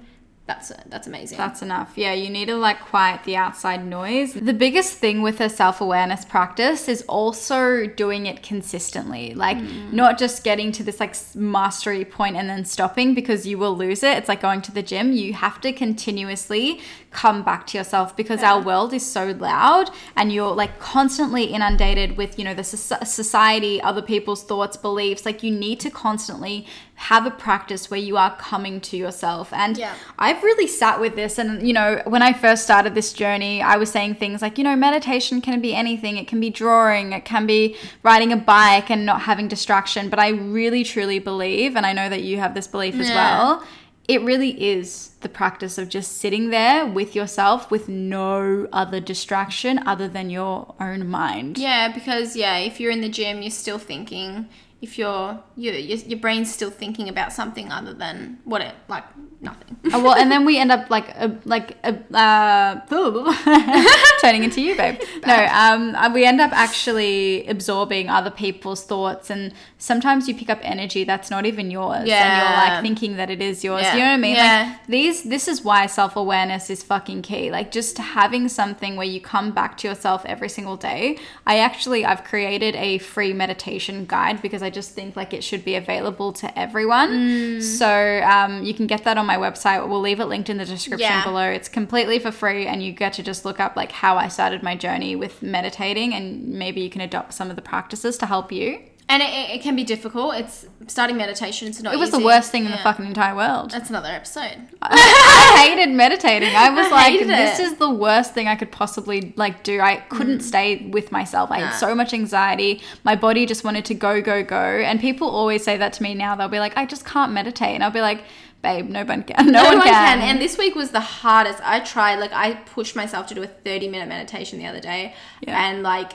that's 0.49 0.73
that's 0.87 1.07
amazing. 1.07 1.37
That's 1.37 1.61
enough. 1.61 1.93
Yeah, 1.95 2.15
you 2.15 2.31
need 2.31 2.47
to 2.47 2.57
like 2.57 2.81
quiet 2.81 3.23
the 3.25 3.37
outside 3.37 3.85
noise. 3.85 4.33
The 4.33 4.55
biggest 4.55 4.95
thing 4.95 5.21
with 5.21 5.43
a 5.43 5.51
self 5.51 5.83
awareness 5.83 6.25
practice 6.25 6.89
is 6.89 7.03
also 7.03 7.87
doing 7.87 8.25
it 8.25 8.43
consistently. 8.43 9.35
Like, 9.35 9.59
mm. 9.59 9.93
not 9.93 10.17
just 10.19 10.43
getting 10.45 10.73
to 10.73 10.83
this 10.83 11.01
like 11.01 11.15
mastery 11.35 12.07
point 12.07 12.37
and 12.37 12.49
then 12.49 12.65
stopping 12.65 13.15
because 13.15 13.47
you 13.47 13.59
will 13.59 13.77
lose 13.77 14.03
it. 14.03 14.17
It's 14.17 14.29
like 14.29 14.41
going 14.41 14.63
to 14.63 14.73
the 14.73 14.83
gym. 14.83 15.13
You 15.13 15.35
have 15.35 15.61
to 15.61 15.71
continuously 15.71 16.81
come 17.11 17.43
back 17.43 17.67
to 17.67 17.79
yourself 17.79 18.17
because 18.17 18.43
our 18.43 18.63
world 18.63 18.93
is 18.95 19.05
so 19.05 19.29
loud 19.33 19.91
and 20.17 20.33
you're 20.33 20.55
like 20.55 20.79
constantly 20.79 21.45
inundated 21.45 22.17
with, 22.17 22.39
you 22.39 22.45
know, 22.45 22.55
the 22.55 22.65
soc- 22.65 23.05
society, 23.05 23.83
other 23.83 24.03
people's 24.03 24.43
thoughts, 24.43 24.79
beliefs. 24.79 25.27
Like, 25.27 25.43
you 25.43 25.51
need 25.51 25.79
to 25.81 25.91
constantly 25.91 26.67
have 26.99 27.25
a 27.27 27.31
practice 27.31 27.91
where 27.93 28.01
you 28.01 28.17
are 28.17 28.37
coming 28.37 28.81
to 28.81 28.97
yourself. 28.97 29.53
And 29.53 29.79
Yeah. 29.79 29.95
I've 30.19 30.43
really 30.43 30.67
sat 30.67 30.99
with 31.01 31.15
this. 31.15 31.39
And, 31.39 31.65
you 31.67 31.73
know, 31.73 32.03
when 32.07 32.23
I 32.23 32.33
first 32.33 32.65
started 32.65 32.97
this 32.97 33.13
journey, 33.13 33.63
I 33.63 33.77
was 33.77 33.89
saying 33.89 34.17
things 34.17 34.43
like, 34.43 34.59
you 34.59 34.65
know, 34.65 34.75
meditation 34.75 35.41
can 35.41 35.61
be 35.61 35.77
anything. 35.77 36.17
It 36.17 36.27
can 36.27 36.41
be 36.41 36.51
drawing, 36.51 37.13
it 37.13 37.25
can 37.25 37.47
be 37.47 37.77
riding 38.03 38.33
a 38.33 38.37
bike 38.37 38.91
and 38.91 39.07
not 39.07 39.23
having 39.23 39.47
distraction. 39.47 40.09
But 40.09 40.19
I 40.19 40.31
really, 40.31 40.83
truly 40.83 41.21
believe, 41.21 41.77
and 41.77 41.87
I 41.87 41.93
know 41.93 42.09
that 42.09 42.23
you 42.23 42.39
have 42.39 42.55
this 42.55 42.67
belief 42.67 42.97
as 42.97 43.09
Yeah. 43.09 43.15
well, 43.15 43.63
it 44.09 44.21
really 44.23 44.61
is 44.61 45.11
the 45.21 45.29
practice 45.29 45.79
of 45.79 45.89
just 45.89 46.17
sitting 46.19 46.51
there 46.51 46.85
with 46.85 47.15
yourself 47.15 47.71
with 47.71 47.89
no 47.89 48.67
other 48.73 48.99
distraction 48.99 49.79
other 49.87 50.09
than 50.09 50.31
your 50.31 50.75
own 50.81 51.07
mind. 51.09 51.59
Yeah, 51.59 51.93
because 51.93 52.35
yeah, 52.35 52.57
if 52.57 52.81
you're 52.81 52.91
in 52.91 53.03
the 53.03 53.09
gym, 53.09 53.41
you're 53.43 53.51
still 53.51 53.79
thinking. 53.79 54.49
If 54.81 54.99
your 54.99 55.43
your, 55.57 55.75
your 55.75 56.19
brain's 56.19 56.53
still 56.53 56.71
thinking 56.71 57.09
about 57.09 57.33
something 57.33 57.73
other 57.73 57.93
than 57.95 58.39
what 58.45 58.61
it 58.63 58.75
like 58.89 59.05
nothing. 59.41 59.78
Oh, 59.93 60.03
well, 60.03 60.15
and 60.15 60.31
then 60.31 60.45
we 60.45 60.59
end 60.59 60.73
up 60.73 60.91
like 60.91 61.09
a, 61.11 61.37
like 61.45 61.77
a, 61.85 61.95
uh, 62.15 62.81
turning 64.21 64.45
into 64.45 64.61
you, 64.61 64.77
babe. 64.77 65.01
No, 65.27 65.47
um, 65.53 65.95
uh, 65.95 66.11
we 66.13 66.25
end 66.25 66.41
up 66.41 66.53
actually 66.53 67.47
absorbing 67.47 68.09
other 68.09 68.31
people's 68.31 68.85
thoughts, 68.85 69.31
and 69.31 69.53
sometimes 69.79 70.29
you 70.29 70.35
pick 70.35 70.51
up 70.51 70.59
energy 70.63 71.05
that's 71.05 71.31
not 71.31 71.47
even 71.47 71.71
yours, 71.71 72.09
and 72.09 72.09
you're 72.09 72.57
like 72.57 72.83
thinking 72.83 73.17
that 73.17 73.31
it 73.31 73.41
is 73.41 73.65
yours. 73.65 73.83
Yeah. 73.83 73.95
You 73.95 74.01
know 74.01 74.07
what 74.07 74.15
I 74.15 74.17
mean? 74.17 74.35
Yeah. 74.37 74.77
Like 74.79 74.87
these, 74.87 75.23
this 75.25 75.49
is 75.49 75.63
why 75.63 75.87
self 75.87 76.17
awareness 76.17 76.71
is 76.71 76.83
fucking 76.83 77.23
key. 77.23 77.51
Like 77.51 77.71
just 77.71 77.99
having 77.99 78.49
something 78.49 78.97
where 78.97 79.07
you 79.07 79.21
come 79.21 79.53
back 79.53 79.77
to 79.79 79.89
yourself 79.89 80.25
every 80.27 80.49
single 80.49 80.77
day. 80.77 81.19
I 81.47 81.59
actually, 81.59 82.05
I've 82.05 82.25
created 82.25 82.75
a 82.77 82.99
free 82.99 83.33
meditation 83.33 84.05
guide 84.07 84.43
because 84.43 84.63
I 84.63 84.71
just 84.71 84.93
think 84.93 85.17
like 85.17 85.33
it 85.33 85.45
should 85.45 85.65
be 85.65 85.75
available 85.75 86.33
to 86.35 86.59
everyone. 86.59 87.11
Mm. 87.11 87.63
So 87.63 88.23
um, 88.23 88.63
you 88.63 88.75
can 88.75 88.87
get 88.87 89.05
that 89.05 89.19
on 89.19 89.27
my 89.27 89.37
website. 89.37 89.78
We'll 89.87 90.01
leave 90.01 90.21
it 90.21 90.27
linked 90.27 90.49
in 90.49 90.57
the 90.57 90.65
description 90.65 91.09
Yeah. 91.11 91.25
below. 91.25 91.49
It's 91.49 91.69
completely 91.69 92.19
for 92.19 92.31
free, 92.31 92.67
and 92.67 92.83
you 92.83 92.93
get 92.93 93.13
to 93.15 93.23
just 93.23 93.45
look 93.45 93.61
up 93.61 93.77
like 93.77 93.93
how 93.93 94.17
I 94.17 94.29
started 94.29 94.63
my 94.63 94.75
journey 94.77 95.15
with 95.17 95.43
meditating, 95.43 96.15
and 96.15 96.49
maybe 96.49 96.81
you 96.81 96.91
can 96.91 97.01
adopt 97.01 97.35
some 97.35 97.51
of 97.51 97.57
the 97.57 97.63
practices 97.63 98.17
to 98.19 98.27
help 98.27 98.51
you. 98.53 98.81
And 99.11 99.23
it, 99.23 99.51
it, 99.55 99.63
can 99.63 99.75
be 99.75 99.85
difficult. 99.85 100.35
It's 100.35 100.67
starting 100.87 101.17
meditation. 101.17 101.67
It's 101.69 101.81
not. 101.81 101.95
It 101.95 101.97
was 101.99 102.11
the 102.11 102.19
worst 102.19 102.53
thing 102.53 102.67
in 102.67 102.71
the 102.71 102.77
fucking 102.77 103.07
entire 103.07 103.35
world. 103.35 103.71
That's 103.71 103.89
another 103.89 104.11
episode. 104.11 104.59
I 104.83 105.67
hated 105.67 105.95
meditating. 105.95 106.51
I 106.55 106.69
was 106.69 106.87
I 106.93 107.09
like, 107.09 107.27
this 107.27 107.59
it. 107.59 107.63
is 107.63 107.77
the 107.79 107.89
worst 107.89 108.35
thing 108.35 108.49
I 108.49 108.55
could 108.55 108.71
possibly 108.71 109.33
like 109.37 109.63
do. 109.63 109.81
I 109.81 109.97
couldn't 109.97 110.41
mm. 110.41 110.43
stay 110.43 110.87
with 110.93 111.11
myself. 111.11 111.51
I 111.51 111.61
Nah. 111.61 111.67
had 111.69 111.79
so 111.79 111.95
much 111.95 112.13
anxiety. 112.13 112.83
My 113.03 113.17
body 113.17 113.47
just 113.47 113.65
wanted 113.65 113.87
to 113.87 113.95
go, 113.95 114.21
go, 114.21 114.43
go. 114.45 114.57
And 114.59 115.01
people 115.01 115.31
always 115.31 115.65
say 115.65 115.79
that 115.79 115.95
to 115.95 116.03
me 116.03 116.13
now. 116.13 116.37
They'll 116.37 116.49
be 116.49 116.59
like, 116.59 116.77
I 116.77 116.85
just 116.85 117.07
can't 117.07 117.33
meditate. 117.33 117.71
And 117.75 117.83
I'll 117.83 117.91
be 117.91 118.03
like, 118.03 118.25
babe, 118.63 118.89
no 118.89 119.05
one 119.05 119.23
can. 119.23 119.51
No, 119.51 119.65
one, 119.65 119.83
can. 119.83 120.21
And 120.21 120.41
this 120.41 120.59
week 120.59 120.75
was 120.75 120.91
the 120.91 121.01
hardest. 121.01 121.61
I 121.63 121.81
tried, 121.81 122.17
like, 122.17 122.33
I 122.33 122.55
pushed 122.55 122.97
myself 122.97 123.27
to 123.29 123.35
do 123.35 123.43
a 123.43 123.47
30 123.47 123.89
minute 123.89 124.09
meditation 124.09 124.59
the 124.59 124.67
other 124.67 124.81
day. 124.81 125.15
Yeah. 125.47 125.69
And, 125.69 125.83
like, 125.83 126.13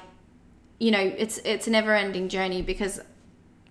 you 0.79 0.91
know, 0.91 0.99
it's 0.99 1.37
it's 1.45 1.67
a 1.67 1.69
never 1.69 1.95
ending 1.95 2.29
journey 2.29 2.61
because 2.61 2.99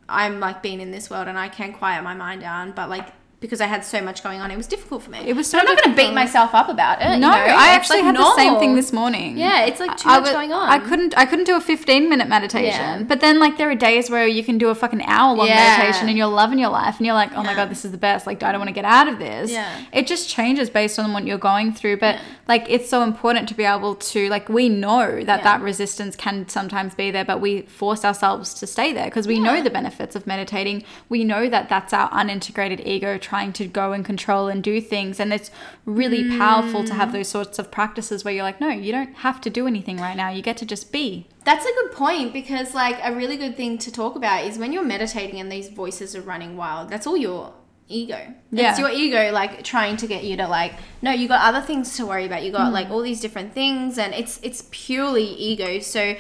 I'm, 0.09 0.41
like, 0.41 0.63
being 0.63 0.81
in 0.81 0.91
this 0.91 1.11
world 1.11 1.29
and 1.29 1.39
I 1.39 1.49
can 1.49 1.73
quiet 1.73 2.03
my 2.03 2.15
mind 2.15 2.41
down. 2.41 2.73
But, 2.73 2.89
like, 2.89 3.09
because 3.43 3.61
I 3.61 3.67
had 3.67 3.85
so 3.85 4.01
much 4.01 4.23
going 4.23 4.41
on, 4.41 4.51
it 4.51 4.57
was 4.57 4.67
difficult 4.67 5.03
for 5.03 5.11
me. 5.11 5.19
It 5.27 5.37
was 5.37 5.51
So 5.51 5.59
I'm 5.59 5.67
not 5.67 5.77
going 5.83 5.95
to 5.95 6.03
beat 6.03 6.15
myself 6.15 6.55
up 6.55 6.71
about 6.71 7.03
it. 7.03 7.11
you 7.13 7.19
no, 7.21 7.29
know? 7.31 7.35
I 7.37 7.69
actually 7.75 7.99
like, 8.01 8.07
had 8.07 8.17
the 8.17 8.35
same 8.37 8.59
thing 8.59 8.75
this 8.75 8.91
morning. 8.95 9.37
Yeah, 9.37 9.67
it's 9.67 9.81
like 9.81 9.97
too 9.99 10.09
I 10.09 10.15
much 10.15 10.23
was- 10.23 10.33
going 10.33 10.53
on. 10.55 10.69
I 10.71 10.79
couldn't 10.79 11.13
I 11.19 11.27
couldn't 11.27 11.45
do 11.45 11.57
a 11.57 11.61
15 11.61 12.09
minute 12.09 12.29
meditation. 12.29 12.81
Yeah. 12.81 13.03
But 13.03 13.21
then 13.21 13.39
like 13.41 13.59
there 13.59 13.69
are 13.71 13.75
days 13.75 14.09
where 14.09 14.27
you 14.27 14.43
can 14.43 14.57
do 14.57 14.69
a 14.71 14.75
fucking 14.75 15.03
hour 15.03 15.37
long 15.37 15.49
Yeah. 15.49 15.77
meditation 15.77 16.09
and 16.09 16.17
you're 16.17 16.29
loving 16.29 16.59
your 16.59 16.71
life 16.71 16.97
and 16.99 17.05
you're 17.07 17.15
like, 17.17 17.33
"Oh 17.35 17.43
my 17.43 17.55
god, 17.55 17.69
this 17.69 17.85
is 17.85 17.91
the 17.91 17.99
best. 17.99 18.27
Like 18.27 18.43
I 18.43 18.53
don't 18.53 18.61
want 18.61 18.69
to 18.69 18.75
get 18.81 18.85
out 18.85 19.09
of 19.09 19.19
this." 19.19 19.51
Yeah. 19.51 19.69
It 19.93 20.07
just 20.07 20.29
changes 20.29 20.71
based 20.71 20.99
on 21.01 21.13
what 21.13 21.27
you're 21.27 21.37
going 21.39 21.73
through, 21.73 21.97
but 21.97 22.21
like 22.47 22.65
it's 22.69 22.89
so 22.89 23.03
important 23.03 23.49
to 23.49 23.55
be 23.55 23.65
able 23.65 23.97
to 23.97 24.29
like 24.29 24.49
we 24.49 24.69
know 24.69 25.17
that 25.25 25.39
Yeah. 25.39 25.43
that 25.43 25.61
resistance 25.63 26.15
can 26.17 26.49
sometimes 26.49 26.95
be 26.95 27.11
there, 27.11 27.25
but 27.25 27.41
we 27.41 27.63
force 27.63 28.05
ourselves 28.05 28.55
to 28.55 28.67
stay 28.69 28.93
there 28.93 29.07
because 29.07 29.27
we 29.27 29.41
know 29.41 29.61
the 29.63 29.71
benefits 29.71 30.15
of 30.15 30.27
meditating. 30.29 30.85
We 31.09 31.25
know 31.25 31.49
that 31.49 31.69
that's 31.69 31.93
our 31.93 32.09
unintegrated 32.11 32.87
ego 32.87 33.19
trying 33.19 33.32
to 33.33 33.67
go 33.67 33.93
and 33.93 34.05
control 34.05 34.49
and 34.49 34.63
do 34.63 34.81
things 34.81 35.19
and 35.19 35.33
it's 35.33 35.51
really 35.87 36.37
powerful 36.39 36.85
to 36.85 36.93
Mm. 36.93 36.97
have 36.97 37.13
those 37.13 37.29
sorts 37.29 37.59
of 37.59 37.71
practices 37.71 38.25
where 38.25 38.35
you're 38.35 38.45
like, 38.45 38.61
"No, 38.61 38.69
you 38.69 38.93
don't 38.93 39.15
have 39.17 39.41
to 39.41 39.51
do 39.51 39.67
anything 39.67 39.97
right 39.97 40.17
now. 40.17 40.29
You 40.29 40.43
get 40.43 40.59
to 40.59 40.67
just 40.67 40.93
be." 40.93 41.27
That's 41.45 41.65
a 41.65 41.73
good 41.81 41.93
point 41.93 42.33
because, 42.35 42.75
like, 42.75 42.99
a 43.03 43.13
really 43.15 43.37
good 43.39 43.57
thing 43.57 43.79
to 43.79 43.91
talk 43.91 44.17
about 44.17 44.45
is 44.45 44.59
when 44.59 44.73
you're 44.73 44.85
meditating 44.85 45.41
and 45.41 45.51
these 45.51 45.69
voices 45.71 46.15
are 46.15 46.21
running 46.21 46.57
wild, 46.59 46.91
that's 46.91 47.07
all 47.07 47.17
your 47.17 47.55
ego. 47.89 48.19
Yeah. 48.51 48.71
It's 48.71 48.79
your 48.79 48.91
ego, 48.91 49.31
like, 49.33 49.63
trying 49.65 49.97
to 49.97 50.07
get 50.07 50.25
you 50.25 50.37
to, 50.37 50.47
like, 50.47 50.75
no, 51.01 51.11
you 51.11 51.27
got 51.27 51.41
other 51.43 51.61
things 51.61 51.97
to 51.97 52.07
worry 52.07 52.27
about. 52.27 52.43
You 52.43 52.53
got, 52.53 52.73
like, 52.73 52.91
all 52.91 53.01
these 53.01 53.21
different 53.21 53.55
things, 53.55 53.99
and 53.99 54.15
it's 54.15 54.39
it's 54.43 54.65
purely 54.71 55.25
ego. 55.25 55.79
So, 55.81 56.15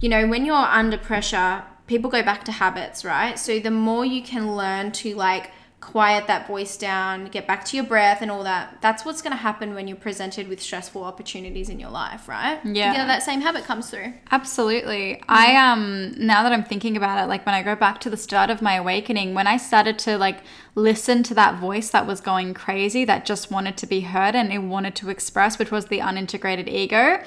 you 0.00 0.08
know, 0.08 0.26
when 0.26 0.44
you're 0.44 0.56
under 0.80 0.98
pressure, 0.98 1.62
people 1.86 2.10
go 2.10 2.22
back 2.22 2.44
to 2.44 2.52
habits, 2.52 3.04
right? 3.04 3.38
So, 3.38 3.58
the 3.60 3.70
more 3.70 4.04
you 4.04 4.20
can 4.22 4.56
learn 4.56 4.90
to, 5.02 5.14
like, 5.14 5.50
quiet 5.86 6.26
that 6.26 6.48
voice 6.48 6.76
down, 6.76 7.26
get 7.26 7.46
back 7.46 7.64
to 7.64 7.76
your 7.76 7.86
breath 7.86 8.20
and 8.20 8.28
all 8.28 8.42
that. 8.42 8.76
That's 8.80 9.04
what's 9.04 9.22
going 9.22 9.30
to 9.30 9.36
happen 9.36 9.72
when 9.72 9.86
you're 9.86 9.96
presented 9.96 10.48
with 10.48 10.60
stressful 10.60 11.04
opportunities 11.04 11.68
in 11.68 11.78
your 11.78 11.90
life, 11.90 12.28
right? 12.28 12.58
Yeah. 12.64 12.90
You 12.90 12.98
know, 12.98 13.06
that 13.06 13.22
same 13.22 13.40
habit 13.40 13.64
comes 13.64 13.88
through. 13.88 14.12
Absolutely. 14.32 15.22
I 15.28 15.54
um 15.54 16.12
now 16.18 16.42
that 16.42 16.50
I'm 16.50 16.64
thinking 16.64 16.96
about 16.96 17.22
it, 17.22 17.28
like 17.28 17.46
when 17.46 17.54
I 17.54 17.62
go 17.62 17.76
back 17.76 18.00
to 18.00 18.10
the 18.10 18.16
start 18.16 18.50
of 18.50 18.60
my 18.60 18.74
awakening, 18.74 19.32
when 19.34 19.46
I 19.46 19.58
started 19.58 19.96
to 20.00 20.18
like 20.18 20.40
listen 20.74 21.22
to 21.22 21.34
that 21.34 21.60
voice 21.60 21.90
that 21.90 22.04
was 22.04 22.20
going 22.20 22.52
crazy, 22.52 23.04
that 23.04 23.24
just 23.24 23.52
wanted 23.52 23.76
to 23.76 23.86
be 23.86 24.00
heard 24.00 24.34
and 24.34 24.52
it 24.52 24.58
wanted 24.58 24.96
to 24.96 25.08
express, 25.08 25.56
which 25.56 25.70
was 25.70 25.86
the 25.86 26.00
unintegrated 26.00 26.68
ego. 26.68 27.22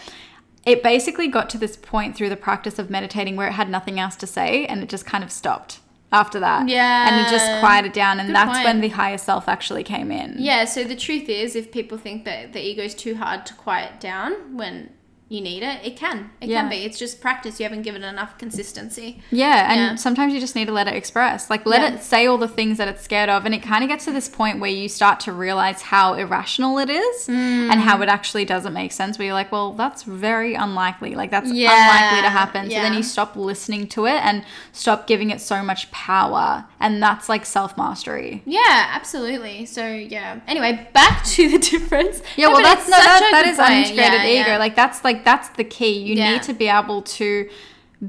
It 0.66 0.84
basically 0.84 1.30
got 1.30 1.50
to 1.52 1.58
this 1.58 1.78
point 1.78 2.18
through 2.18 2.30
the 2.30 2.36
practice 2.36 2.78
of 2.78 2.90
meditating 2.90 3.38
where 3.38 3.48
it 3.48 3.54
had 3.54 3.70
nothing 3.70 4.02
else 4.02 4.18
to 4.18 4.28
say 4.28 4.66
and 4.66 4.84
it 4.84 4.90
just 4.90 5.06
kind 5.06 5.24
of 5.24 5.32
stopped 5.32 5.80
after 6.12 6.40
that. 6.40 6.68
Yeah. 6.68 7.08
And 7.08 7.26
it 7.26 7.30
just 7.30 7.60
quieted 7.60 7.94
down 7.94 8.20
and 8.20 8.30
Good 8.30 8.36
that's 8.36 8.58
point. 8.58 8.66
when 8.66 8.82
the 8.82 8.90
higher 8.90 9.18
self 9.18 9.48
actually 9.48 9.84
came 9.84 10.12
in. 10.12 10.36
Yeah, 10.40 10.66
so 10.66 10.84
the 10.84 10.96
truth 10.96 11.30
is, 11.30 11.56
if 11.56 11.72
people 11.72 11.98
think 11.98 12.26
that 12.26 12.54
the 12.54 12.62
ego 12.62 12.84
is 12.84 12.96
too 12.96 13.16
hard 13.16 13.46
to 13.48 13.54
quiet 13.54 14.00
down 14.00 14.56
when 14.58 14.92
you 15.32 15.42
need 15.42 15.62
it, 15.62 15.80
it 15.86 15.96
can. 15.96 16.32
It 16.42 16.50
Yeah. 16.50 16.62
can 16.62 16.70
be. 16.72 16.78
It's 16.78 16.98
just 16.98 17.22
practice. 17.22 17.60
You 17.60 17.64
haven't 17.66 17.84
given 17.84 18.04
it 18.04 18.08
enough 18.08 18.38
consistency. 18.40 19.22
Yeah, 19.30 19.72
and 19.72 19.80
Yeah. 19.80 19.96
sometimes 19.96 20.34
you 20.34 20.40
just 20.40 20.56
need 20.56 20.66
to 20.66 20.72
let 20.72 20.88
it 20.88 20.96
express. 20.96 21.52
Like 21.52 21.68
let 21.68 21.82
Yeah. 21.82 21.94
it 21.98 22.04
say 22.04 22.26
all 22.26 22.40
the 22.40 22.48
things 22.48 22.80
that 22.80 22.88
it's 22.88 23.04
scared 23.04 23.30
of 23.30 23.46
and 23.46 23.54
it 23.54 23.60
kind 23.62 23.84
of 23.84 23.90
gets 23.92 24.06
to 24.06 24.12
this 24.12 24.28
point 24.28 24.60
where 24.60 24.72
you 24.72 24.90
start 24.90 25.20
to 25.22 25.32
realize 25.32 25.84
how 25.84 26.16
irrational 26.16 26.80
it 26.80 26.90
is 26.90 27.30
and 27.30 27.70
Mm. 27.72 27.84
how 27.84 28.02
it 28.02 28.10
actually 28.10 28.44
doesn't 28.44 28.74
make 28.74 28.92
sense 28.92 29.20
where 29.20 29.28
you're 29.28 29.36
like, 29.36 29.52
well, 29.52 29.74
that's 29.74 30.02
very 30.02 30.56
unlikely. 30.56 31.14
Like 31.14 31.30
that's 31.30 31.52
unlikely 31.52 32.22
to 32.24 32.30
happen. 32.32 32.70
So 32.72 32.76
then 32.78 32.96
you 32.96 33.04
stop 33.04 33.36
listening 33.36 33.86
to 33.90 34.08
it 34.08 34.20
and 34.26 34.44
stop 34.72 35.06
giving 35.06 35.30
it 35.30 35.42
so 35.42 35.62
much 35.62 35.92
power 35.92 36.66
and 36.80 37.02
that's 37.04 37.28
like 37.30 37.46
self 37.46 37.78
mastery. 37.78 38.42
Yeah, 38.46 38.88
absolutely. 38.94 39.66
So 39.66 39.86
yeah. 39.88 40.40
Anyway, 40.48 40.88
back 40.94 41.24
to 41.36 41.50
the 41.50 41.60
difference. 41.60 42.22
Yeah, 42.38 42.48
No, 42.48 42.54
well, 42.54 42.62
that's 42.64 42.86
no, 42.88 42.92
that, 42.98 43.30
that 43.32 43.48
is 43.48 43.58
point. 43.58 43.70
unintegrated 43.70 43.96
Yeah, 44.24 44.42
ego. 44.42 44.50
yeah. 44.52 44.58
Like 44.58 44.76
that's 44.76 45.04
like 45.04 45.26
that's 45.26 45.50
the 45.50 45.64
key. 45.64 46.00
You 46.00 46.16
Yeah. 46.16 46.34
need 46.34 46.44
to 46.44 46.54
be 46.54 46.68
able 46.68 47.02
to 47.04 47.50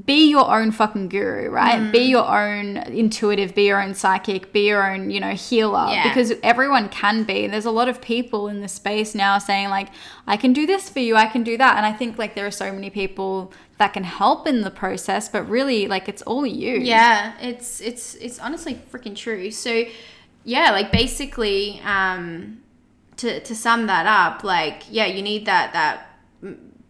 be 0.05 0.29
your 0.29 0.49
own 0.49 0.71
fucking 0.71 1.09
guru, 1.09 1.49
right? 1.49 1.79
Mm. 1.79 1.91
Be 1.91 2.03
your 2.03 2.25
own 2.25 2.77
intuitive, 2.77 3.53
be 3.53 3.63
your 3.63 3.81
own 3.81 3.93
psychic, 3.93 4.53
be 4.53 4.67
your 4.67 4.89
own, 4.89 5.09
you 5.09 5.19
know, 5.19 5.31
healer. 5.31 5.87
Yeah. 5.89 6.07
Because 6.07 6.31
everyone 6.43 6.87
can 6.87 7.23
be. 7.23 7.45
There's 7.47 7.65
a 7.65 7.71
lot 7.71 7.89
of 7.89 7.99
people 7.99 8.47
in 8.47 8.61
the 8.61 8.69
space 8.69 9.13
now 9.13 9.37
saying 9.37 9.69
like, 9.69 9.89
I 10.25 10.37
can 10.37 10.53
do 10.53 10.65
this 10.65 10.89
for 10.89 10.99
you, 10.99 11.17
I 11.17 11.25
can 11.25 11.43
do 11.43 11.57
that. 11.57 11.75
And 11.75 11.85
I 11.85 11.91
think 11.91 12.17
like 12.17 12.35
there 12.35 12.47
are 12.47 12.51
so 12.51 12.71
many 12.71 12.89
people 12.89 13.51
that 13.79 13.91
can 13.91 14.05
help 14.05 14.47
in 14.47 14.61
the 14.61 14.71
process, 14.71 15.27
but 15.27 15.49
really 15.49 15.87
like 15.87 16.07
it's 16.07 16.21
all 16.21 16.45
you. 16.45 16.77
Yeah, 16.77 17.33
it's 17.41 17.81
it's 17.81 18.15
it's 18.15 18.39
honestly 18.39 18.79
freaking 18.91 19.15
true. 19.15 19.51
So 19.51 19.83
yeah, 20.45 20.71
like 20.71 20.93
basically, 20.93 21.81
um, 21.83 22.61
to 23.17 23.41
to 23.41 23.55
sum 23.55 23.87
that 23.87 24.05
up, 24.05 24.45
like 24.45 24.83
yeah, 24.89 25.07
you 25.07 25.21
need 25.21 25.47
that 25.47 25.73
that 25.73 26.17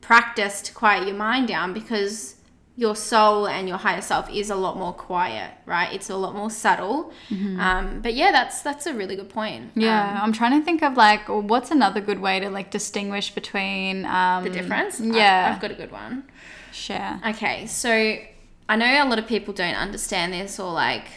practice 0.02 0.62
to 0.64 0.74
quiet 0.74 1.08
your 1.08 1.16
mind 1.16 1.48
down 1.48 1.74
because 1.74 2.36
your 2.77 2.95
soul 2.95 3.47
and 3.47 3.67
your 3.67 3.77
higher 3.77 4.01
self 4.01 4.29
is 4.29 4.49
a 4.49 4.55
lot 4.55 4.77
more 4.77 4.93
quiet, 4.93 5.51
right? 5.65 5.93
It's 5.93 6.10
a 6.10 6.15
lot 6.15 6.34
more 6.36 6.49
subtle. 6.49 7.12
Um, 7.29 8.01
but 8.01 8.13
yeah, 8.13 8.31
that's 8.31 8.62
that's 8.62 8.86
a 8.88 8.93
really 8.93 9.15
good 9.15 9.29
point. 9.29 9.69
Mm-hmm. 9.69 9.81
Yeah, 9.81 10.12
Um, 10.12 10.17
I'm 10.23 10.34
trying 10.34 10.57
to 10.60 10.63
think 10.65 10.81
of 10.81 10.95
like 10.95 11.27
what's 11.27 11.69
another 11.71 12.01
good 12.01 12.19
way 12.19 12.39
to 12.39 12.49
like 12.49 12.71
distinguish 12.71 13.31
between 13.31 14.05
um 14.05 14.43
the 14.45 14.49
difference. 14.49 14.99
Yeah, 14.99 15.51
I've 15.53 15.62
got 15.62 15.71
a 15.71 15.75
good 15.75 15.91
one. 15.91 16.23
share. 16.71 17.19
Okay, 17.27 17.67
so 17.67 17.91
I 18.69 18.75
know 18.77 19.03
a 19.03 19.07
lot 19.07 19.19
of 19.19 19.27
people 19.27 19.53
don't 19.53 19.75
understand 19.75 20.31
this 20.34 20.57
or 20.60 20.71
like 20.71 21.07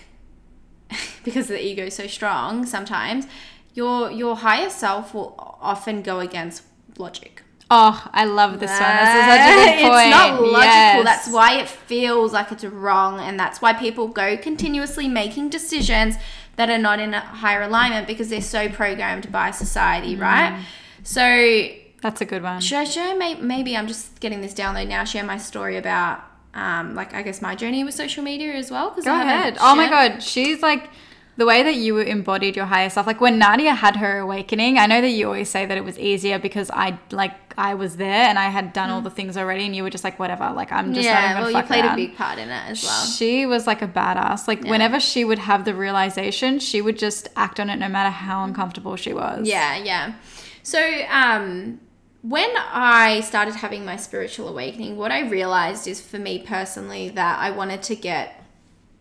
because 1.25 1.47
the 1.47 1.61
ego 1.65 1.85
is 1.85 1.95
so 1.95 2.07
strong 2.09 2.67
sometimes 2.67 3.27
your 3.75 4.11
your 4.11 4.37
higher 4.37 4.71
self 4.71 5.15
will 5.15 5.35
often 5.61 6.03
go 6.03 6.19
against 6.21 6.63
logic. 6.99 7.43
Oh, 7.71 8.09
I 8.13 8.25
love 8.25 8.61
this 8.61 8.71
one. 8.71 8.97
This 8.97 9.15
is 9.15 9.25
such 9.25 9.41
a 9.41 9.55
good 9.55 9.91
point. 9.91 10.07
It's 10.07 10.17
not 10.17 10.43
logical. 10.43 10.61
Yes. 10.61 11.05
That's 11.05 11.29
why 11.31 11.59
it 11.61 11.69
feels 11.69 12.33
like 12.33 12.53
it's 12.53 12.65
wrong 12.65 13.21
and 13.21 13.41
that's 13.41 13.63
why 13.63 13.73
people 13.73 14.07
go 14.09 14.37
continuously 14.37 15.09
making 15.09 15.49
decisions 15.49 16.17
that 16.57 16.69
are 16.71 16.79
not 16.79 17.01
in 17.01 17.15
a 17.15 17.21
higher 17.21 17.63
alignment 17.63 18.07
because 18.07 18.29
they're 18.29 18.41
so 18.43 18.69
programmed 18.69 19.33
by 19.33 19.51
Mm. 19.51 19.55
society, 19.55 20.15
right? 20.15 20.63
So 21.03 21.69
That's 22.01 22.21
a 22.21 22.25
good 22.25 22.43
one. 22.43 22.61
should 22.61 22.79
I 22.79 22.85
share? 22.85 23.17
Maybe 23.17 23.77
I'm 23.77 23.87
just 23.87 24.21
getting 24.21 24.41
this 24.41 24.55
down 24.55 24.75
download 24.75 24.89
now. 24.89 25.05
Share 25.05 25.25
my 25.25 25.39
story 25.39 25.77
about, 25.77 26.23
um, 26.55 26.95
like 26.95 27.15
I 27.15 27.23
guess 27.23 27.41
my 27.43 27.55
journey 27.55 27.83
with 27.83 27.95
social 27.95 28.23
media 28.23 28.53
as 28.55 28.71
well. 28.71 28.91
Because 28.91 29.05
Go 29.05 29.15
ahead. 29.15 29.57
Oh 29.61 29.75
my 29.75 29.89
god, 29.89 30.23
she's 30.23 30.63
like 30.63 30.91
the 31.37 31.47
way 31.47 31.63
that 31.63 31.75
you 31.75 31.99
embodied 31.99 32.55
your 32.57 32.67
higher 32.67 32.89
self. 32.89 33.07
Like 33.07 33.21
when 33.21 33.39
Nadia 33.39 33.75
had 33.75 33.97
her 33.97 34.19
awakening, 34.19 34.79
I 34.79 34.87
know 34.87 35.01
that 35.01 35.09
you 35.09 35.27
always 35.27 35.49
say 35.49 35.67
that 35.67 35.77
it 35.77 35.85
was 35.85 35.99
easier 35.99 36.39
because 36.39 36.71
I 36.71 36.99
like 37.11 37.33
I 37.57 37.75
was 37.75 37.97
there 37.97 38.29
and 38.29 38.39
I 38.39 38.49
had 38.49 38.73
done 38.73 38.91
all 38.91 39.01
the 39.01 39.11
things 39.11 39.37
already, 39.37 39.65
and 39.65 39.75
you 39.77 39.83
were 39.83 39.91
just 39.91 40.05
like 40.05 40.19
whatever. 40.19 40.51
Like 40.55 40.73
I'm 40.73 40.93
just 40.95 41.09
not 41.09 41.15
Mm. 41.15 41.23
Yeah, 41.23 41.41
well, 41.41 41.51
you 41.51 41.63
played 41.63 41.85
around. 41.85 41.95
a 41.95 41.97
big 42.07 42.17
part 42.17 42.39
in 42.39 42.49
it 42.49 42.71
as 42.71 42.83
well. 42.85 43.05
She 43.07 43.47
was 43.47 43.67
like 43.67 43.83
a 43.83 43.89
badass. 43.89 44.49
Like 44.49 44.65
whenever 44.65 44.99
she 45.01 45.25
would 45.25 45.39
have 45.41 45.65
the 45.65 45.75
realization, 45.75 46.59
she 46.59 46.81
would 46.81 46.99
just 46.99 47.29
act 47.37 47.59
on 47.61 47.71
it 47.71 47.77
no 47.77 47.89
matter 47.89 48.11
how 48.11 48.45
uncomfortable 48.45 48.97
she 48.97 49.13
was. 49.13 49.47
Yeah, 49.47 49.77
yeah. 49.77 50.15
So, 50.63 50.81
um, 51.11 51.81
when 52.23 52.49
I 52.57 53.21
started 53.21 53.55
having 53.57 53.85
my 53.85 53.97
spiritual 53.97 54.49
awakening, 54.49 54.97
what 54.97 55.13
I 55.13 55.21
realized 55.29 55.87
is 55.87 56.01
for 56.01 56.19
me 56.19 56.39
personally 56.39 57.11
that 57.11 57.39
I 57.39 57.51
wanted 57.51 57.83
to 57.83 57.95
get, 57.95 58.43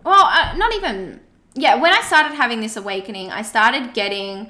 well, 0.04 0.26
uh, 0.26 0.56
not 0.58 0.74
even, 0.74 1.22
yeah, 1.56 1.76
when 1.76 1.94
I 1.94 2.02
started 2.02 2.36
having 2.36 2.62
this 2.62 2.76
awakening, 2.76 3.32
I 3.32 3.42
started 3.42 3.94
getting 3.94 4.50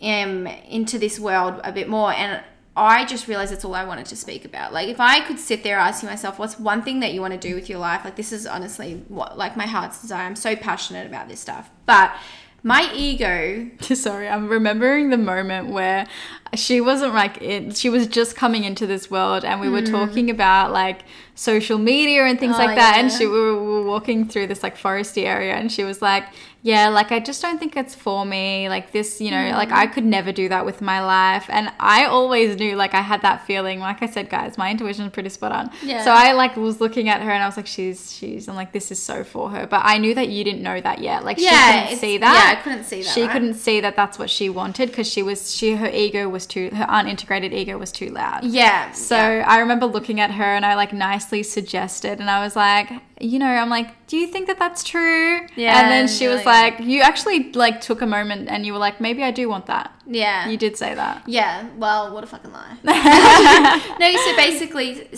um, 0.00 0.46
into 0.46 0.98
this 0.98 1.18
world 1.18 1.60
a 1.64 1.72
bit 1.72 1.88
more 1.88 2.12
and 2.12 2.42
I 2.76 3.04
just 3.04 3.26
realized 3.26 3.52
that's 3.52 3.64
all 3.64 3.74
I 3.74 3.84
wanted 3.84 4.06
to 4.06 4.16
speak 4.16 4.44
about. 4.44 4.72
Like, 4.72 4.88
if 4.88 5.00
I 5.00 5.20
could 5.20 5.38
sit 5.38 5.64
there 5.64 5.76
asking 5.76 6.08
myself, 6.08 6.38
what's 6.38 6.58
one 6.58 6.82
thing 6.82 7.00
that 7.00 7.12
you 7.12 7.20
want 7.20 7.34
to 7.34 7.38
do 7.38 7.54
with 7.54 7.68
your 7.68 7.78
life? 7.78 8.04
Like, 8.04 8.16
this 8.16 8.32
is 8.32 8.46
honestly 8.46 9.04
what, 9.08 9.36
like, 9.36 9.56
my 9.56 9.66
heart's 9.66 10.00
desire. 10.00 10.22
I'm 10.22 10.36
so 10.36 10.54
passionate 10.54 11.06
about 11.06 11.28
this 11.28 11.40
stuff. 11.40 11.68
But 11.84 12.14
my 12.62 12.90
ego 12.94 13.70
Sorry, 13.80 14.28
I'm 14.28 14.48
remembering 14.48 15.10
the 15.10 15.18
moment 15.18 15.68
where 15.68 16.06
she 16.54 16.80
wasn't 16.80 17.14
like 17.14 17.40
it. 17.42 17.76
She 17.76 17.88
was 17.90 18.06
just 18.06 18.36
coming 18.36 18.64
into 18.64 18.86
this 18.86 19.10
world, 19.10 19.44
and 19.44 19.60
we 19.60 19.68
were 19.68 19.82
talking 19.82 20.30
about 20.30 20.72
like 20.72 21.02
social 21.34 21.78
media 21.78 22.24
and 22.24 22.38
things. 22.38 22.54
Oh, 22.56 22.58
like 22.58 22.76
that. 22.76 22.96
And 22.98 23.10
she 23.10 23.26
we 23.26 23.32
were, 23.32 23.56
we 23.62 23.70
were 23.70 23.82
walking 23.86 24.26
through 24.28 24.48
this 24.48 24.62
like 24.62 24.76
foresty 24.76 25.24
area, 25.24 25.54
and 25.54 25.70
she 25.70 25.84
was 25.84 26.02
like, 26.02 26.24
"Yeah, 26.62 26.88
like 26.88 27.12
I 27.12 27.20
just 27.20 27.40
don't 27.40 27.58
think 27.58 27.76
it's 27.76 27.94
for 27.94 28.24
me. 28.26 28.68
Like 28.68 28.90
this, 28.92 29.20
you 29.20 29.30
know, 29.30 29.36
Mm. 29.36 29.52
like 29.54 29.70
I 29.72 29.86
could 29.86 30.04
never 30.04 30.32
do 30.32 30.48
that 30.48 30.66
with 30.66 30.80
my 30.82 31.02
life." 31.04 31.46
And 31.48 31.70
I 31.78 32.04
always 32.06 32.56
knew, 32.58 32.74
like 32.76 32.94
I 32.94 33.00
had 33.00 33.22
that 33.22 33.46
feeling. 33.46 33.78
Like 33.80 34.02
I 34.02 34.06
said, 34.06 34.28
guys, 34.28 34.58
my 34.58 34.70
intuition 34.70 35.06
is 35.06 35.12
pretty 35.12 35.28
spot 35.30 35.52
on. 35.52 35.70
Yeah. 35.84 36.02
So 36.04 36.10
I 36.10 36.32
like 36.32 36.56
was 36.56 36.80
looking 36.80 37.08
at 37.08 37.22
her, 37.22 37.30
and 37.30 37.42
I 37.42 37.46
was 37.46 37.56
like, 37.56 37.66
"She's 37.68 38.12
she's." 38.12 38.48
I'm 38.48 38.56
like, 38.56 38.72
"This 38.72 38.90
is 38.90 39.00
so 39.00 39.22
for 39.24 39.50
her." 39.50 39.66
But 39.66 39.82
I 39.84 39.98
knew 39.98 40.14
that 40.16 40.28
you 40.28 40.42
didn't 40.44 40.62
know 40.62 40.80
that 40.80 40.98
yet. 40.98 41.24
Like 41.24 41.38
she 41.38 41.44
Yeah, 41.44 41.84
couldn't 41.84 41.98
see 42.00 42.18
that. 42.18 42.34
yeah, 42.34 42.58
I 42.58 42.62
couldn't 42.62 42.84
see 42.84 43.02
that, 43.02 43.14
She 43.14 43.22
right? 43.22 43.30
couldn't 43.30 43.54
see 43.54 43.80
that 43.80 43.94
that's 43.96 44.18
what 44.18 44.28
she 44.30 44.48
wanted 44.50 44.88
because 44.90 45.08
she 45.10 45.22
was 45.22 45.54
she 45.54 45.76
her 45.76 45.88
ego 45.88 46.28
was 46.28 46.39
too 46.46 46.70
her 46.72 46.86
unintegrated 46.88 47.52
ego 47.52 47.78
was 47.78 47.92
too 47.92 48.08
loud. 48.10 48.44
Yeah. 48.44 48.92
So 48.92 49.16
yeah. 49.16 49.44
I 49.46 49.58
remember 49.58 49.86
looking 49.86 50.20
at 50.20 50.30
her 50.32 50.44
and 50.44 50.64
I 50.64 50.74
like 50.74 50.92
nicely 50.92 51.42
suggested 51.42 52.20
and 52.20 52.30
I 52.30 52.42
was 52.44 52.56
like, 52.56 52.90
you 53.20 53.38
know, 53.38 53.46
I'm 53.46 53.68
like, 53.70 54.06
do 54.06 54.16
you 54.16 54.26
think 54.26 54.46
that 54.46 54.58
that's 54.58 54.82
true? 54.82 55.40
Yeah, 55.56 55.80
And 55.80 55.90
then 55.90 56.08
she 56.08 56.24
yeah, 56.24 56.34
was 56.34 56.40
yeah. 56.44 56.50
like, 56.50 56.80
you 56.80 57.02
actually 57.02 57.52
like 57.52 57.80
took 57.80 58.00
a 58.02 58.06
moment 58.06 58.48
and 58.48 58.64
you 58.64 58.72
were 58.72 58.78
like, 58.78 59.00
maybe 59.00 59.22
I 59.22 59.30
do 59.30 59.48
want 59.48 59.66
that. 59.66 59.92
yeah. 60.06 60.48
You 60.48 60.56
did 60.56 60.76
say 60.76 60.94
that. 60.94 61.22
Yeah, 61.26 61.68
well, 61.76 62.12
what 62.14 62.24
a 62.24 62.26
fucking 62.26 62.52
lie. 62.52 62.76
no, 64.00 64.16
so 64.16 64.36
basically, 64.36 65.08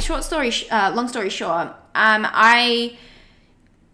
short 0.00 0.24
story, 0.24 0.52
uh, 0.70 0.92
long 0.94 1.08
story 1.08 1.30
short, 1.30 1.68
um, 1.94 2.26
I, 2.30 2.96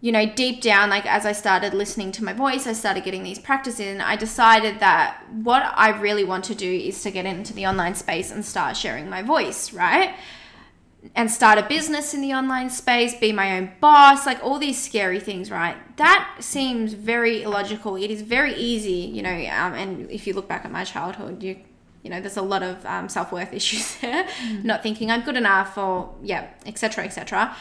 you 0.05 0.11
know, 0.11 0.23
deep 0.23 0.61
down, 0.61 0.91
like 0.91 1.07
as 1.07 1.25
I 1.25 1.31
started 1.31 1.73
listening 1.73 2.11
to 2.11 2.23
my 2.23 2.31
voice, 2.31 2.67
I 2.67 2.73
started 2.73 3.03
getting 3.03 3.23
these 3.23 3.39
practices 3.39 3.79
in. 3.79 4.01
I 4.01 4.15
decided 4.15 4.79
that 4.79 5.23
what 5.31 5.63
I 5.75 5.89
really 5.99 6.23
want 6.23 6.43
to 6.45 6.53
do 6.53 6.71
is 6.71 7.01
to 7.01 7.09
get 7.09 7.25
into 7.25 7.53
the 7.53 7.65
online 7.65 7.95
space 7.95 8.29
and 8.29 8.45
start 8.45 8.77
sharing 8.77 9.09
my 9.09 9.23
voice, 9.23 9.73
right? 9.73 10.13
and 11.15 11.29
start 11.29 11.57
a 11.59 11.63
business 11.63 12.13
in 12.15 12.21
the 12.21 12.33
online 12.33 12.69
space, 12.69 13.15
be 13.19 13.31
my 13.31 13.57
own 13.57 13.71
boss, 13.79 14.25
like 14.25 14.43
all 14.43 14.57
these 14.57 14.79
scary 14.81 15.19
things, 15.19 15.51
right? 15.51 15.75
That 15.97 16.37
seems 16.39 16.93
very 16.93 17.43
illogical. 17.43 17.95
It 17.95 18.09
is 18.09 18.21
very 18.21 18.55
easy, 18.55 19.09
you 19.15 19.21
know, 19.21 19.29
um, 19.29 19.73
and 19.73 20.09
if 20.09 20.25
you 20.25 20.33
look 20.33 20.47
back 20.47 20.65
at 20.65 20.71
my 20.71 20.83
childhood, 20.83 21.41
you 21.41 21.59
you 22.03 22.11
know, 22.11 22.21
there's 22.21 22.37
a 22.37 22.41
lot 22.43 22.61
of 22.61 22.85
um, 22.85 23.09
self 23.09 23.31
worth 23.31 23.53
issues 23.61 23.95
there, 23.97 24.27
not 24.63 24.83
thinking 24.83 25.09
I'm 25.09 25.21
good 25.21 25.37
enough, 25.37 25.77
or 25.77 26.13
yeah, 26.23 26.47
etc. 26.65 27.05
etc. 27.05 27.55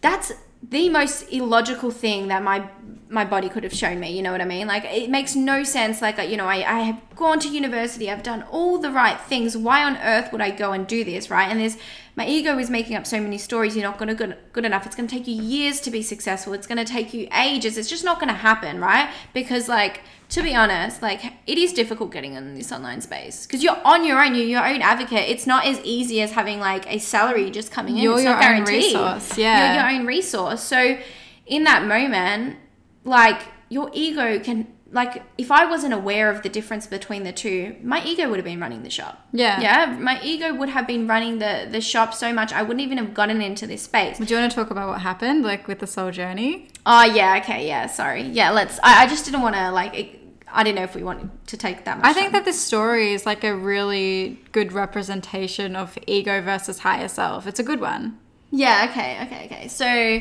That's 0.00 0.32
the 0.62 0.88
most 0.88 1.30
illogical 1.32 1.90
thing 1.90 2.28
that 2.28 2.42
my 2.42 2.68
my 3.08 3.24
body 3.24 3.48
could 3.48 3.62
have 3.62 3.72
shown 3.72 4.00
me. 4.00 4.16
You 4.16 4.22
know 4.22 4.32
what 4.32 4.40
I 4.40 4.44
mean? 4.44 4.66
Like 4.66 4.84
it 4.84 5.10
makes 5.10 5.36
no 5.36 5.62
sense. 5.62 6.02
Like 6.02 6.18
you 6.28 6.36
know, 6.36 6.46
I, 6.46 6.56
I 6.56 6.80
have 6.80 7.00
gone 7.14 7.38
to 7.40 7.48
university. 7.48 8.10
I've 8.10 8.22
done 8.22 8.42
all 8.50 8.78
the 8.78 8.90
right 8.90 9.20
things. 9.20 9.56
Why 9.56 9.84
on 9.84 9.96
earth 9.98 10.32
would 10.32 10.40
I 10.40 10.50
go 10.50 10.72
and 10.72 10.86
do 10.86 11.04
this? 11.04 11.30
Right? 11.30 11.48
And 11.48 11.60
there's 11.60 11.76
my 12.16 12.26
ego 12.26 12.58
is 12.58 12.70
making 12.70 12.96
up 12.96 13.06
so 13.06 13.20
many 13.20 13.36
stories. 13.36 13.76
You're 13.76 13.84
not 13.84 13.98
going 13.98 14.08
to 14.08 14.14
good 14.14 14.36
good 14.52 14.64
enough. 14.64 14.86
It's 14.86 14.96
going 14.96 15.06
to 15.06 15.14
take 15.14 15.26
you 15.26 15.40
years 15.40 15.80
to 15.82 15.90
be 15.90 16.00
successful. 16.00 16.54
It's 16.54 16.66
going 16.66 16.78
to 16.78 16.90
take 16.90 17.12
you 17.12 17.28
ages. 17.36 17.76
It's 17.76 17.90
just 17.90 18.04
not 18.04 18.18
going 18.18 18.28
to 18.28 18.34
happen, 18.34 18.80
right? 18.80 19.12
Because 19.34 19.68
like 19.68 20.00
to 20.30 20.42
be 20.42 20.54
honest, 20.54 21.02
like 21.02 21.22
it 21.46 21.58
is 21.58 21.74
difficult 21.74 22.10
getting 22.12 22.34
in 22.34 22.54
this 22.54 22.72
online 22.72 23.02
space 23.02 23.46
because 23.46 23.62
you're 23.62 23.78
on 23.84 24.04
your 24.04 24.18
own. 24.18 24.34
You're 24.34 24.44
your 24.44 24.66
own 24.66 24.80
advocate. 24.80 25.28
It's 25.28 25.46
not 25.46 25.66
as 25.66 25.78
easy 25.80 26.22
as 26.22 26.32
having 26.32 26.58
like 26.58 26.90
a 26.90 26.98
salary 26.98 27.50
just 27.50 27.70
coming 27.70 27.98
in. 27.98 28.04
You're 28.04 28.14
it's 28.14 28.24
your 28.24 28.42
own 28.42 28.64
resource, 28.64 29.36
yeah. 29.36 29.74
You're 29.74 29.82
your 29.82 30.00
own 30.00 30.06
resource. 30.06 30.62
So 30.62 30.98
in 31.44 31.64
that 31.64 31.86
moment, 31.86 32.56
like 33.04 33.42
your 33.68 33.90
ego 33.92 34.38
can 34.38 34.72
like 34.92 35.22
if 35.36 35.50
I 35.50 35.66
wasn't 35.66 35.92
aware 35.92 36.30
of 36.30 36.42
the 36.42 36.48
difference 36.48 36.86
between 36.86 37.24
the 37.24 37.32
two, 37.32 37.76
my 37.82 38.04
ego 38.04 38.28
would 38.28 38.36
have 38.36 38.44
been 38.44 38.60
running 38.60 38.82
the 38.82 38.90
shop. 38.90 39.26
Yeah. 39.32 39.60
Yeah. 39.60 39.96
My 39.98 40.20
ego 40.22 40.54
would 40.54 40.68
have 40.68 40.86
been 40.86 41.06
running 41.06 41.38
the 41.38 41.68
the 41.70 41.80
shop 41.80 42.14
so 42.14 42.32
much 42.32 42.52
I 42.52 42.62
wouldn't 42.62 42.80
even 42.80 42.98
have 42.98 43.12
gotten 43.12 43.42
into 43.42 43.66
this 43.66 43.82
space. 43.82 44.18
Would 44.18 44.30
you 44.30 44.36
want 44.36 44.50
to 44.50 44.54
talk 44.54 44.70
about 44.70 44.88
what 44.88 45.00
happened, 45.00 45.44
like 45.44 45.66
with 45.66 45.80
the 45.80 45.86
soul 45.86 46.10
journey? 46.10 46.68
Oh 46.84 47.04
yeah, 47.04 47.40
okay, 47.42 47.66
yeah, 47.66 47.86
sorry. 47.86 48.22
Yeah, 48.22 48.50
let's 48.50 48.78
I, 48.82 49.04
I 49.04 49.06
just 49.08 49.24
didn't 49.24 49.42
want 49.42 49.56
to 49.56 49.70
like 49.70 50.20
I 50.52 50.62
didn't 50.62 50.76
know 50.76 50.84
if 50.84 50.94
we 50.94 51.02
wanted 51.02 51.30
to 51.48 51.56
take 51.56 51.84
that 51.84 51.98
much 51.98 52.06
I 52.06 52.12
think 52.12 52.26
time. 52.26 52.32
that 52.34 52.44
this 52.44 52.60
story 52.60 53.12
is 53.12 53.26
like 53.26 53.42
a 53.42 53.54
really 53.54 54.38
good 54.52 54.72
representation 54.72 55.74
of 55.74 55.98
ego 56.06 56.40
versus 56.40 56.78
higher 56.78 57.08
self. 57.08 57.46
It's 57.46 57.58
a 57.58 57.64
good 57.64 57.80
one. 57.80 58.18
Yeah, 58.52 58.86
okay, 58.90 59.18
okay, 59.24 59.46
okay. 59.46 59.68
So 59.68 60.20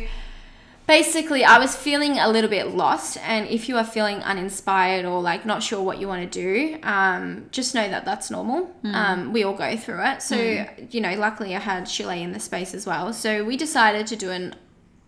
basically, 0.87 1.43
I 1.43 1.57
was 1.57 1.75
feeling 1.75 2.17
a 2.19 2.29
little 2.29 2.49
bit 2.49 2.75
lost. 2.75 3.17
And 3.17 3.47
if 3.47 3.67
you 3.67 3.77
are 3.77 3.83
feeling 3.83 4.17
uninspired 4.17 5.05
or 5.05 5.21
like 5.21 5.45
not 5.45 5.63
sure 5.63 5.81
what 5.81 5.99
you 5.99 6.07
want 6.07 6.31
to 6.31 6.41
do, 6.41 6.79
um, 6.83 7.47
just 7.51 7.75
know 7.75 7.87
that 7.89 8.05
that's 8.05 8.29
normal. 8.29 8.69
Um, 8.83 9.33
we 9.33 9.43
all 9.43 9.53
go 9.53 9.75
through 9.75 10.03
it. 10.05 10.21
So, 10.21 10.65
you 10.91 11.01
know, 11.01 11.15
luckily 11.15 11.55
I 11.55 11.59
had 11.59 11.85
Chile 11.85 12.21
in 12.21 12.31
the 12.31 12.39
space 12.39 12.73
as 12.73 12.85
well. 12.85 13.13
So 13.13 13.43
we 13.43 13.57
decided 13.57 14.07
to 14.07 14.15
do 14.15 14.31
an, 14.31 14.55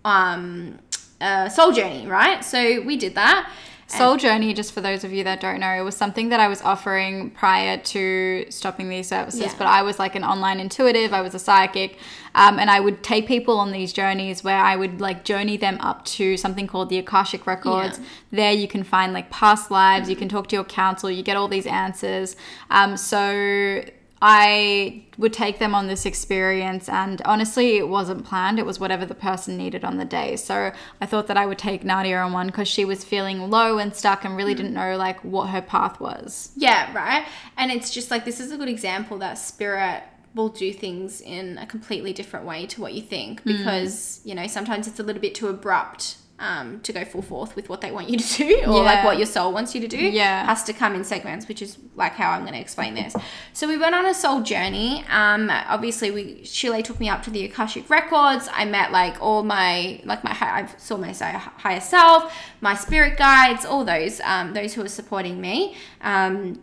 um, 0.04 0.80
a 1.22 1.50
soul 1.50 1.72
journey, 1.72 2.08
right? 2.08 2.44
So 2.44 2.82
we 2.82 2.98
did 2.98 3.16
that. 3.16 3.52
Soul 3.88 4.18
Journey, 4.18 4.54
just 4.54 4.74
for 4.74 4.82
those 4.82 5.06
of 5.06 5.14
you 5.14 5.24
that 5.24 5.40
don't 5.40 5.62
know, 5.62 5.72
it 5.72 5.82
was 5.82 5.96
something 5.96 6.28
that 6.30 6.42
I 6.42 6.50
was 6.50 6.62
offering 6.62 7.32
prior 7.32 7.78
to 7.78 8.46
stopping 8.50 8.90
these 8.90 9.08
services. 9.08 9.42
Yeah. 9.42 9.54
But 9.58 9.68
I 9.68 9.82
was 9.82 9.98
like 9.98 10.16
an 10.16 10.26
online 10.26 10.60
intuitive, 10.60 11.14
I 11.14 11.22
was 11.22 11.34
a 11.34 11.40
psychic, 11.40 11.98
um, 12.36 12.60
and 12.60 12.70
I 12.70 12.82
would 12.82 13.02
take 13.02 13.28
people 13.28 13.58
on 13.58 13.72
these 13.72 13.94
journeys 13.94 14.44
where 14.44 14.60
I 14.60 14.76
would 14.76 15.00
like 15.00 15.24
journey 15.24 15.56
them 15.56 15.78
up 15.80 16.04
to 16.06 16.36
something 16.36 16.68
called 16.68 16.90
the 16.90 16.98
Akashic 16.98 17.48
Records. 17.48 17.98
Yeah. 17.98 18.06
There 18.32 18.52
you 18.52 18.68
can 18.68 18.84
find 18.84 19.14
like 19.14 19.30
past 19.30 19.72
lives, 19.72 20.10
you 20.10 20.18
can 20.18 20.28
talk 20.28 20.48
to 20.50 20.56
your 20.58 20.66
counsel, 20.66 21.10
you 21.10 21.24
get 21.24 21.38
all 21.38 21.48
these 21.48 21.66
answers. 21.66 22.36
Um, 22.70 22.98
so 22.98 23.84
I 24.22 25.04
would 25.18 25.34
take 25.34 25.60
them 25.60 25.76
on 25.76 25.88
this 25.88 26.06
experience, 26.06 26.90
and 26.90 27.22
honestly, 27.24 27.78
it 27.78 27.88
wasn't 27.88 28.26
planned. 28.26 28.58
It 28.60 28.66
was 28.66 28.80
whatever 28.80 29.06
the 29.06 29.14
person 29.16 29.58
needed 29.58 29.84
on 29.84 29.98
the 29.98 30.06
day. 30.06 30.36
So 30.36 30.72
I 31.00 31.06
thought 31.06 31.28
that 31.28 31.38
I 31.38 31.46
would 31.46 31.60
take 31.60 31.84
Nadia 31.84 32.18
on 32.20 32.34
one 32.34 32.48
because 32.48 32.68
she 32.68 32.84
was 32.86 33.04
feeling 33.04 33.50
low 33.50 33.78
and 33.78 33.96
stuck 33.96 34.26
and 34.26 34.36
really 34.36 34.56
didn't 34.56 34.74
know 34.74 34.98
like 34.98 35.24
what 35.24 35.50
her 35.50 35.62
path 35.62 36.00
was. 36.00 36.52
Yeah, 36.56 36.92
right. 36.94 37.26
And 37.58 37.72
it's 37.72 37.92
just 37.92 38.10
like 38.12 38.26
this 38.26 38.40
is 38.40 38.52
a 38.52 38.58
good 38.58 38.70
example 38.70 39.18
that 39.20 39.36
spirit 39.38 40.04
will 40.36 40.50
do 40.50 40.72
things 40.72 41.22
in 41.22 41.58
a 41.58 41.66
completely 41.66 42.14
different 42.14 42.46
way 42.46 42.66
to 42.68 42.82
what 42.82 42.94
you 42.94 43.02
think 43.02 43.42
Mm. 43.44 43.58
because 43.58 44.22
you 44.24 44.36
know 44.36 44.46
sometimes 44.46 44.88
it's 44.88 45.00
a 45.00 45.04
little 45.04 45.22
bit 45.22 45.34
too 45.34 45.48
abrupt 45.48 46.18
um, 46.40 46.80
to 46.82 46.94
go 46.94 47.04
full 47.04 47.22
forth 47.22 47.56
with 47.56 47.68
what 47.68 47.82
they 47.82 47.92
want 47.92 48.10
you 48.10 48.18
to 48.18 48.38
do 48.38 48.64
or 48.68 48.84
like 48.84 49.04
what 49.04 49.18
your 49.18 49.26
soul 49.26 49.52
wants 49.52 49.74
you 49.74 49.82
to 49.82 49.88
do. 49.88 49.98
Yeah. 49.98 50.46
has 50.46 50.64
to 50.66 50.74
come 50.74 50.94
in 50.94 51.04
segments, 51.04 51.48
which 51.48 51.62
is 51.62 51.78
like 51.96 52.14
how 52.14 52.32
I'm 52.32 52.42
going 52.42 52.54
to 52.54 52.60
explain 52.60 52.94
this. 52.94 53.16
So 53.54 53.68
we 53.68 53.78
went 53.78 53.96
on 53.96 54.06
a 54.06 54.14
soul 54.14 54.42
journey. 54.42 55.04
Um, 55.10 55.50
obviously, 55.50 56.12
we 56.12 56.44
Shile 56.44 56.84
took 56.84 57.00
me 57.00 57.10
up 57.10 57.24
to 57.24 57.32
the 57.32 57.44
Akashic 57.46 57.90
records. 57.90 58.50
I 58.52 58.66
met 58.66 58.92
like 58.92 59.22
all 59.22 59.44
my 59.44 60.00
like 60.06 60.24
my 60.24 60.32
I 60.40 60.68
saw 60.78 60.98
my 60.98 61.12
higher 61.12 61.80
self, 61.80 62.34
my 62.62 62.76
spirit 62.76 63.18
guides, 63.18 63.66
all 63.66 63.84
those 63.84 64.22
um, 64.22 64.54
those 64.54 64.74
who 64.76 64.82
were 64.82 64.90
supporting 64.90 65.42
me. 65.42 65.76
Um, 66.02 66.60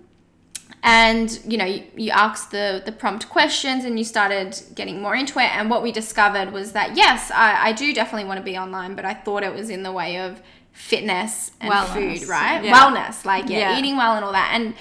and 0.87 1.41
you 1.49 1.57
know 1.57 1.65
you, 1.65 1.83
you 1.97 2.11
asked 2.11 2.51
the 2.51 2.83
the 2.85 2.93
prompt 2.93 3.29
questions 3.31 3.85
and 3.87 3.99
you 3.99 4.05
started 4.05 4.61
getting 4.75 5.01
more 5.01 5.17
into 5.17 5.39
it 5.39 5.51
and 5.57 5.71
what 5.71 5.83
we 5.83 5.91
discovered 5.91 6.53
was 6.53 6.73
that 6.73 6.95
yes 6.95 7.31
I, 7.35 7.69
I 7.69 7.73
do 7.73 7.93
definitely 7.95 8.29
want 8.29 8.39
to 8.39 8.45
be 8.45 8.57
online 8.59 8.95
but 8.95 9.05
i 9.07 9.15
thought 9.15 9.43
it 9.43 9.53
was 9.55 9.71
in 9.71 9.83
the 9.83 9.91
way 9.91 10.19
of 10.19 10.43
fitness 10.73 11.53
and 11.61 11.73
Wellness. 11.73 12.19
food 12.19 12.29
right 12.29 12.63
Yeah. 12.63 12.75
wellness 12.79 13.25
like 13.25 13.49
yeah, 13.49 13.59
Yeah. 13.71 13.79
eating 13.79 13.97
well 13.97 14.15
and 14.15 14.25
all 14.25 14.33
that 14.33 14.51
and 14.53 14.75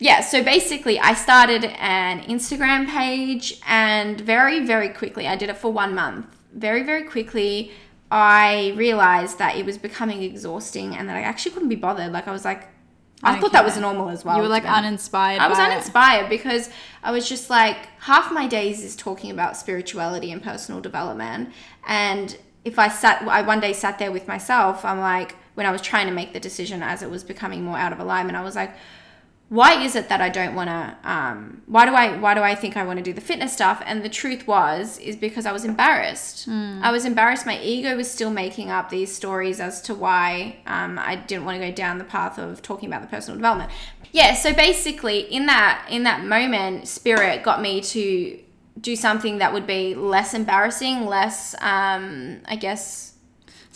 yeah 0.00 0.20
so 0.20 0.42
basically 0.42 0.98
i 0.98 1.14
started 1.14 1.64
an 1.78 2.20
instagram 2.22 2.88
page 2.88 3.60
and 3.68 4.20
very 4.20 4.66
very 4.66 4.88
quickly 4.88 5.28
i 5.28 5.36
did 5.36 5.48
it 5.48 5.56
for 5.56 5.72
one 5.72 5.94
month 5.94 6.26
very 6.54 6.82
very 6.82 7.04
quickly 7.04 7.70
i 8.10 8.72
realized 8.74 9.38
that 9.38 9.54
it 9.56 9.64
was 9.64 9.78
becoming 9.78 10.22
exhausting 10.24 10.96
and 10.96 11.08
that 11.08 11.16
i 11.16 11.20
actually 11.20 11.52
couldn't 11.52 11.68
be 11.68 11.76
bothered 11.76 12.10
like 12.12 12.26
i 12.26 12.32
was 12.32 12.44
like 12.44 12.68
i, 13.22 13.32
don't 13.32 13.40
thought 13.40 13.52
that 13.52 13.64
was 13.64 13.76
normal 13.76 14.08
as 14.08 14.24
well 14.24 14.36
you 14.36 14.42
were 14.42 14.48
like 14.48 14.64
uninspired. 14.64 15.40
I 15.40 15.48
was 15.48 15.58
by 15.58 15.64
it. 15.64 15.70
uninspired 15.72 16.28
because 16.28 16.70
I 17.02 17.12
was 17.12 17.28
just 17.28 17.48
like 17.48 17.76
half 18.00 18.32
my 18.32 18.46
days 18.46 18.82
is 18.82 18.96
talking 18.96 19.30
about 19.30 19.56
spirituality 19.56 20.32
and 20.32 20.42
personal 20.42 20.80
development 20.80 21.52
and 21.86 22.36
if 22.64 22.78
I 22.78 22.88
sat 22.88 23.22
I 23.22 23.42
one 23.42 23.60
day 23.60 23.72
sat 23.72 23.98
there 23.98 24.12
with 24.12 24.28
myself 24.28 24.84
I'm 24.84 25.00
like 25.00 25.36
when 25.54 25.66
I 25.66 25.70
was 25.70 25.80
trying 25.80 26.06
to 26.06 26.12
make 26.12 26.32
the 26.32 26.40
decision 26.40 26.82
as 26.82 27.02
it 27.02 27.10
was 27.10 27.24
becoming 27.24 27.62
more 27.62 27.78
out 27.78 27.92
of 27.92 28.00
alignment 28.00 28.36
I 28.36 28.42
was 28.42 28.56
like 28.56 28.72
why 29.50 29.82
is 29.82 29.96
it 29.96 30.10
that 30.10 30.20
I 30.20 30.28
don't 30.28 30.54
want 30.54 30.68
to 30.68 31.10
um, 31.10 31.62
why 31.66 31.86
do 31.86 31.94
I 31.94 32.18
why 32.18 32.34
do 32.34 32.42
I 32.42 32.54
think 32.54 32.76
I 32.76 32.84
want 32.84 32.98
to 32.98 33.02
do 33.02 33.14
the 33.14 33.20
fitness 33.20 33.52
stuff? 33.52 33.82
And 33.86 34.04
the 34.04 34.08
truth 34.08 34.46
was 34.46 34.98
is 34.98 35.16
because 35.16 35.46
I 35.46 35.52
was 35.52 35.64
embarrassed. 35.64 36.46
I 36.82 36.92
was 36.92 37.06
embarrassed. 37.06 37.46
My 37.46 37.58
ego 37.62 37.96
was 37.96 38.10
still 38.10 38.30
making 38.30 38.70
up 38.70 38.90
these 38.90 39.14
stories 39.14 39.58
as 39.58 39.80
to 39.82 39.94
why 39.94 40.58
um, 40.66 40.98
I 40.98 41.16
didn't 41.16 41.46
want 41.46 41.60
to 41.60 41.66
go 41.66 41.72
down 41.74 41.96
the 41.96 42.04
path 42.04 42.38
of 42.38 42.60
talking 42.60 42.88
about 42.88 43.00
the 43.00 43.08
personal 43.08 43.38
development. 43.38 43.70
Yeah 44.12 44.34
so 44.34 44.52
basically 44.52 45.20
in 45.20 45.46
that 45.46 45.86
in 45.90 46.02
that 46.02 46.24
moment 46.24 46.88
spirit 46.88 47.42
got 47.42 47.62
me 47.62 47.80
to 47.80 48.38
do 48.80 48.96
something 48.96 49.38
that 49.38 49.52
would 49.52 49.66
be 49.66 49.94
less 49.94 50.34
embarrassing 50.34 51.06
less 51.06 51.54
um, 51.60 52.40
I 52.46 52.56
guess 52.56 53.07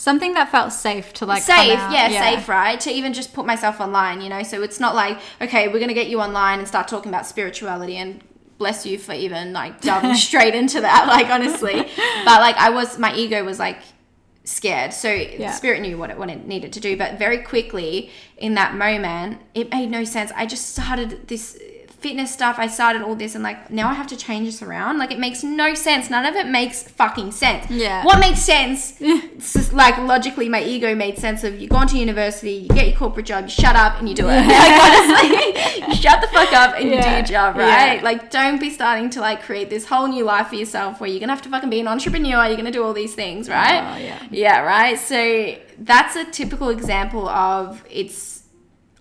something 0.02 0.34
that 0.34 0.50
felt 0.50 0.72
safe 0.72 1.12
to 1.12 1.24
like 1.24 1.40
safe 1.44 1.78
out. 1.78 1.92
yeah, 1.92 2.08
safe 2.08 2.48
right? 2.48 2.80
To 2.80 2.90
even 2.90 3.12
just 3.12 3.32
put 3.32 3.46
myself 3.46 3.80
online 3.80 4.20
you 4.20 4.28
know? 4.28 4.42
So 4.42 4.60
it's 4.60 4.80
not 4.80 4.96
like 4.96 5.20
okay 5.40 5.68
we're 5.68 5.78
gonna 5.78 5.94
get 5.94 6.08
you 6.08 6.20
online 6.20 6.58
and 6.58 6.66
start 6.66 6.88
talking 6.88 7.08
about 7.08 7.24
spirituality 7.24 7.96
and 7.96 8.20
bless 8.58 8.84
you 8.84 8.98
for 8.98 9.12
even 9.12 9.52
like 9.52 9.80
diving 9.80 10.14
straight 10.28 10.56
into 10.56 10.80
that 10.80 11.06
like 11.06 11.28
honestly. 11.28 11.88
But 12.24 12.40
like 12.40 12.56
i 12.56 12.70
was 12.70 12.98
my 12.98 13.14
ego 13.14 13.44
was 13.44 13.60
like 13.60 13.78
scared. 14.42 14.92
So 14.92 15.08
spirit 15.52 15.80
knew 15.82 15.96
what 15.96 16.10
it, 16.10 16.18
what 16.18 16.28
it 16.28 16.48
needed 16.48 16.72
to 16.72 16.80
do. 16.80 16.96
But 16.96 17.16
very 17.16 17.38
quickly 17.38 18.10
in 18.36 18.54
that 18.54 18.74
moment 18.74 19.40
it 19.54 19.70
made 19.70 19.88
no 19.88 20.02
sense. 20.02 20.32
I 20.34 20.46
just 20.46 20.70
started 20.70 21.28
this 21.28 21.56
fitness 22.02 22.32
stuff 22.32 22.56
i 22.58 22.66
started 22.66 23.02
all 23.02 23.14
this 23.14 23.34
and 23.34 23.44
like 23.44 23.70
now 23.70 23.88
i 23.88 23.94
have 23.94 24.06
to 24.06 24.16
change 24.16 24.46
this 24.46 24.62
around. 24.62 24.98
Like 24.98 25.10
it 25.10 25.18
makes 25.18 25.42
no 25.42 25.74
sense. 25.74 26.10
None 26.10 26.24
of 26.26 26.34
it 26.34 26.46
makes 26.46 26.82
fucking 26.82 27.32
sense. 27.32 27.70
Yeah. 27.70 28.04
what 28.04 28.18
makes 28.18 28.40
sense 28.40 28.98
just 29.38 29.72
like 29.72 29.96
logically 29.98 30.48
my 30.48 30.62
ego 30.62 30.94
made 30.94 31.18
sense 31.18 31.44
of 31.44 31.60
you 31.60 31.68
go 31.68 31.76
on 31.76 31.86
to 31.88 31.98
university 31.98 32.52
you 32.52 32.68
get 32.68 32.88
your 32.88 32.96
corporate 32.96 33.26
job 33.26 33.44
you 33.44 33.50
shut 33.50 33.76
up 33.76 33.98
and 33.98 34.08
you 34.08 34.14
do 34.14 34.28
it. 34.28 34.42
Like 34.62 34.76
honestly 34.86 35.88
you 35.88 35.94
shut 35.94 36.20
the 36.20 36.28
fuck 36.28 36.52
up 36.52 36.74
and 36.76 36.90
you 36.90 37.02
do 37.02 37.08
your 37.08 37.22
job 37.22 37.56
right? 37.56 37.96
Yeah. 37.96 38.02
like 38.02 38.30
don't 38.30 38.60
be 38.60 38.70
starting 38.70 39.10
to 39.10 39.20
like 39.20 39.42
create 39.42 39.70
this 39.70 39.86
whole 39.86 40.06
new 40.08 40.24
life 40.24 40.48
for 40.48 40.56
yourself 40.56 41.00
where 41.00 41.08
you're 41.10 41.20
gonna 41.20 41.32
have 41.32 41.42
to 41.42 41.48
fucking 41.48 41.70
be 41.70 41.80
an 41.80 41.88
entrepreneur 41.88 42.46
you're 42.46 42.56
gonna 42.56 42.70
do 42.70 42.84
all 42.84 42.92
these 42.92 43.14
things 43.14 43.48
right? 43.48 43.80
Oh, 43.82 43.98
yeah. 43.98 44.22
yeah 44.30 44.60
right? 44.60 44.98
So 44.98 45.56
that's 45.78 46.16
a 46.16 46.24
typical 46.24 46.68
example 46.68 47.28
of 47.28 47.84
it's 47.90 48.41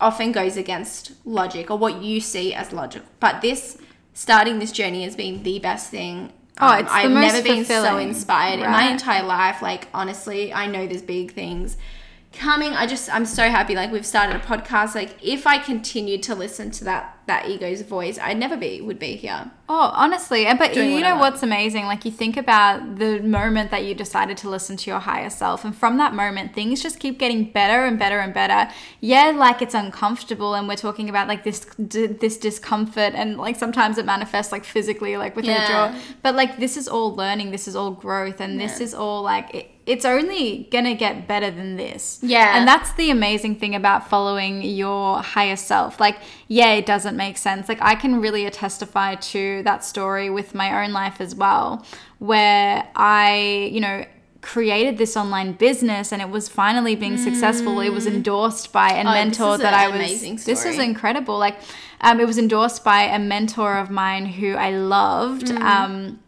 often 0.02 0.32
goes 0.32 0.56
against 0.56 1.12
logic 1.24 1.70
or 1.70 1.78
what 1.78 2.02
you 2.02 2.20
see 2.20 2.52
as 2.52 2.72
logic 2.72 3.02
but 3.20 3.40
this 3.40 3.78
starting 4.12 4.58
this 4.58 4.72
journey 4.72 5.04
has 5.04 5.16
been 5.16 5.42
the 5.42 5.58
best 5.58 5.90
thing 5.90 6.32
Oh, 6.60 6.68
um, 6.68 6.80
it's 6.80 6.88
the 6.90 6.94
I've 6.94 7.10
most 7.10 7.32
never 7.32 7.42
been 7.42 7.64
so 7.64 7.96
inspired 7.96 8.60
in 8.60 8.70
my 8.70 8.90
entire 8.90 9.22
life. 9.22 9.62
Like 9.62 9.88
honestly, 9.94 10.52
I 10.52 10.66
know 10.66 10.86
there's 10.86 11.02
big 11.02 11.32
things 11.32 11.78
coming. 12.32 12.72
I 12.72 12.86
just 12.86 13.12
I'm 13.12 13.26
so 13.26 13.44
happy. 13.44 13.74
Like 13.74 13.90
we've 13.90 14.06
started 14.06 14.36
a 14.36 14.38
podcast. 14.40 14.94
Like 14.94 15.16
if 15.22 15.46
I 15.46 15.58
continued 15.58 16.22
to 16.24 16.34
listen 16.34 16.70
to 16.72 16.84
that 16.84 17.21
that 17.26 17.48
ego's 17.48 17.82
voice, 17.82 18.18
I'd 18.18 18.38
never 18.38 18.56
be 18.56 18.80
would 18.80 18.98
be 18.98 19.16
here. 19.16 19.50
Oh, 19.68 19.90
honestly, 19.94 20.44
eh, 20.46 20.54
but 20.54 20.76
you 20.76 20.92
what 20.92 21.04
I 21.04 21.10
know 21.10 21.18
what's 21.18 21.42
amazing? 21.42 21.86
Like 21.86 22.04
you 22.04 22.10
think 22.10 22.36
about 22.36 22.96
the 22.98 23.20
moment 23.22 23.70
that 23.70 23.84
you 23.84 23.94
decided 23.94 24.36
to 24.38 24.50
listen 24.50 24.76
to 24.76 24.90
your 24.90 24.98
higher 24.98 25.30
self, 25.30 25.64
and 25.64 25.74
from 25.74 25.96
that 25.98 26.14
moment, 26.14 26.54
things 26.54 26.82
just 26.82 26.98
keep 27.00 27.18
getting 27.18 27.44
better 27.50 27.84
and 27.86 27.98
better 27.98 28.18
and 28.20 28.34
better. 28.34 28.70
Yeah, 29.00 29.28
like 29.34 29.62
it's 29.62 29.74
uncomfortable, 29.74 30.54
and 30.54 30.68
we're 30.68 30.76
talking 30.76 31.08
about 31.08 31.28
like 31.28 31.42
this 31.44 31.60
d- 31.94 32.06
this 32.08 32.36
discomfort, 32.36 33.14
and 33.14 33.38
like 33.38 33.56
sometimes 33.56 33.96
it 33.98 34.04
manifests 34.04 34.52
like 34.52 34.64
physically, 34.64 35.16
like 35.16 35.36
with 35.36 35.44
your 35.46 35.54
Yeah. 35.54 35.68
jaw. 35.68 35.98
But 36.22 36.34
like 36.34 36.58
this 36.58 36.76
is 36.76 36.86
all 36.88 37.14
learning, 37.14 37.50
this 37.52 37.66
is 37.68 37.74
all 37.76 37.92
growth, 37.92 38.40
and 38.40 38.60
this 38.60 38.80
is 38.80 38.92
all 38.94 39.22
like 39.22 39.54
it, 39.54 39.70
it's 39.86 40.04
only 40.04 40.68
gonna 40.70 40.94
get 40.94 41.26
better 41.26 41.50
than 41.50 41.76
this. 41.76 42.20
Yeah. 42.22 42.56
and 42.58 42.68
that's 42.68 42.92
the 42.94 43.10
amazing 43.10 43.56
thing 43.56 43.74
about 43.74 44.08
following 44.08 44.62
your 44.62 45.20
higher 45.22 45.56
self. 45.56 45.98
Like, 45.98 46.18
yeah, 46.48 46.72
it 46.72 46.86
doesn't 46.86 47.11
make 47.16 47.38
sense. 47.38 47.68
Like, 47.68 47.80
I 47.80 47.94
can 47.94 48.20
really 48.20 48.48
testify 48.50 49.14
to 49.16 49.62
that 49.64 49.84
story 49.84 50.30
with 50.30 50.54
my 50.54 50.84
own 50.84 50.92
life 50.92 51.20
as 51.20 51.34
well, 51.34 51.84
where 52.18 52.88
I, 52.96 53.70
you 53.72 53.80
know, 53.80 54.04
created 54.40 54.98
this 54.98 55.16
online 55.16 55.52
business 55.52 56.12
and 56.12 56.20
it 56.20 56.28
was 56.28 56.48
finally 56.48 56.96
being 56.96 57.16
successful. 57.16 57.80
It 57.80 57.90
was 57.90 58.06
endorsed 58.06 58.72
by 58.72 58.88
a 58.90 59.04
Mm. 59.04 59.60
Oh, 59.60 59.62
that 59.62 59.72
I 59.74 59.88
was. 59.88 60.44
This 60.44 60.64
is 60.64 60.78
incredible. 60.78 61.38
Like, 61.38 61.58
um, 62.00 62.18
it 62.18 62.26
was 62.26 62.38
endorsed 62.38 62.82
by 62.82 63.02
a 63.02 63.18
mentor 63.18 63.78
of 63.78 63.88
mine 63.88 64.26
who 64.26 64.54
I 64.54 64.70
loved. 64.70 65.46
Mm. 65.46 65.60
Um, 65.60 66.20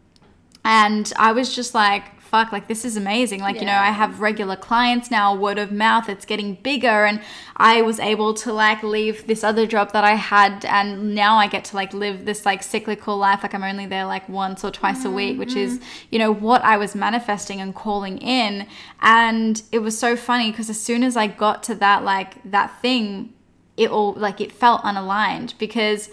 and 0.63 1.11
I 1.17 1.33
was 1.33 1.53
just 1.53 1.73
like, 1.75 2.03
fuck, 2.35 2.51
like 2.51 2.67
this 2.67 2.83
is 2.83 2.97
amazing. 2.97 3.39
Like, 3.39 3.61
you 3.61 3.65
know, 3.65 3.79
I 3.89 3.91
have 3.91 4.19
regular 4.19 4.57
clients 4.57 5.09
now, 5.09 5.33
word 5.33 5.57
of 5.57 5.71
mouth, 5.71 6.09
it's 6.09 6.25
getting 6.25 6.55
bigger. 6.55 7.05
And 7.05 7.21
I 7.55 7.81
was 7.81 7.97
able 7.97 8.33
to 8.33 8.51
like 8.51 8.83
leave 8.83 9.25
this 9.25 9.41
other 9.41 9.65
job 9.65 9.93
that 9.93 10.03
I 10.03 10.15
had. 10.15 10.65
And 10.65 11.15
now 11.15 11.37
I 11.37 11.47
get 11.47 11.63
to 11.65 11.77
like 11.77 11.93
live 11.93 12.25
this 12.25 12.45
like 12.45 12.61
cyclical 12.61 13.15
life. 13.17 13.39
Like 13.41 13.53
I'm 13.53 13.63
only 13.63 13.85
there 13.85 14.05
like 14.05 14.27
once 14.27 14.65
or 14.65 14.71
twice 14.71 15.05
a 15.05 15.09
week, 15.09 15.39
which 15.39 15.55
is, 15.55 15.79
mm-hmm. 15.79 16.07
you 16.11 16.19
know, 16.19 16.33
what 16.33 16.61
I 16.63 16.75
was 16.75 16.93
manifesting 16.93 17.61
and 17.61 17.73
calling 17.73 18.17
in. 18.17 18.67
And 19.01 19.61
it 19.71 19.79
was 19.79 19.97
so 19.97 20.17
funny 20.17 20.51
because 20.51 20.69
as 20.69 20.79
soon 20.79 21.03
as 21.03 21.15
I 21.15 21.27
got 21.27 21.63
to 21.63 21.75
that, 21.75 22.03
like 22.03 22.43
that 22.51 22.81
thing, 22.81 23.33
it 23.77 23.89
all 23.89 24.13
like 24.13 24.41
it 24.41 24.51
felt 24.51 24.81
unaligned 24.81 25.57
because 25.57 26.09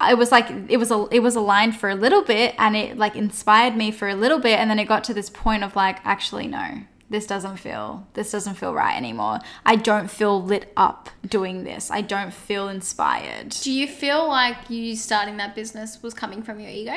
it 0.00 0.18
was 0.18 0.30
like 0.32 0.50
it 0.68 0.76
was 0.76 0.90
a 0.90 1.06
it 1.10 1.20
was 1.20 1.36
aligned 1.36 1.76
for 1.76 1.88
a 1.88 1.94
little 1.94 2.22
bit 2.22 2.54
and 2.58 2.76
it 2.76 2.96
like 2.96 3.16
inspired 3.16 3.76
me 3.76 3.90
for 3.90 4.08
a 4.08 4.14
little 4.14 4.38
bit 4.38 4.58
and 4.58 4.70
then 4.70 4.78
it 4.78 4.86
got 4.86 5.04
to 5.04 5.14
this 5.14 5.30
point 5.30 5.62
of 5.64 5.76
like 5.76 6.04
actually 6.04 6.46
no 6.46 6.82
this 7.10 7.26
doesn't 7.26 7.58
feel 7.58 8.06
this 8.14 8.32
doesn't 8.32 8.54
feel 8.54 8.74
right 8.74 8.96
anymore. 8.96 9.38
I 9.64 9.76
don't 9.76 10.10
feel 10.10 10.42
lit 10.42 10.72
up 10.76 11.10
doing 11.26 11.62
this. 11.64 11.90
I 11.90 12.00
don't 12.00 12.32
feel 12.32 12.68
inspired. 12.68 13.50
Do 13.50 13.70
you 13.70 13.86
feel 13.86 14.26
like 14.26 14.68
you 14.68 14.96
starting 14.96 15.36
that 15.36 15.54
business 15.54 16.02
was 16.02 16.14
coming 16.14 16.42
from 16.42 16.58
your 16.60 16.70
ego? 16.70 16.96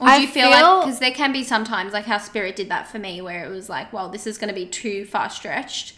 Or 0.00 0.06
do 0.06 0.12
I 0.12 0.16
you 0.18 0.26
feel, 0.28 0.50
feel- 0.50 0.50
like 0.50 0.84
because 0.84 0.98
there 1.00 1.10
can 1.10 1.32
be 1.32 1.42
sometimes 1.42 1.92
like 1.92 2.04
how 2.04 2.18
Spirit 2.18 2.54
did 2.54 2.68
that 2.68 2.86
for 2.86 2.98
me, 2.98 3.20
where 3.20 3.44
it 3.44 3.48
was 3.48 3.68
like, 3.68 3.92
well, 3.92 4.08
this 4.08 4.26
is 4.26 4.38
going 4.38 4.48
to 4.48 4.54
be 4.54 4.66
too 4.66 5.04
far 5.04 5.30
stretched 5.30 5.94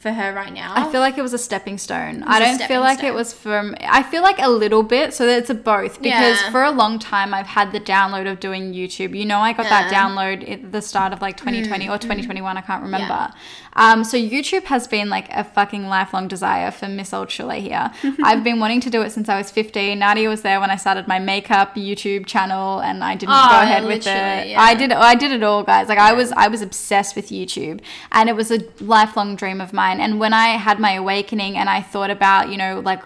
for 0.00 0.12
her 0.12 0.32
right 0.32 0.52
now. 0.52 0.72
I 0.74 0.90
feel 0.90 1.00
like 1.02 1.18
it 1.18 1.22
was 1.22 1.34
a 1.34 1.38
stepping 1.38 1.76
stone. 1.76 2.22
I 2.22 2.40
don't 2.40 2.60
feel 2.66 2.80
like 2.80 2.98
stone. 3.00 3.10
it 3.10 3.14
was 3.14 3.34
from. 3.34 3.74
I 3.82 4.02
feel 4.02 4.22
like 4.22 4.38
a 4.40 4.48
little 4.48 4.82
bit. 4.82 5.12
So 5.12 5.28
it's 5.28 5.50
a 5.50 5.54
both 5.54 6.00
because 6.00 6.40
Yeah. 6.40 6.50
for 6.50 6.62
a 6.64 6.70
long 6.70 6.98
time 6.98 7.34
I've 7.34 7.46
had 7.48 7.70
the 7.72 7.80
download 7.80 8.26
of 8.30 8.40
doing 8.40 8.72
YouTube. 8.72 9.14
You 9.14 9.26
know, 9.26 9.40
I 9.40 9.52
got 9.52 9.64
that 9.68 9.92
Yeah. 9.92 9.98
Mm, 10.08 10.16
download 10.16 10.50
at 10.50 10.72
the 10.72 10.80
start 10.80 11.12
of 11.12 11.20
like 11.20 11.36
2020 11.36 11.86
or 11.88 11.98
2021. 11.98 12.56
I 12.56 12.62
can't 12.62 12.82
remember. 12.82 13.30
Um, 13.74 14.02
so 14.02 14.16
YouTube 14.16 14.64
has 14.64 14.88
been 14.88 15.10
like 15.10 15.28
a 15.32 15.44
fucking 15.44 15.86
lifelong 15.86 16.28
desire 16.28 16.70
for 16.70 16.88
Miss 16.88 17.12
Old 17.12 17.28
Chile 17.28 17.60
here. 17.60 17.90
I've 18.24 18.42
been 18.42 18.58
wanting 18.58 18.80
to 18.80 18.90
do 18.90 19.02
it 19.02 19.10
since 19.10 19.28
I 19.28 19.36
was 19.36 19.50
15. 19.50 19.98
Nadia 19.98 20.28
was 20.30 20.40
there 20.42 20.60
when 20.60 20.70
I 20.70 20.76
started 20.76 21.06
my 21.08 21.18
makeup 21.18 21.74
YouTube 21.76 22.24
channel, 22.26 22.80
and 22.80 23.04
I 23.04 23.14
didn't 23.16 23.34
Oh, 23.36 23.48
go 23.50 23.60
ahead 23.60 23.84
with 23.84 24.06
it. 24.06 24.48
yeah. 24.48 24.60
I 24.60 24.74
did 24.74 24.92
I 24.92 25.14
did 25.14 25.30
it 25.30 25.42
all, 25.42 25.62
guys. 25.62 25.88
Like 25.88 25.98
I 25.98 26.14
was 26.14 26.32
I 26.32 26.48
was 26.48 26.62
obsessed 26.62 27.14
with 27.14 27.28
YouTube, 27.28 27.80
and 28.12 28.28
it 28.30 28.34
was 28.34 28.50
a 28.50 28.60
lifelong 28.80 29.36
dream 29.36 29.60
of 29.60 29.72
mine. 29.74 29.89
And 29.98 30.20
when 30.20 30.32
I 30.32 30.48
had 30.48 30.78
my 30.78 30.92
awakening, 30.92 31.56
and 31.56 31.68
I 31.68 31.80
thought 31.80 32.10
about 32.10 32.50
you 32.50 32.56
know 32.58 32.80
like 32.80 33.02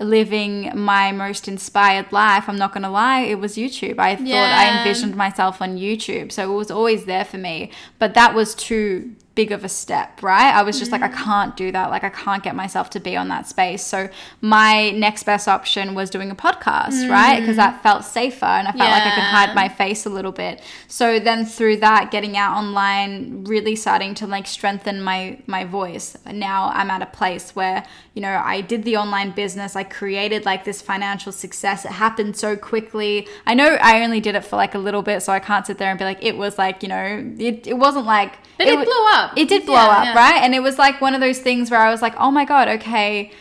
living 0.00 0.72
my 0.74 1.12
most 1.12 1.46
inspired 1.46 2.10
life, 2.10 2.48
I'm 2.48 2.56
not 2.56 2.72
gonna 2.72 2.90
lie, 2.90 3.20
it 3.20 3.38
was 3.38 3.56
YouTube. 3.56 3.98
I 3.98 4.16
thought 4.16 4.26
I 4.26 4.78
envisioned 4.78 5.14
myself 5.14 5.62
on 5.62 5.76
YouTube, 5.76 6.32
so 6.32 6.50
it 6.50 6.56
was 6.56 6.70
always 6.70 7.04
there 7.04 7.24
for 7.24 7.38
me. 7.38 7.70
But 7.98 8.14
that 8.14 8.34
was 8.34 8.54
too 8.54 9.14
big 9.34 9.50
of 9.52 9.64
a 9.64 9.68
step, 9.68 10.22
right? 10.22 10.54
I 10.54 10.62
was 10.62 10.78
just 10.78 10.92
like, 10.92 11.02
I 11.02 11.08
mm. 11.08 11.16
can't 11.16 11.56
do 11.56 11.72
that. 11.72 11.90
Like, 11.90 12.04
I 12.04 12.08
can't 12.08 12.42
get 12.42 12.54
myself 12.54 12.90
to 12.90 13.00
be 13.00 13.16
on 13.16 13.28
that 13.28 13.48
space. 13.48 13.84
So, 13.84 14.08
my 14.40 14.90
next 14.90 15.24
best 15.24 15.48
option 15.48 15.94
was 15.94 16.10
doing 16.10 16.30
a 16.30 16.36
podcast, 16.36 17.08
right? 17.08 17.38
Mm. 17.38 17.40
Because 17.40 17.56
that 17.56 17.82
felt 17.82 18.04
safer 18.04 18.44
and 18.44 18.68
I 18.68 18.72
felt 18.72 18.90
like 18.90 19.02
I 19.02 19.14
could 19.14 19.24
hide 19.24 19.54
my 19.54 19.68
face 19.68 20.06
a 20.06 20.10
little 20.10 20.32
bit. 20.32 20.62
So, 20.88 21.18
then 21.18 21.44
through 21.44 21.78
that, 21.78 22.10
getting 22.10 22.36
out 22.36 22.56
online, 22.56 23.44
really 23.44 23.76
starting 23.76 24.14
to 24.16 24.26
like 24.26 24.46
strengthen 24.46 25.02
my 25.02 25.38
my 25.46 25.64
voice. 25.64 26.16
Now 26.30 26.70
I'm 26.74 26.90
at 26.90 27.02
a 27.02 27.06
place 27.06 27.56
where, 27.56 27.84
you 28.14 28.22
know, 28.22 28.40
I 28.44 28.60
did 28.60 28.84
the 28.84 28.96
online 28.96 29.32
business, 29.32 29.74
I 29.76 29.84
created 29.84 30.44
like 30.44 30.64
this 30.64 30.80
financial 30.80 31.32
success. 31.32 31.84
It 31.84 31.92
happened 31.92 32.36
so 32.36 32.56
quickly. 32.56 33.26
I 33.46 33.54
know 33.54 33.76
I 33.80 34.02
only 34.02 34.20
did 34.20 34.34
it 34.34 34.44
for 34.44 34.56
like 34.56 34.74
a 34.74 34.78
little 34.78 35.02
bit, 35.02 35.22
so 35.22 35.32
I 35.32 35.40
can't 35.40 35.66
sit 35.66 35.78
there 35.78 35.90
and 35.90 35.98
be 35.98 36.04
like, 36.04 36.22
it 36.22 36.36
was 36.36 36.58
like, 36.58 36.82
you 36.82 36.88
know, 36.88 37.34
it, 37.38 37.66
it 37.66 37.78
wasn't 37.78 38.06
like 38.06 38.34
But 38.58 38.68
it 38.68 38.76
wa- 38.76 38.84
blew 38.84 39.06
up. 39.12 39.23
It 39.36 39.48
did 39.48 39.66
blow 39.66 39.74
Yeah, 39.74 39.88
up, 39.88 40.04
yeah. 40.04 40.14
right? 40.16 40.42
And 40.42 40.54
it 40.54 40.60
was 40.60 40.78
like 40.78 41.00
one 41.00 41.14
of 41.14 41.20
those 41.20 41.38
things 41.38 41.70
where 41.70 41.80
I 41.80 41.90
was 41.90 42.02
like, 42.02 42.14
oh 42.18 42.30
my 42.30 42.44
God, 42.44 42.68
okay, 42.68 43.32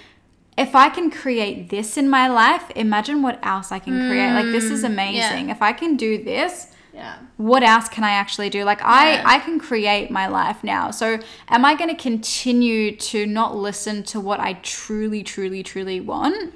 if 0.57 0.75
I 0.75 0.89
can 0.89 1.09
create 1.09 1.69
this 1.69 1.97
in 1.97 2.09
my 2.09 2.27
life, 2.27 2.69
imagine 2.75 3.21
what 3.21 3.39
else 3.43 3.71
I 3.71 3.79
can 3.79 4.07
create. 4.07 4.33
Like, 4.33 4.45
this 4.45 4.65
is 4.65 4.83
mm, 4.83 4.87
amazing. 4.87 5.49
If 5.49 5.61
I 5.61 5.73
can 5.73 5.97
do 5.97 6.23
this, 6.23 6.67
yeah. 6.93 7.15
what 7.37 7.63
else 7.63 7.89
can 7.89 8.03
I 8.03 8.11
actually 8.11 8.49
do? 8.49 8.63
Like 8.63 8.83
I, 8.83 9.13
Yeah. 9.15 9.23
I 9.25 9.39
can 9.39 9.59
create 9.59 10.11
my 10.11 10.27
life 10.27 10.63
now. 10.63 10.91
So 10.91 11.19
am 11.49 11.65
I 11.65 11.75
going 11.75 11.89
to 11.89 12.01
continue 12.01 12.95
to 12.97 13.25
not 13.25 13.55
listen 13.55 14.03
to 14.03 14.19
what 14.19 14.39
I 14.39 14.53
truly, 14.61 15.23
truly, 15.23 15.63
truly 15.63 15.99
want? 15.99 16.53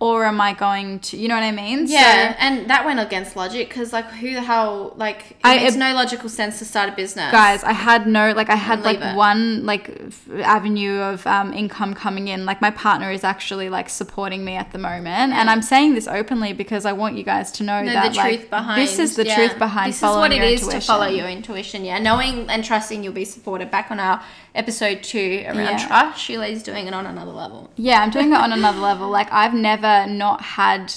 Or 0.00 0.24
am 0.26 0.40
I 0.40 0.52
going 0.52 1.00
to, 1.00 1.16
you 1.16 1.26
know 1.26 1.34
what 1.34 1.42
I 1.42 1.50
mean? 1.50 1.86
Yeah, 1.88 2.30
So, 2.32 2.36
and 2.38 2.70
that 2.70 2.84
went 2.84 3.00
against 3.00 3.34
logic 3.34 3.68
because, 3.68 3.92
like, 3.92 4.06
who 4.12 4.32
the 4.32 4.42
hell, 4.42 4.92
like, 4.96 5.30
it 5.32 5.36
I- 5.42 5.56
makes 5.56 5.74
it- 5.74 5.78
no 5.78 5.92
logical 5.92 6.28
sense 6.28 6.60
to 6.60 6.64
start 6.64 6.88
a 6.88 6.92
business. 6.92 7.32
guys 7.32 7.64
i 7.64 7.72
had 7.72 8.06
no 8.06 8.30
like 8.32 8.48
i 8.48 8.54
had 8.54 8.82
like 8.84 9.00
it. 9.00 9.16
one 9.16 9.66
like 9.66 9.90
f- 10.06 10.28
avenue 10.42 10.98
of 11.00 11.26
um, 11.26 11.52
income 11.52 11.94
coming 11.94 12.28
in 12.28 12.46
like 12.46 12.60
my 12.60 12.70
partner 12.70 13.10
is 13.10 13.24
actually 13.24 13.68
like 13.68 13.88
supporting 13.88 14.44
me 14.44 14.54
at 14.54 14.70
the 14.72 14.78
moment 14.78 15.32
and 15.32 15.50
i'm 15.50 15.62
saying 15.62 15.94
this 15.94 16.06
openly 16.06 16.52
because 16.52 16.84
i 16.86 16.92
want 16.92 17.16
you 17.16 17.24
guys 17.24 17.50
to 17.50 17.62
know 17.64 17.82
know 17.82 17.92
that 17.92 18.12
the 18.12 18.18
like 18.18 18.38
truth 18.38 18.50
behind 18.50 18.80
this 18.80 18.98
is 19.00 19.16
the 19.16 19.26
yeah. 19.26 19.34
truth 19.36 19.58
behind 19.58 19.88
this 19.92 19.96
is 19.98 20.02
what 20.22 20.32
it 20.32 20.42
is 20.42 20.60
intuition. 20.60 20.80
to 20.80 20.86
follow 20.86 21.06
your 21.08 21.28
intuition 21.28 21.84
yeah 21.84 21.98
knowing 21.98 22.48
and 22.48 22.62
trusting 22.64 23.02
you'll 23.02 23.12
be 23.12 23.24
supported 23.24 23.68
back 23.70 23.90
on 23.90 23.98
our 23.98 24.22
episode 24.58 25.02
two 25.02 25.44
around 25.46 25.56
Yeah. 25.56 25.86
trust 25.86 26.20
sheila's 26.20 26.62
doing 26.62 26.86
it 26.86 26.94
on 26.94 27.06
another 27.06 27.30
level 27.30 27.70
Yeah, 27.76 28.02
I'm 28.02 28.10
doing 28.10 28.32
it 28.32 28.38
on 28.38 28.52
another 28.52 28.80
level. 28.80 29.08
Like 29.08 29.32
I've 29.32 29.54
never 29.54 30.06
not 30.06 30.42
had 30.42 30.92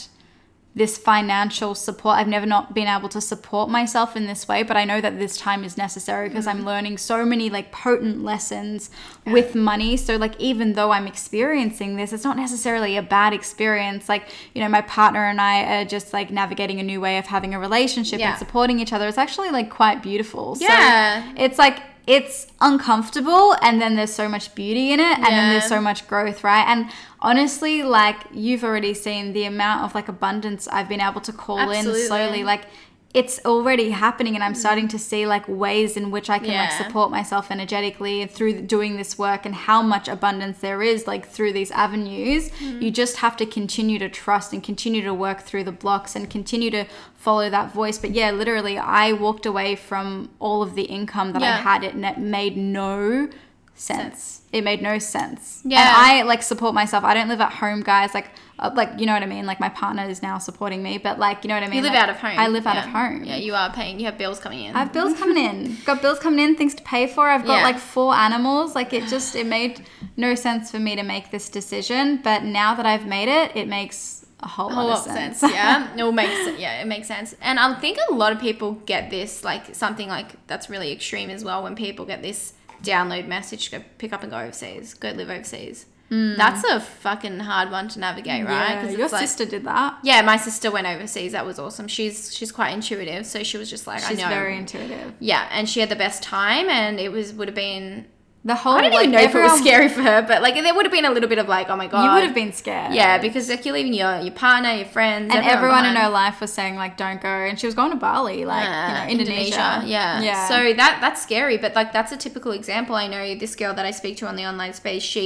this 0.73 0.97
financial 0.97 1.75
support. 1.75 2.17
I've 2.17 2.29
never 2.29 2.45
not 2.45 2.73
been 2.73 2.87
able 2.87 3.09
to 3.09 3.19
support 3.19 3.69
myself 3.69 4.15
in 4.15 4.25
this 4.25 4.47
way, 4.47 4.63
but 4.63 4.77
I 4.77 4.85
know 4.85 5.01
that 5.01 5.19
this 5.19 5.35
time 5.35 5.65
is 5.65 5.77
necessary 5.77 6.29
because 6.29 6.47
I'm 6.47 6.59
mm-hmm. 6.59 6.67
learning 6.67 6.97
so 6.97 7.25
many 7.25 7.49
like 7.49 7.73
potent 7.73 8.23
lessons 8.23 8.89
with 9.25 9.53
money. 9.53 9.97
So 9.97 10.15
like 10.15 10.39
even 10.39 10.73
though 10.73 10.91
I'm 10.91 11.07
experiencing 11.07 11.97
this, 11.97 12.13
it's 12.13 12.23
not 12.23 12.37
necessarily 12.37 12.95
a 12.95 13.01
bad 13.01 13.33
experience. 13.33 14.07
Like, 14.07 14.29
you 14.55 14.61
know, 14.61 14.69
my 14.69 14.81
partner 14.81 15.25
and 15.25 15.41
I 15.41 15.81
are 15.81 15.85
just 15.85 16.13
like 16.13 16.31
navigating 16.31 16.79
a 16.79 16.83
new 16.83 17.01
way 17.01 17.17
of 17.17 17.25
having 17.25 17.53
a 17.53 17.59
relationship 17.59 18.21
Yeah. 18.21 18.29
and 18.29 18.39
supporting 18.39 18.79
each 18.79 18.93
other. 18.93 19.09
It's 19.09 19.17
actually 19.17 19.49
like 19.49 19.69
quite 19.69 20.01
beautiful. 20.01 20.55
Yeah. 20.57 21.21
So 21.21 21.33
it's 21.35 21.57
like 21.57 21.81
it's 22.07 22.47
uncomfortable 22.59 23.55
and 23.61 23.81
then 23.81 23.95
there's 23.95 24.13
so 24.13 24.27
much 24.27 24.53
beauty 24.55 24.91
in 24.91 24.99
it 24.99 25.17
and 25.17 25.25
then 25.25 25.49
there's 25.51 25.67
so 25.67 25.79
much 25.79 26.07
growth 26.07 26.43
right? 26.43 26.65
And 26.67 26.89
honestly 27.21 27.83
like 27.83 28.17
you've 28.33 28.63
already 28.63 28.93
seen 28.93 29.33
the 29.33 29.45
amount 29.45 29.83
of 29.83 29.93
like 29.93 30.07
abundance 30.07 30.67
i've 30.67 30.89
been 30.89 31.01
able 31.01 31.21
to 31.21 31.31
call 31.31 31.59
Absolutely. 31.59 32.01
in 32.01 32.07
slowly. 32.07 32.43
Like 32.43 32.65
it's 33.13 33.43
already 33.45 33.89
happening 33.89 34.35
and 34.35 34.43
i'm 34.43 34.55
starting 34.55 34.87
to 34.87 34.97
see 34.97 35.25
like 35.25 35.47
ways 35.47 35.97
in 35.97 36.11
which 36.11 36.29
i 36.29 36.39
can 36.39 36.55
like 36.55 36.71
support 36.71 37.11
myself 37.11 37.51
energetically 37.51 38.25
through 38.25 38.61
doing 38.61 38.95
this 38.95 39.17
work 39.17 39.45
and 39.45 39.53
how 39.53 39.81
much 39.81 40.07
abundance 40.07 40.59
there 40.59 40.81
is 40.81 41.07
like 41.07 41.27
through 41.27 41.51
these 41.51 41.71
avenues. 41.71 42.49
Mm-hmm. 42.49 42.81
you 42.81 42.91
just 42.91 43.17
have 43.17 43.35
to 43.37 43.45
continue 43.45 43.99
to 43.99 44.09
trust 44.09 44.53
and 44.53 44.63
continue 44.63 45.01
to 45.03 45.13
work 45.13 45.41
through 45.41 45.63
the 45.63 45.71
blocks 45.71 46.15
and 46.15 46.29
continue 46.29 46.71
to 46.71 46.85
follow 47.25 47.47
that 47.49 47.67
voice 47.73 47.97
but 48.03 48.11
yeah 48.19 48.29
literally 48.31 48.77
i 48.77 49.05
walked 49.25 49.45
away 49.45 49.75
from 49.75 50.29
all 50.39 50.61
of 50.63 50.71
the 50.75 50.83
income 50.99 51.31
that 51.33 51.43
i 51.43 51.55
had 51.69 51.83
it 51.83 51.93
and 51.93 52.03
it 52.05 52.17
made 52.17 52.55
no 52.57 53.27
sense. 53.73 54.41
It 54.51 54.63
made 54.63 54.81
no 54.81 54.99
sense. 54.99 55.61
Yeah. 55.65 55.79
And 55.79 55.89
I 55.89 56.21
like 56.23 56.43
support 56.43 56.73
myself. 56.75 57.03
I 57.03 57.13
don't 57.13 57.29
live 57.29 57.39
at 57.41 57.53
home, 57.53 57.81
guys. 57.81 58.13
Like, 58.13 58.29
uh, 58.59 58.69
like 58.75 58.91
you 58.99 59.05
know 59.05 59.13
what 59.13 59.23
I 59.23 59.25
mean. 59.25 59.45
Like 59.45 59.59
my 59.59 59.69
partner 59.69 60.03
is 60.03 60.21
now 60.21 60.37
supporting 60.37 60.83
me, 60.83 60.97
but 60.97 61.17
like 61.17 61.43
you 61.43 61.47
know 61.47 61.55
what 61.55 61.63
I 61.63 61.67
mean. 61.67 61.77
you 61.77 61.81
live 61.83 61.93
Like, 61.93 62.03
out 62.03 62.09
of 62.09 62.17
home 62.17 62.37
I 62.37 62.47
live 62.47 62.67
out 62.67 62.77
of 62.77 62.83
home. 62.91 63.23
yeah 63.23 63.37
you 63.37 63.55
are 63.55 63.71
paying 63.71 63.99
you 63.99 64.05
have 64.05 64.17
bills 64.17 64.39
coming 64.39 64.65
in 64.65 64.75
I 64.75 64.79
have 64.79 64.93
bills 64.93 65.17
coming 65.17 65.37
in. 65.43 65.77
Got 65.85 66.01
bills 66.01 66.19
coming 66.19 66.39
in, 66.45 66.55
things 66.55 66.75
to 66.75 66.83
pay 66.83 67.07
for. 67.07 67.27
I've 67.29 67.45
got 67.45 67.59
Yeah. 67.59 67.63
like 67.63 67.79
four 67.79 68.13
animals. 68.13 68.75
Like 68.75 68.93
it 68.93 69.07
just 69.07 69.35
it 69.35 69.47
made 69.47 69.85
no 70.17 70.35
sense 70.35 70.69
for 70.69 70.79
me 70.79 70.95
to 70.95 71.03
make 71.03 71.31
this 71.31 71.49
decision. 71.49 72.17
But 72.21 72.43
now 72.43 72.75
that 72.75 72.85
I've 72.85 73.07
made 73.07 73.29
it, 73.29 73.55
it 73.55 73.67
makes 73.67 74.20
a 74.43 74.47
whole, 74.47 74.69
a 74.69 74.73
whole 74.73 74.87
lot 74.87 75.05
lot 75.05 75.07
of 75.07 75.13
sense. 75.13 75.43
yeah 75.43 75.93
it 75.95 76.01
all 76.01 76.11
makes 76.11 76.59
yeah 76.59 76.81
it 76.81 76.87
makes 76.87 77.07
sense 77.07 77.35
and 77.41 77.59
i 77.59 77.73
think 77.79 77.97
a 78.09 78.13
lot 78.13 78.31
of 78.31 78.39
people 78.39 78.73
get 78.85 79.09
this 79.09 79.43
like 79.43 79.75
something 79.75 80.07
like 80.09 80.29
that's 80.47 80.69
really 80.69 80.91
extreme 80.91 81.29
as 81.29 81.43
well 81.43 81.61
when 81.63 81.75
people 81.75 82.05
get 82.05 82.21
this 82.21 82.53
download 82.83 83.27
message 83.27 83.69
go 83.71 83.79
pick 83.99 84.11
up 84.11 84.23
and 84.23 84.31
go 84.31 84.37
overseas 84.39 84.93
go 84.95 85.09
live 85.11 85.29
overseas 85.29 85.85
that's 86.13 86.61
a 86.65 86.77
fucking 86.81 87.39
hard 87.39 87.71
one 87.71 87.87
to 87.87 87.97
navigate 87.97 88.45
right 88.45 88.79
Hmm. 88.79 88.85
Yeah, 88.89 88.97
your 88.97 89.07
like- 89.07 89.21
sister 89.21 89.45
did 89.45 89.63
that. 89.63 89.97
yeah 90.03 90.21
my 90.21 90.35
sister 90.35 90.69
went 90.69 90.85
overseas 90.85 91.31
that 91.31 91.45
was 91.45 91.57
awesome 91.57 91.87
she's 91.87 92.35
she's 92.35 92.51
quite 92.51 92.71
intuitive 92.73 93.25
so 93.25 93.43
she 93.43 93.57
was 93.57 93.69
just 93.69 93.87
like 93.87 93.99
She's 94.01 94.19
i 94.19 94.23
know 94.23 94.27
very 94.29 94.57
intuitive. 94.57 95.13
yeah 95.19 95.47
and 95.51 95.69
she 95.69 95.79
had 95.79 95.87
the 95.89 95.95
best 95.95 96.21
time 96.23 96.67
and 96.69 96.99
it 96.99 97.11
was 97.13 97.31
would 97.33 97.47
have 97.47 97.55
been 97.55 98.07
The 98.43 98.55
whole 98.55 98.73
i 98.73 98.81
don't 98.81 98.91
like, 98.91 99.01
even 99.01 99.11
know 99.11 99.19
if 99.21 99.35
it 99.35 99.41
was 99.41 99.59
scary 99.59 99.87
for 99.87 100.01
her 100.01 100.23
but 100.23 100.41
like 100.41 100.55
there 100.55 100.73
would 100.73 100.85
have 100.87 100.91
been 100.91 101.05
a 101.05 101.11
little 101.11 101.29
bit 101.29 101.37
of 101.37 101.47
like 101.47 101.69
oh 101.69 101.75
my 101.75 101.85
god 101.85 102.03
You 102.05 102.11
would 102.15 102.23
have 102.23 102.33
been 102.33 102.53
scared. 102.53 102.91
yeah 102.95 103.19
because 103.19 103.47
like 103.49 103.63
you're 103.65 103.75
leaving 103.75 103.93
your 103.93 104.13
your 104.19 104.33
partner 104.33 104.71
your 104.73 104.85
friends 104.97 105.31
and 105.35 105.45
everyone 105.45 105.85
in 105.85 105.95
her 105.95 106.09
life 106.09 106.41
was 106.41 106.51
saying 106.51 106.75
like 106.75 106.97
don't 106.97 107.21
go 107.21 107.29
and 107.29 107.59
she 107.59 107.67
was 107.67 107.75
going 107.75 107.91
to 107.91 107.97
bali 107.97 108.43
like 108.45 108.67
Uh, 108.67 108.87
you 108.87 108.93
know 108.95 109.05
indonesia, 109.13 109.67
Yeah. 109.85 110.21
yeah 110.29 110.47
So 110.47 110.55
that 110.81 110.93
that's 111.03 111.21
scary, 111.21 111.57
but 111.63 111.75
like 111.75 111.93
that's 111.93 112.11
a 112.11 112.17
typical 112.17 112.51
example. 112.51 112.95
I 112.95 113.07
know 113.13 113.23
this 113.43 113.53
girl 113.55 113.73
that 113.77 113.85
I 113.85 113.91
speak 113.91 114.17
to 114.21 114.25
on 114.31 114.35
the 114.35 114.45
online 114.51 114.73
space, 114.73 115.03
she 115.03 115.25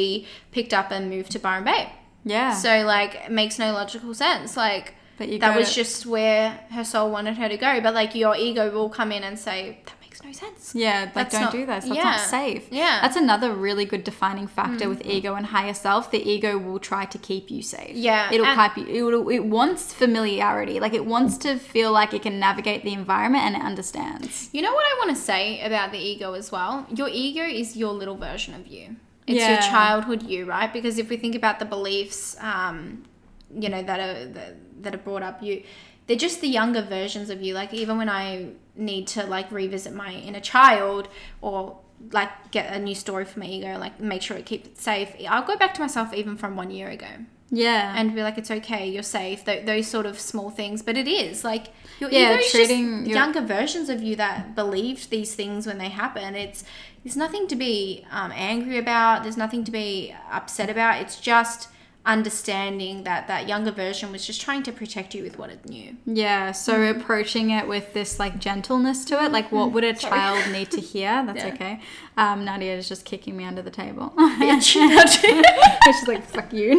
picked 0.51 0.73
up 0.79 0.87
and 0.91 1.09
moved 1.15 1.31
to 1.35 1.39
Byron 1.39 1.63
Bay. 1.71 1.83
yeah 2.25 2.51
So 2.65 2.71
like 2.95 3.11
it 3.27 3.31
makes 3.41 3.55
no 3.63 3.71
logical 3.81 4.13
sense. 4.13 4.49
Like 4.57 4.85
But 5.17 5.27
that 5.39 5.55
was 5.55 5.69
to- 5.69 5.75
just 5.81 6.05
where 6.05 6.43
her 6.77 6.83
soul 6.83 7.07
wanted 7.15 7.35
her 7.41 7.47
to 7.55 7.57
go. 7.67 7.71
But 7.85 7.93
like 8.01 8.11
your 8.23 8.35
ego 8.47 8.63
will 8.75 8.89
come 8.99 9.11
in 9.17 9.23
and 9.23 9.35
say, 9.47 9.59
That 9.87 9.95
no 10.25 10.31
sense. 10.31 10.73
yeah 10.75 11.01
like 11.03 11.13
That's 11.13 11.33
don't 11.33 11.41
not- 11.43 11.51
do 11.59 11.65
this 11.65 11.83
that's 11.85 11.95
yeah. 11.95 12.03
not 12.03 12.19
safe 12.19 12.63
Yeah. 12.71 12.99
That's 13.01 13.15
another 13.15 13.49
really 13.67 13.85
good 13.85 14.03
defining 14.03 14.47
factor 14.47 14.87
with 14.89 15.05
ego 15.05 15.35
and 15.35 15.45
higher 15.57 15.73
self 15.73 16.09
the 16.11 16.21
ego 16.33 16.57
will 16.57 16.79
try 16.79 17.03
to 17.05 17.17
keep 17.29 17.49
you 17.55 17.61
safe 17.61 17.95
Yeah, 17.95 18.31
it'll 18.33 18.45
and- 18.45 18.73
keep 18.75 18.87
you 18.87 19.07
it'll, 19.07 19.29
it 19.29 19.45
wants 19.57 19.93
familiarity 19.93 20.79
like 20.79 20.93
it 20.93 21.05
wants 21.05 21.37
to 21.45 21.57
feel 21.57 21.91
like 21.99 22.13
it 22.17 22.21
can 22.27 22.39
navigate 22.39 22.83
the 22.83 22.93
environment 22.93 23.43
and 23.47 23.55
it 23.55 23.61
understands 23.61 24.49
You 24.53 24.61
know 24.65 24.73
what 24.73 24.85
I 24.91 24.93
want 25.05 25.11
to 25.17 25.21
say 25.31 25.43
about 25.69 25.91
the 25.91 25.99
ego 26.11 26.33
as 26.33 26.51
well? 26.51 26.73
Your 26.99 27.09
ego 27.25 27.43
is 27.43 27.75
your 27.81 27.93
little 28.01 28.17
version 28.29 28.53
of 28.59 28.67
you. 28.67 28.85
It's 29.27 29.47
your 29.51 29.57
childhood 29.73 30.21
you, 30.31 30.45
right? 30.45 30.71
Because 30.71 30.95
if 31.03 31.09
we 31.09 31.17
think 31.17 31.35
about 31.41 31.57
the 31.59 31.65
beliefs, 31.65 32.19
um, 32.51 33.03
you 33.63 33.69
know, 33.69 33.81
that 33.89 33.99
are 33.99 34.25
that, 34.37 34.51
that 34.83 34.91
are 34.95 35.03
brought 35.07 35.23
up, 35.23 35.41
you 35.41 35.63
they're 36.05 36.23
just 36.27 36.41
the 36.41 36.47
younger 36.59 36.83
versions 36.83 37.29
of 37.29 37.41
you. 37.41 37.51
Like 37.61 37.73
even 37.73 37.97
when 37.97 38.09
I 38.09 38.27
need 38.77 39.07
to 39.07 39.25
like 39.25 39.51
revisit 39.51 39.93
my 39.93 40.11
inner 40.13 40.39
child 40.39 41.07
or 41.41 41.77
like 42.11 42.51
get 42.51 42.73
a 42.73 42.79
new 42.79 42.95
story 42.95 43.25
for 43.25 43.39
my 43.39 43.45
ego, 43.47 43.77
like 43.79 43.99
make 43.99 44.21
sure 44.21 44.37
it 44.37 44.45
keeps 44.45 44.67
it 44.67 44.77
safe. 44.79 45.15
I'll 45.29 45.43
go 45.45 45.57
back 45.57 45.73
to 45.75 45.81
myself 45.81 46.13
even 46.13 46.37
from 46.37 46.55
one 46.55 46.71
year 46.71 46.89
ago. 46.89 47.07
Yeah. 47.51 47.93
and 47.95 48.13
be 48.15 48.23
like, 48.23 48.37
it's 48.39 48.49
okay, 48.51 48.89
you're 48.89 49.03
safe. 49.03 49.45
Th- 49.45 49.65
those 49.65 49.87
sort 49.87 50.07
of 50.07 50.19
small 50.19 50.49
things, 50.49 50.81
but 50.81 50.97
it 50.97 51.07
is 51.07 51.43
like 51.43 51.67
your 51.99 52.09
Yeah, 52.09 52.31
ego 52.33 52.39
is 52.41 52.51
treating 52.51 52.97
just 52.99 53.07
your- 53.09 53.17
younger 53.19 53.41
versions 53.41 53.87
of 53.87 54.01
you 54.01 54.15
that 54.17 54.55
believed 54.55 55.09
these 55.09 55.35
things 55.35 55.65
when 55.67 55.77
they 55.77 55.89
happen. 55.89 56.35
It's 56.35 56.63
there's 57.03 57.15
nothing 57.15 57.47
to 57.47 57.55
be 57.55 58.03
um, 58.11 58.31
angry 58.35 58.79
about. 58.79 59.21
There's 59.23 59.37
nothing 59.37 59.63
to 59.65 59.71
be 59.71 60.13
upset 60.31 60.71
about. 60.71 60.99
It's 61.01 61.19
just 61.19 61.69
understanding 62.05 63.03
that 63.03 63.27
that 63.27 63.47
younger 63.47 63.71
version 63.71 64.11
was 64.11 64.25
just 64.25 64.39
trying 64.41 64.63
to 64.63 64.71
protect 64.71 65.15
you 65.15 65.23
with 65.23 65.37
what 65.39 65.49
it 65.49 65.67
knew. 65.67 65.95
Yeah, 66.05 66.51
so 66.51 66.73
mm-hmm. 66.73 66.99
approaching 66.99 67.49
it 67.49 67.67
with 67.67 67.93
this 67.93 68.19
like 68.19 68.39
gentleness 68.39 69.05
to 69.05 69.23
it, 69.23 69.31
like 69.31 69.51
what 69.51 69.71
would 69.71 69.83
a 69.83 69.95
Sorry. 69.99 70.11
child 70.11 70.51
need 70.51 70.71
to 70.71 70.81
hear? 70.81 71.23
That's 71.25 71.43
Yeah. 71.43 71.53
okay. 71.53 71.79
Um, 72.17 72.45
Nadia 72.45 72.75
is 72.77 72.87
just 72.87 73.03
kicking 73.05 73.35
me 73.35 73.43
under 73.43 73.61
the 73.61 73.69
table. 73.71 74.13
Bitch. 74.17 74.71
She's 75.99 76.07
like, 76.07 76.25
fuck 76.25 76.51
you. 76.53 76.75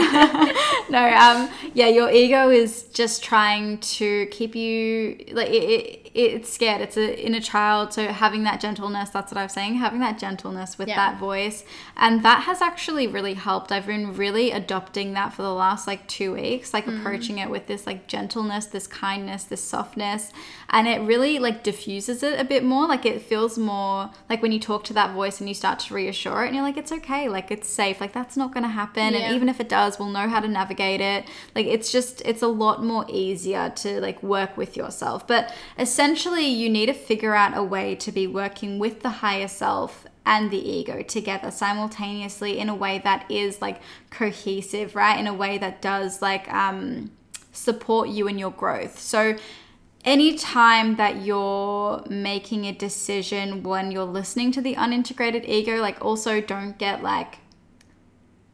no, 0.91 1.09
um, 1.15 1.49
yeah, 1.75 1.89
your 1.89 2.11
ego 2.11 2.49
is 2.51 2.85
just 2.85 3.23
trying 3.23 3.79
to 3.79 4.27
keep 4.27 4.55
you, 4.55 5.25
like, 5.33 5.49
it, 5.49 5.53
it, 5.53 6.11
it's 6.15 6.53
scared. 6.53 6.81
It's 6.81 6.97
a 6.97 7.25
inner 7.25 7.41
child. 7.41 7.93
So 7.93 8.07
having 8.09 8.45
that 8.45 8.61
gentleness, 8.61 9.11
that's 9.11 9.31
what 9.33 9.39
I'm 9.39 9.49
saying, 9.51 9.75
having 9.75 10.01
that 10.01 10.19
gentleness 10.19 10.79
with 10.79 10.89
Yeah. 10.89 10.97
that 10.97 11.19
voice. 11.19 11.65
And 11.97 12.23
that 12.25 12.45
has 12.45 12.63
actually 12.63 13.07
really 13.07 13.35
helped. 13.35 13.71
I've 13.71 13.87
been 13.87 14.15
really 14.17 14.51
adopting 14.53 15.13
that 15.13 15.35
for 15.35 15.43
the 15.43 15.53
last 15.53 15.87
like 15.87 16.07
two 16.09 16.33
weeks, 16.33 16.73
like 16.73 16.87
Mm. 16.87 17.01
approaching 17.01 17.39
it 17.39 17.51
with 17.51 17.67
this 17.67 17.87
like 17.87 18.07
gentleness, 18.07 18.67
this 18.67 18.87
kindness, 18.87 19.45
this 19.45 19.61
softness. 19.63 20.33
And 20.71 20.87
it 20.89 21.01
really 21.01 21.39
like 21.39 21.63
diffuses 21.63 22.23
it 22.23 22.39
a 22.41 22.45
bit 22.45 22.65
more. 22.65 22.87
Like 22.89 23.05
it 23.05 23.21
feels 23.23 23.59
more 23.59 24.11
like 24.31 24.41
when 24.41 24.53
you 24.53 24.61
talk 24.61 24.85
to 24.85 24.93
that 24.95 25.13
voice 25.13 25.26
and 25.41 25.49
you 25.49 25.55
start 25.55 25.79
to 25.81 25.95
reassure 25.95 26.45
it 26.45 26.47
and 26.47 26.55
you're 26.55 26.65
like, 26.65 26.77
it's 26.77 26.93
okay. 26.93 27.29
Like 27.29 27.51
it's 27.51 27.69
safe. 27.69 28.01
Like 28.01 28.13
that's 28.13 28.37
not 28.37 28.53
going 28.55 28.63
to 28.63 28.69
happen. 28.69 29.13
Yeah. 29.13 29.21
And 29.21 29.35
even 29.35 29.49
if 29.49 29.61
it 29.61 29.69
does, 29.69 29.99
we'll 29.99 30.11
know 30.11 30.29
how 30.29 30.41
to 30.41 30.49
navigate 30.49 31.01
it. 31.01 31.27
Like 31.55 31.67
it's 31.67 31.91
just, 31.93 32.23
it's 32.25 32.43
a 32.43 32.49
lot 32.49 32.85
more 32.85 33.05
easier 33.09 33.71
to 33.77 34.01
like 34.01 34.23
work 34.23 34.57
with 34.57 34.77
yourself. 34.77 35.27
But 35.27 35.53
essentially, 35.79 36.47
you 36.47 36.69
need 36.69 36.87
to 36.87 36.95
figure 36.95 37.35
out 37.35 37.57
a 37.57 37.63
way 37.63 37.95
to 37.97 38.13
be 38.13 38.27
working 38.27 38.79
with 38.79 39.03
the 39.03 39.11
higher 39.11 39.49
self 39.49 40.07
and 40.25 40.51
the 40.51 40.59
ego 40.59 41.03
together 41.03 41.51
simultaneously 41.51 42.59
in 42.59 42.69
a 42.69 42.75
way 42.75 43.01
that 43.05 43.31
is 43.31 43.63
like 43.63 43.81
cohesive, 44.11 44.97
right? 44.97 45.19
In 45.19 45.27
a 45.27 45.35
way 45.35 45.57
that 45.59 45.81
does 45.81 46.21
like 46.21 46.53
um, 46.53 47.13
support 47.53 48.09
you 48.09 48.27
in 48.27 48.37
your 48.39 48.51
growth. 48.51 48.99
So, 48.99 49.37
anytime 50.07 50.97
that 50.97 51.23
you're 51.23 52.03
making 52.09 52.65
a 52.65 52.73
decision 52.73 53.63
when 53.65 53.91
you're 53.91 54.05
listening 54.05 54.53
to 54.53 54.61
the 54.63 54.75
unintegrated 54.77 55.45
ego, 55.47 55.77
like 55.81 56.03
also 56.03 56.41
don't 56.41 56.79
get 56.79 57.03
like 57.03 57.39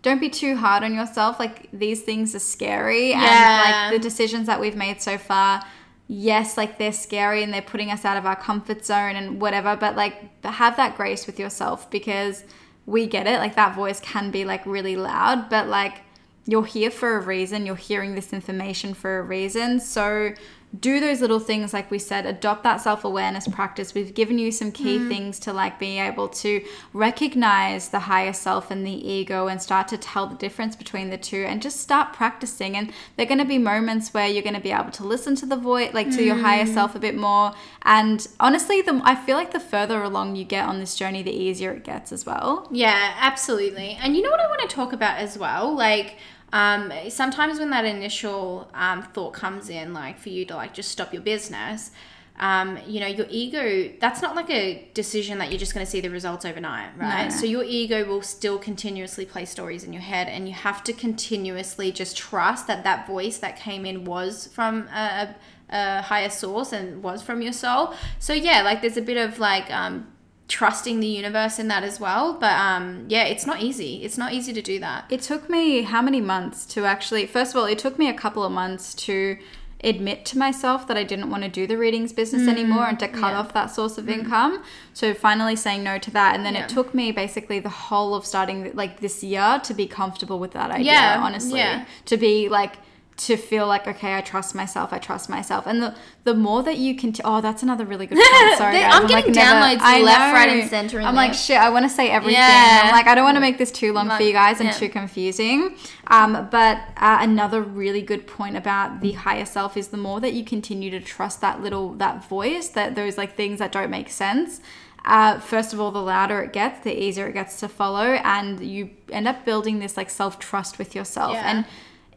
don't 0.01 0.19
be 0.21 0.29
too 0.31 0.57
hard 0.57 0.83
on 0.83 0.95
yourself. 0.95 1.39
Like 1.39 1.69
these 1.73 2.03
things 2.03 2.35
are 2.35 2.41
scary 2.41 3.11
Yeah. 3.11 3.19
and 3.21 3.93
like 3.93 4.01
the 4.01 4.03
decisions 4.09 4.47
that 4.49 4.61
we've 4.61 4.75
made 4.75 5.01
so 5.01 5.17
far, 5.17 5.63
yes, 6.09 6.57
like 6.57 6.79
they're 6.79 6.93
scary 6.93 7.45
and 7.45 7.55
they're 7.55 7.63
putting 7.63 7.91
us 7.91 8.05
out 8.05 8.17
of 8.17 8.27
our 8.27 8.35
comfort 8.35 8.85
zone 8.85 9.15
and 9.15 9.41
whatever, 9.41 9.77
but 9.77 9.95
like 9.95 10.43
have 10.45 10.77
that 10.77 10.97
grace 10.97 11.27
with 11.27 11.39
yourself 11.39 11.89
because 11.91 12.43
we 12.85 13.07
get 13.07 13.29
it. 13.29 13.39
Like 13.39 13.55
that 13.55 13.77
voice 13.77 14.01
can 14.01 14.33
be 14.33 14.45
like 14.45 14.67
really 14.67 14.97
loud, 14.97 15.49
but 15.49 15.69
like 15.69 16.01
you're 16.47 16.65
here 16.65 16.91
for 16.91 17.17
a 17.17 17.21
reason. 17.21 17.65
You're 17.65 17.77
hearing 17.77 18.17
this 18.17 18.33
information 18.33 18.95
for 18.95 19.21
a 19.21 19.23
reason. 19.23 19.79
So 19.79 20.33
do 20.79 21.01
those 21.01 21.21
little 21.21 21.39
things 21.39 21.75
like 21.75 21.91
we 21.91 21.99
said 21.99 22.25
adopt 22.25 22.63
that 22.63 22.81
self-awareness 22.81 23.49
practice. 23.49 23.95
We've 23.95 24.15
given 24.15 24.39
you 24.39 24.51
some 24.51 24.73
key 24.73 24.99
mm. 24.99 25.09
things 25.09 25.39
to 25.41 25.53
like 25.53 25.79
be 25.79 25.99
able 25.99 26.29
to 26.29 26.65
recognize 26.95 27.91
the 27.91 28.01
higher 28.01 28.33
self 28.33 28.71
and 28.71 28.87
the 28.87 28.91
ego 28.91 29.49
and 29.49 29.61
start 29.61 29.89
to 29.89 29.99
tell 29.99 30.27
the 30.27 30.37
difference 30.37 30.75
between 30.75 31.11
the 31.11 31.19
two 31.19 31.45
and 31.45 31.61
just 31.61 31.81
start 31.81 32.15
practicing. 32.15 32.77
And 32.77 32.93
there're 33.17 33.27
going 33.27 33.39
to 33.39 33.45
be 33.45 33.59
moments 33.59 34.15
where 34.15 34.27
you're 34.27 34.43
going 34.43 34.55
to 34.55 34.61
be 34.61 34.73
able 34.73 34.93
to 34.93 35.05
listen 35.05 35.35
to 35.37 35.47
the 35.47 35.57
voice 35.57 35.93
like 35.93 36.11
to 36.13 36.23
your 36.23 36.37
higher 36.37 36.65
mm. 36.65 36.73
self 36.73 36.95
a 36.95 36.99
bit 36.99 37.17
more. 37.17 37.53
And 37.83 38.27
honestly 38.41 38.81
the 38.81 39.01
i 39.05 39.15
feel 39.15 39.37
like 39.37 39.53
the 39.53 39.61
further 39.61 40.03
along 40.03 40.37
you 40.37 40.45
get 40.45 40.67
on 40.67 40.79
this 40.79 40.95
journey 40.95 41.23
the 41.23 41.33
easier 41.33 41.73
it 41.73 41.85
gets 41.85 42.13
as 42.13 42.25
well. 42.25 42.69
Yeah, 42.71 43.15
absolutely. 43.19 43.99
And 44.01 44.17
you 44.17 44.23
know 44.23 44.31
what 44.31 44.41
I 44.41 44.47
want 44.47 44.61
to 44.69 44.75
talk 44.75 44.93
about 44.93 45.19
as 45.19 45.37
well? 45.37 45.75
Like, 45.75 46.17
um, 46.53 46.93
sometimes 47.09 47.59
when 47.59 47.71
that 47.71 47.85
initial 47.85 48.71
um, 48.75 49.03
thought 49.03 49.33
comes 49.33 49.69
in, 49.69 49.93
like 49.93 50.19
for 50.19 50.29
you 50.29 50.45
to 50.47 50.55
like 50.55 50.75
just 50.75 50.91
stop 50.91 51.13
your 51.13 51.23
business, 51.23 51.91
um, 52.39 52.79
you 52.87 52.99
know, 53.01 53.07
your 53.07 53.27
ego, 53.31 53.93
that's 54.01 54.23
not 54.23 54.35
like 54.35 54.51
a 54.51 54.89
decision 54.95 55.39
that 55.39 55.51
you're 55.51 55.59
just 55.59 55.75
going 55.75 55.85
to 55.85 55.91
see 55.91 56.01
the 56.01 56.11
results 56.11 56.45
overnight, 56.45 56.91
right? 56.97 57.25
No. 57.25 57.31
So 57.31 57.47
your 57.47 57.63
ego 57.63 58.05
will 58.05 58.23
still 58.23 58.59
continuously 58.59 59.27
play 59.27 59.45
stories 59.45 59.85
in 59.85 59.93
your 59.93 60.03
head, 60.03 60.29
and 60.29 60.49
you 60.49 60.55
have 60.55 60.83
to 60.85 60.93
continuously 60.93 61.93
just 61.93 62.17
trust 62.17 62.67
that 62.67 62.85
that 62.85 63.07
voice 63.07 63.39
that 63.39 63.57
came 63.59 63.87
in 63.87 64.05
was 64.05 64.49
from 64.49 64.89
a, 64.89 65.35
a 65.71 66.03
higher 66.03 66.31
source 66.31 66.73
and 66.73 67.03
was 67.03 67.23
from 67.23 67.43
your 67.43 67.53
soul. 67.53 67.95
So 68.19 68.33
yeah, 68.33 68.63
like 68.63 68.81
there's 68.81 68.97
a 68.97 69.03
bit 69.03 69.19
of 69.19 69.39
like 69.39 69.71
um, 69.71 70.09
trusting 70.49 71.01
the 71.01 71.07
universe 71.07 71.59
in 71.59 71.69
that 71.69 71.83
as 71.83 71.99
well. 72.01 72.35
But 72.35 72.53
um, 72.53 73.07
yeah, 73.09 73.25
it's 73.25 73.47
not 73.47 73.63
easy. 73.63 74.03
It's 74.05 74.19
not 74.19 74.33
easy 74.33 74.53
to 74.53 74.63
do 74.63 74.79
that. 74.81 75.07
It 75.11 75.23
took 75.23 75.49
me 75.49 75.83
how 75.83 76.03
many 76.03 76.21
months 76.21 76.67
to 76.75 76.85
actually, 76.85 77.27
first 77.27 77.55
of 77.55 77.59
all, 77.61 77.67
it 77.67 77.79
took 77.79 77.99
me 77.99 78.09
a 78.09 78.15
couple 78.15 78.43
of 78.45 78.53
months 78.53 78.95
to 79.07 79.39
admit 79.85 80.25
to 80.25 80.39
myself 80.39 80.87
that 80.87 80.97
I 80.97 81.03
didn't 81.03 81.29
want 81.29 81.43
to 81.43 81.49
do 81.49 81.67
the 81.67 81.77
readings 81.77 82.13
business 82.13 82.47
anymore 82.47 82.87
and 82.87 83.01
to 83.01 83.09
cut 83.09 83.19
Mm, 83.19 83.31
yeah. 83.31 83.39
off 83.41 83.53
that 83.55 83.67
source 83.71 83.99
of 83.99 84.09
income. 84.09 84.63
So 84.95 85.13
finally 85.13 85.57
saying 85.57 85.83
no 85.83 85.99
to 85.99 86.11
that. 86.13 86.37
And 86.37 86.47
then 86.47 86.55
Yeah. 86.55 86.65
it 86.65 86.69
took 86.69 86.95
me 86.95 87.11
basically 87.11 87.59
the 87.59 87.69
whole 87.69 88.15
of 88.15 88.25
starting 88.25 88.71
like 88.75 89.01
this 89.01 89.25
year 89.25 89.61
to 89.65 89.75
be 89.75 89.89
comfortable 89.89 90.39
with 90.39 90.53
that 90.53 90.71
idea, 90.71 90.93
Yeah, 90.93 91.21
honestly. 91.21 91.65
To 92.05 92.17
be 92.17 92.49
like, 92.49 92.77
to 93.15 93.37
feel 93.37 93.67
like 93.67 93.87
okay, 93.87 94.17
I 94.17 94.21
trust 94.21 94.55
myself. 94.55 94.93
I 94.93 94.99
trust 94.99 95.29
myself, 95.29 95.67
and 95.67 95.83
the 95.83 95.95
the 96.25 96.35
more 96.35 96.63
that 96.63 96.79
you 96.79 96.97
can. 96.97 97.13
T- 97.13 97.23
oh, 97.25 97.41
that's 97.41 97.63
another 97.63 97.85
really 97.85 98.07
good 98.07 98.17
point. 98.33 98.59
Sorry, 98.59 98.81
guys. 98.81 98.95
I'm 98.95 99.07
getting 99.07 99.33
downloads 99.33 99.79
I 99.81 100.03
left, 100.03 100.35
right, 100.35 100.49
and 100.49 100.71
center 100.71 100.99
in 100.99 101.07
I'm 101.07 101.15
like 101.15 101.35
shit. 101.35 101.59
I 101.59 101.71
want 101.71 101.85
to 101.85 101.91
say 101.91 102.11
everything. 102.11 102.41
Yeah. 102.41 102.83
I'm 102.85 102.93
like 102.93 103.07
I 103.07 103.15
don't 103.15 103.25
want 103.25 103.37
to 103.37 103.41
make 103.41 103.59
this 103.59 103.71
too 103.71 103.93
long 103.93 104.09
for 104.09 104.23
you 104.23 104.33
guys 104.33 104.61
and 104.61 104.69
yeah. 104.69 104.75
too 104.75 104.89
confusing. 104.89 105.77
Um, 106.09 106.49
but 106.51 106.79
uh, 106.97 107.19
another 107.21 107.63
really 107.63 108.03
good 108.03 108.27
point 108.27 108.57
about 108.57 109.01
the 109.01 109.13
higher 109.13 109.45
self 109.45 109.77
is 109.77 109.89
the 109.89 109.97
more 109.97 110.21
that 110.21 110.33
you 110.33 110.45
continue 110.45 110.91
to 110.91 111.01
trust 111.01 111.41
that 111.43 111.63
little 111.63 111.95
that 111.95 112.27
voice, 112.29 112.69
that 112.69 112.95
those 112.95 113.19
like 113.19 113.37
things 113.37 113.59
that 113.59 113.73
don't 113.73 113.91
make 113.91 114.11
sense. 114.11 114.61
Uh, 115.05 115.39
first 115.41 115.73
of 115.73 115.81
all, 115.81 115.91
the 115.91 116.03
louder 116.03 116.41
it 116.43 116.53
gets, 116.53 116.85
the 116.85 117.03
easier 117.03 117.27
it 117.27 117.33
gets 117.33 117.59
to 117.61 117.69
follow, 117.69 118.15
and 118.25 118.61
you 118.61 118.91
end 119.11 119.27
up 119.27 119.45
building 119.45 119.81
this 119.81 119.97
like 119.97 120.09
self 120.09 120.39
trust 120.39 120.79
with 120.79 120.95
yourself. 120.95 121.33
Yeah. 121.35 121.51
And 121.51 121.67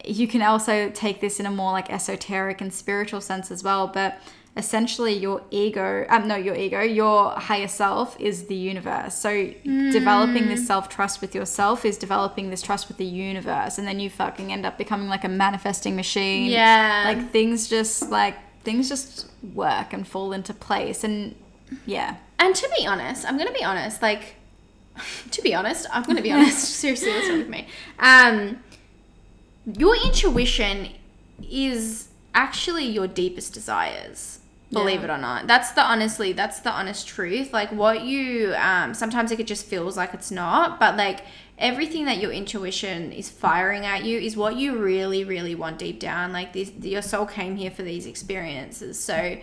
you 0.07 0.27
can 0.27 0.41
also 0.41 0.89
take 0.89 1.21
this 1.21 1.39
in 1.39 1.45
a 1.45 1.51
more 1.51 1.71
like 1.71 1.89
esoteric 1.91 2.61
and 2.61 2.73
spiritual 2.73 3.21
sense 3.21 3.51
as 3.51 3.63
well. 3.63 3.87
But 3.87 4.17
essentially, 4.57 5.13
your 5.13 5.41
ego, 5.51 6.05
um, 6.09 6.27
no, 6.27 6.35
your 6.35 6.55
ego, 6.55 6.81
your 6.81 7.31
higher 7.31 7.67
self 7.67 8.17
is 8.19 8.45
the 8.45 8.55
universe. 8.55 9.13
So 9.15 9.51
developing 9.63 10.43
Hmm. 10.43 10.49
this 10.49 10.65
self 10.65 10.87
trust 10.89 11.21
with 11.21 11.35
yourself 11.35 11.83
is 11.85 11.97
developing 11.97 12.49
this 12.49 12.61
trust 12.61 12.87
with 12.87 12.97
the 12.97 13.05
universe, 13.05 13.77
and 13.77 13.87
then 13.87 13.99
you 13.99 14.09
fucking 14.09 14.51
end 14.53 14.65
up 14.65 14.77
becoming 14.77 15.07
like 15.09 15.23
a 15.23 15.29
manifesting 15.29 15.95
machine. 15.95 16.49
Yeah. 16.51 17.03
like 17.05 17.31
things 17.31 17.67
just 17.67 18.09
like 18.09 18.35
things 18.63 18.89
just 18.89 19.27
work 19.53 19.93
and 19.93 20.07
fall 20.07 20.31
into 20.33 20.53
place, 20.53 21.03
and 21.03 21.35
yeah. 21.85 22.15
And 22.39 22.55
to 22.55 22.69
be 22.77 22.85
honest, 22.87 23.25
I'm 23.27 23.37
gonna 23.37 23.51
be 23.51 23.63
honest. 23.63 24.01
Like, 24.01 24.35
to 25.31 25.41
be 25.41 25.53
honest, 25.53 25.85
I'm 25.91 26.03
gonna 26.03 26.21
be 26.21 26.31
honest. 26.31 26.59
Seriously, 26.81 27.11
what's 27.11 27.27
wrong 27.29 27.39
with 27.39 27.49
me? 27.49 27.67
Um, 27.99 28.59
your 29.65 29.95
intuition 29.95 30.89
is 31.49 32.09
actually 32.33 32.85
your 32.85 33.07
deepest 33.07 33.53
desires. 33.53 34.39
Believe 34.71 35.01
Yeah. 35.01 35.05
it 35.05 35.09
or 35.11 35.17
not, 35.19 35.47
that's 35.47 35.71
the 35.71 35.81
honestly, 35.81 36.33
that's 36.33 36.59
the 36.59 36.71
honest 36.71 37.07
truth. 37.07 37.53
Like 37.53 37.71
what 37.71 38.01
you, 38.03 38.53
um, 38.57 38.93
sometimes 38.93 39.31
it 39.31 39.45
just 39.45 39.65
feels 39.65 39.95
like 39.95 40.13
it's 40.13 40.31
not, 40.31 40.79
but 40.79 40.97
like 40.97 41.21
everything 41.57 42.05
that 42.05 42.17
your 42.17 42.31
intuition 42.31 43.11
is 43.11 43.29
firing 43.29 43.85
at 43.85 44.03
you 44.03 44.19
is 44.19 44.35
what 44.35 44.55
you 44.55 44.75
really, 44.77 45.23
really 45.23 45.53
want 45.55 45.77
deep 45.77 45.99
down. 45.99 46.33
Like 46.33 46.51
this, 46.53 46.71
your 46.81 47.03
soul 47.03 47.25
came 47.27 47.55
here 47.57 47.71
for 47.71 47.83
these 47.83 48.05
experiences. 48.07 48.99
So, 48.99 49.37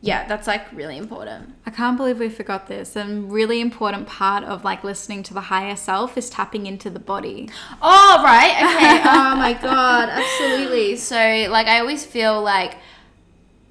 yeah, 0.00 0.28
that's 0.28 0.46
like 0.46 0.70
really 0.72 0.96
important. 0.96 1.54
I 1.66 1.70
can't 1.70 1.96
believe 1.96 2.20
we 2.20 2.28
forgot 2.28 2.68
this. 2.68 2.94
A 2.94 3.04
really 3.04 3.60
important 3.60 4.06
part 4.06 4.44
of 4.44 4.64
like 4.64 4.84
listening 4.84 5.24
to 5.24 5.34
the 5.34 5.40
higher 5.40 5.74
self 5.74 6.16
is 6.16 6.30
tapping 6.30 6.66
into 6.66 6.88
the 6.88 7.00
body. 7.00 7.50
Oh, 7.82 8.20
right. 8.22 8.52
Okay. 8.52 9.02
oh 9.04 9.34
my 9.36 9.54
god, 9.54 10.08
absolutely. 10.08 10.94
So, 10.96 11.16
like 11.50 11.66
I 11.66 11.80
always 11.80 12.06
feel 12.06 12.40
like 12.40 12.76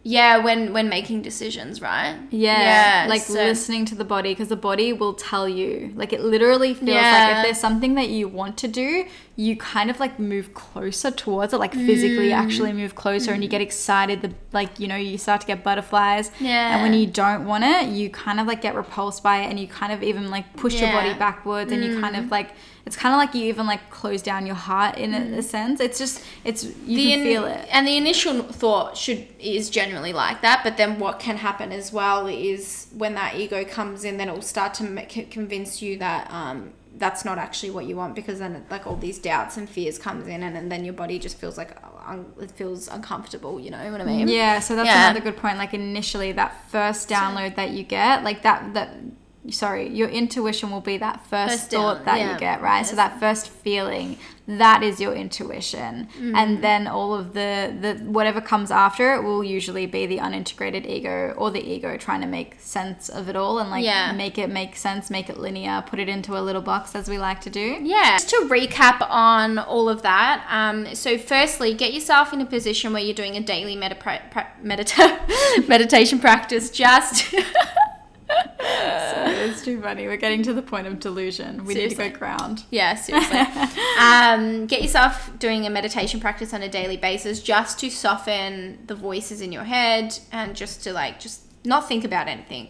yeah, 0.07 0.37
when 0.37 0.71
when 0.71 0.87
making 0.87 1.21
decisions, 1.21 1.81
right? 1.81 2.17
Yeah, 2.31 3.07
like 3.09 3.23
so- 3.23 3.33
listening 3.33 3.83
to 3.87 3.95
the 3.95 4.05
body 4.05 4.31
because 4.31 4.47
the 4.47 4.55
body 4.55 4.93
will 4.93 5.13
tell 5.13 5.49
you. 5.49 5.91
Like 5.97 6.13
it 6.13 6.21
literally 6.21 6.73
feels 6.73 6.91
like 6.91 7.37
if 7.37 7.43
there's 7.43 7.59
something 7.59 7.95
that 7.95 8.07
you 8.07 8.29
want 8.29 8.57
to 8.59 8.69
do, 8.69 9.05
you 9.35 9.57
kind 9.57 9.89
of 9.89 9.99
like 9.99 10.17
move 10.17 10.53
closer 10.53 11.11
towards 11.11 11.51
it, 11.51 11.57
like 11.57 11.73
physically 11.73 12.29
mm. 12.29 12.37
actually 12.37 12.71
move 12.71 12.95
closer, 12.95 13.33
and 13.33 13.43
you 13.43 13.49
get 13.49 13.59
mm. 13.59 13.65
excited. 13.65 14.21
The 14.21 14.33
like 14.53 14.79
you 14.79 14.87
know 14.87 14.95
you 14.95 15.17
start 15.17 15.41
to 15.41 15.47
get 15.47 15.61
butterflies. 15.61 16.31
Yeah. 16.39 16.75
And 16.75 16.83
when 16.83 16.97
you 16.97 17.07
don't 17.07 17.45
want 17.45 17.65
it, 17.65 17.89
you 17.89 18.09
kind 18.09 18.39
of 18.39 18.47
like 18.47 18.61
get 18.61 18.75
repulsed 18.75 19.23
by 19.23 19.41
it, 19.41 19.49
and 19.49 19.59
you 19.59 19.67
kind 19.67 19.91
of 19.91 20.03
even 20.03 20.31
like 20.31 20.55
push 20.55 20.79
your 20.79 20.89
body 20.89 21.09
Yeah. 21.09 21.17
backwards, 21.17 21.69
and 21.73 21.83
you 21.83 21.99
kind 21.99 22.15
of 22.15 22.25
mm. 22.25 22.31
like 22.31 22.51
it's 22.87 22.95
kind 22.95 23.13
of 23.13 23.19
like 23.19 23.35
you 23.35 23.43
even 23.49 23.67
like 23.67 23.89
close 23.91 24.21
down 24.21 24.45
your 24.47 24.55
heart 24.55 24.97
in 24.97 25.13
a, 25.13 25.37
a 25.39 25.41
sense. 25.43 25.79
It's 25.79 25.99
just 25.99 26.23
it's 26.43 26.63
you 26.63 27.09
can 27.09 27.19
in- 27.19 27.25
feel 27.25 27.45
it. 27.45 27.67
And 27.71 27.85
the 27.85 27.97
initial 27.97 28.41
thought 28.43 28.97
should 28.97 29.27
is 29.39 29.69
generally 29.69 30.13
like 30.13 30.41
that, 30.41 30.61
but 30.63 30.77
then 30.77 30.97
what 30.97 31.19
can 31.19 31.37
happen 31.37 31.71
as 31.71 31.91
well 31.91 32.25
is 32.27 32.87
when 32.97 33.13
that 33.15 33.35
ego 33.35 33.63
comes 33.65 34.03
in, 34.03 34.17
then 34.17 34.29
it 34.29 34.33
will 34.33 34.41
start 34.41 34.73
to 34.75 34.83
make, 34.83 35.29
convince 35.29 35.81
you 35.81 35.97
that 35.99 36.31
um, 36.33 36.73
that's 36.97 37.23
not 37.25 37.37
actually 37.37 37.69
what 37.71 37.85
you 37.85 37.95
want 37.95 38.15
because 38.15 38.39
then 38.39 38.65
like 38.71 38.87
all 38.87 38.95
these 38.95 39.19
doubts 39.19 39.57
and 39.57 39.69
fears 39.69 39.99
comes 39.99 40.25
in, 40.27 40.41
and, 40.41 40.57
and 40.57 40.71
then 40.71 40.83
your 40.85 40.93
body 40.93 41.19
just 41.19 41.37
feels 41.37 41.57
like 41.57 41.71
un- 42.07 42.31
it 42.39 42.51
feels 42.51 42.87
uncomfortable. 42.87 43.59
You 43.59 43.69
know 43.71 43.91
what 43.91 44.01
I 44.01 44.05
mean? 44.05 44.27
Yeah, 44.29 44.59
so 44.59 44.75
that's 44.77 44.87
Yeah. 44.87 45.09
another 45.09 45.23
good 45.23 45.37
point. 45.37 45.57
Like 45.57 45.73
initially, 45.73 46.31
that 46.31 46.55
first 46.71 47.09
download 47.09 47.55
that 47.55 47.71
you 47.71 47.83
get, 47.83 48.23
like 48.23 48.43
that 48.43 48.73
that 48.75 48.89
sorry, 49.51 49.87
your 49.89 50.09
intuition 50.09 50.71
will 50.71 50.81
be 50.81 50.97
that 50.97 51.25
first, 51.29 51.51
First 51.53 51.71
thought 51.71 51.95
down- 51.97 52.05
that 52.05 52.19
yeah. 52.19 52.33
you 52.33 52.39
get, 52.39 52.61
right? 52.61 52.85
So 52.85 52.95
that 52.95 53.19
first 53.19 53.49
feeling, 53.49 54.17
that 54.47 54.81
is 54.83 54.99
your 55.01 55.13
intuition, 55.13 56.07
Mm. 56.19 56.35
and 56.35 56.63
then 56.63 56.87
all 56.87 57.13
of 57.13 57.33
the 57.33 57.73
the 57.81 57.93
whatever 58.05 58.39
comes 58.39 58.71
after 58.71 59.13
it 59.15 59.23
will 59.23 59.43
usually 59.43 59.85
be 59.85 60.05
the 60.05 60.19
unintegrated 60.19 60.85
ego 60.85 61.33
or 61.37 61.51
the 61.51 61.59
ego 61.61 61.97
trying 61.97 62.21
to 62.21 62.27
make 62.27 62.55
sense 62.59 63.09
of 63.09 63.27
it 63.27 63.35
all 63.35 63.59
and 63.59 63.69
like 63.69 63.83
Yeah. 63.83 64.13
make 64.13 64.37
it 64.37 64.49
make 64.49 64.75
sense, 64.77 65.09
make 65.09 65.29
it 65.29 65.37
linear, 65.37 65.83
put 65.85 65.99
it 65.99 66.07
into 66.07 66.37
a 66.37 66.39
little 66.41 66.61
box 66.61 66.95
as 66.95 67.09
we 67.09 67.17
like 67.17 67.41
to 67.41 67.49
do. 67.49 67.77
Yeah. 67.81 68.11
Just 68.17 68.29
to 68.29 68.47
recap 68.49 69.05
on 69.09 69.57
all 69.57 69.89
of 69.89 70.01
that, 70.03 70.45
um, 70.49 70.95
so 70.95 71.17
firstly, 71.17 71.73
get 71.73 71.93
yourself 71.93 72.31
in 72.33 72.39
a 72.39 72.45
position 72.45 72.93
where 72.93 73.01
you're 73.03 73.13
doing 73.13 73.35
a 73.35 73.41
daily 73.41 73.75
medi- 73.75 73.95
pra- 73.95 74.21
pra- 74.31 74.47
medita- 74.63 75.19
meditation 75.67 76.19
practice. 76.19 76.69
Just 76.69 77.33
it's 79.47 79.63
too 79.63 79.81
funny. 79.81 80.07
We're 80.07 80.17
getting 80.17 80.43
to 80.43 80.53
the 80.53 80.61
point 80.61 80.87
of 80.87 80.99
delusion. 80.99 81.65
We 81.65 81.73
need 81.73 81.89
to 81.89 81.95
go 81.95 82.09
ground. 82.09 82.63
Yeah, 82.69 82.95
seriously. 82.95 83.39
um, 83.99 84.67
get 84.67 84.81
yourself 84.81 85.31
doing 85.39 85.65
a 85.65 85.69
meditation 85.69 86.19
practice 86.19 86.53
on 86.53 86.61
a 86.61 86.69
daily 86.69 86.97
basis 86.97 87.41
just 87.41 87.79
to 87.79 87.89
soften 87.89 88.79
the 88.87 88.95
voices 88.95 89.41
in 89.41 89.51
your 89.51 89.63
head 89.63 90.17
and 90.31 90.55
just 90.55 90.83
to 90.83 90.93
like 90.93 91.19
just 91.19 91.46
not 91.67 91.87
think 91.87 92.03
about 92.03 92.27
anything. 92.27 92.69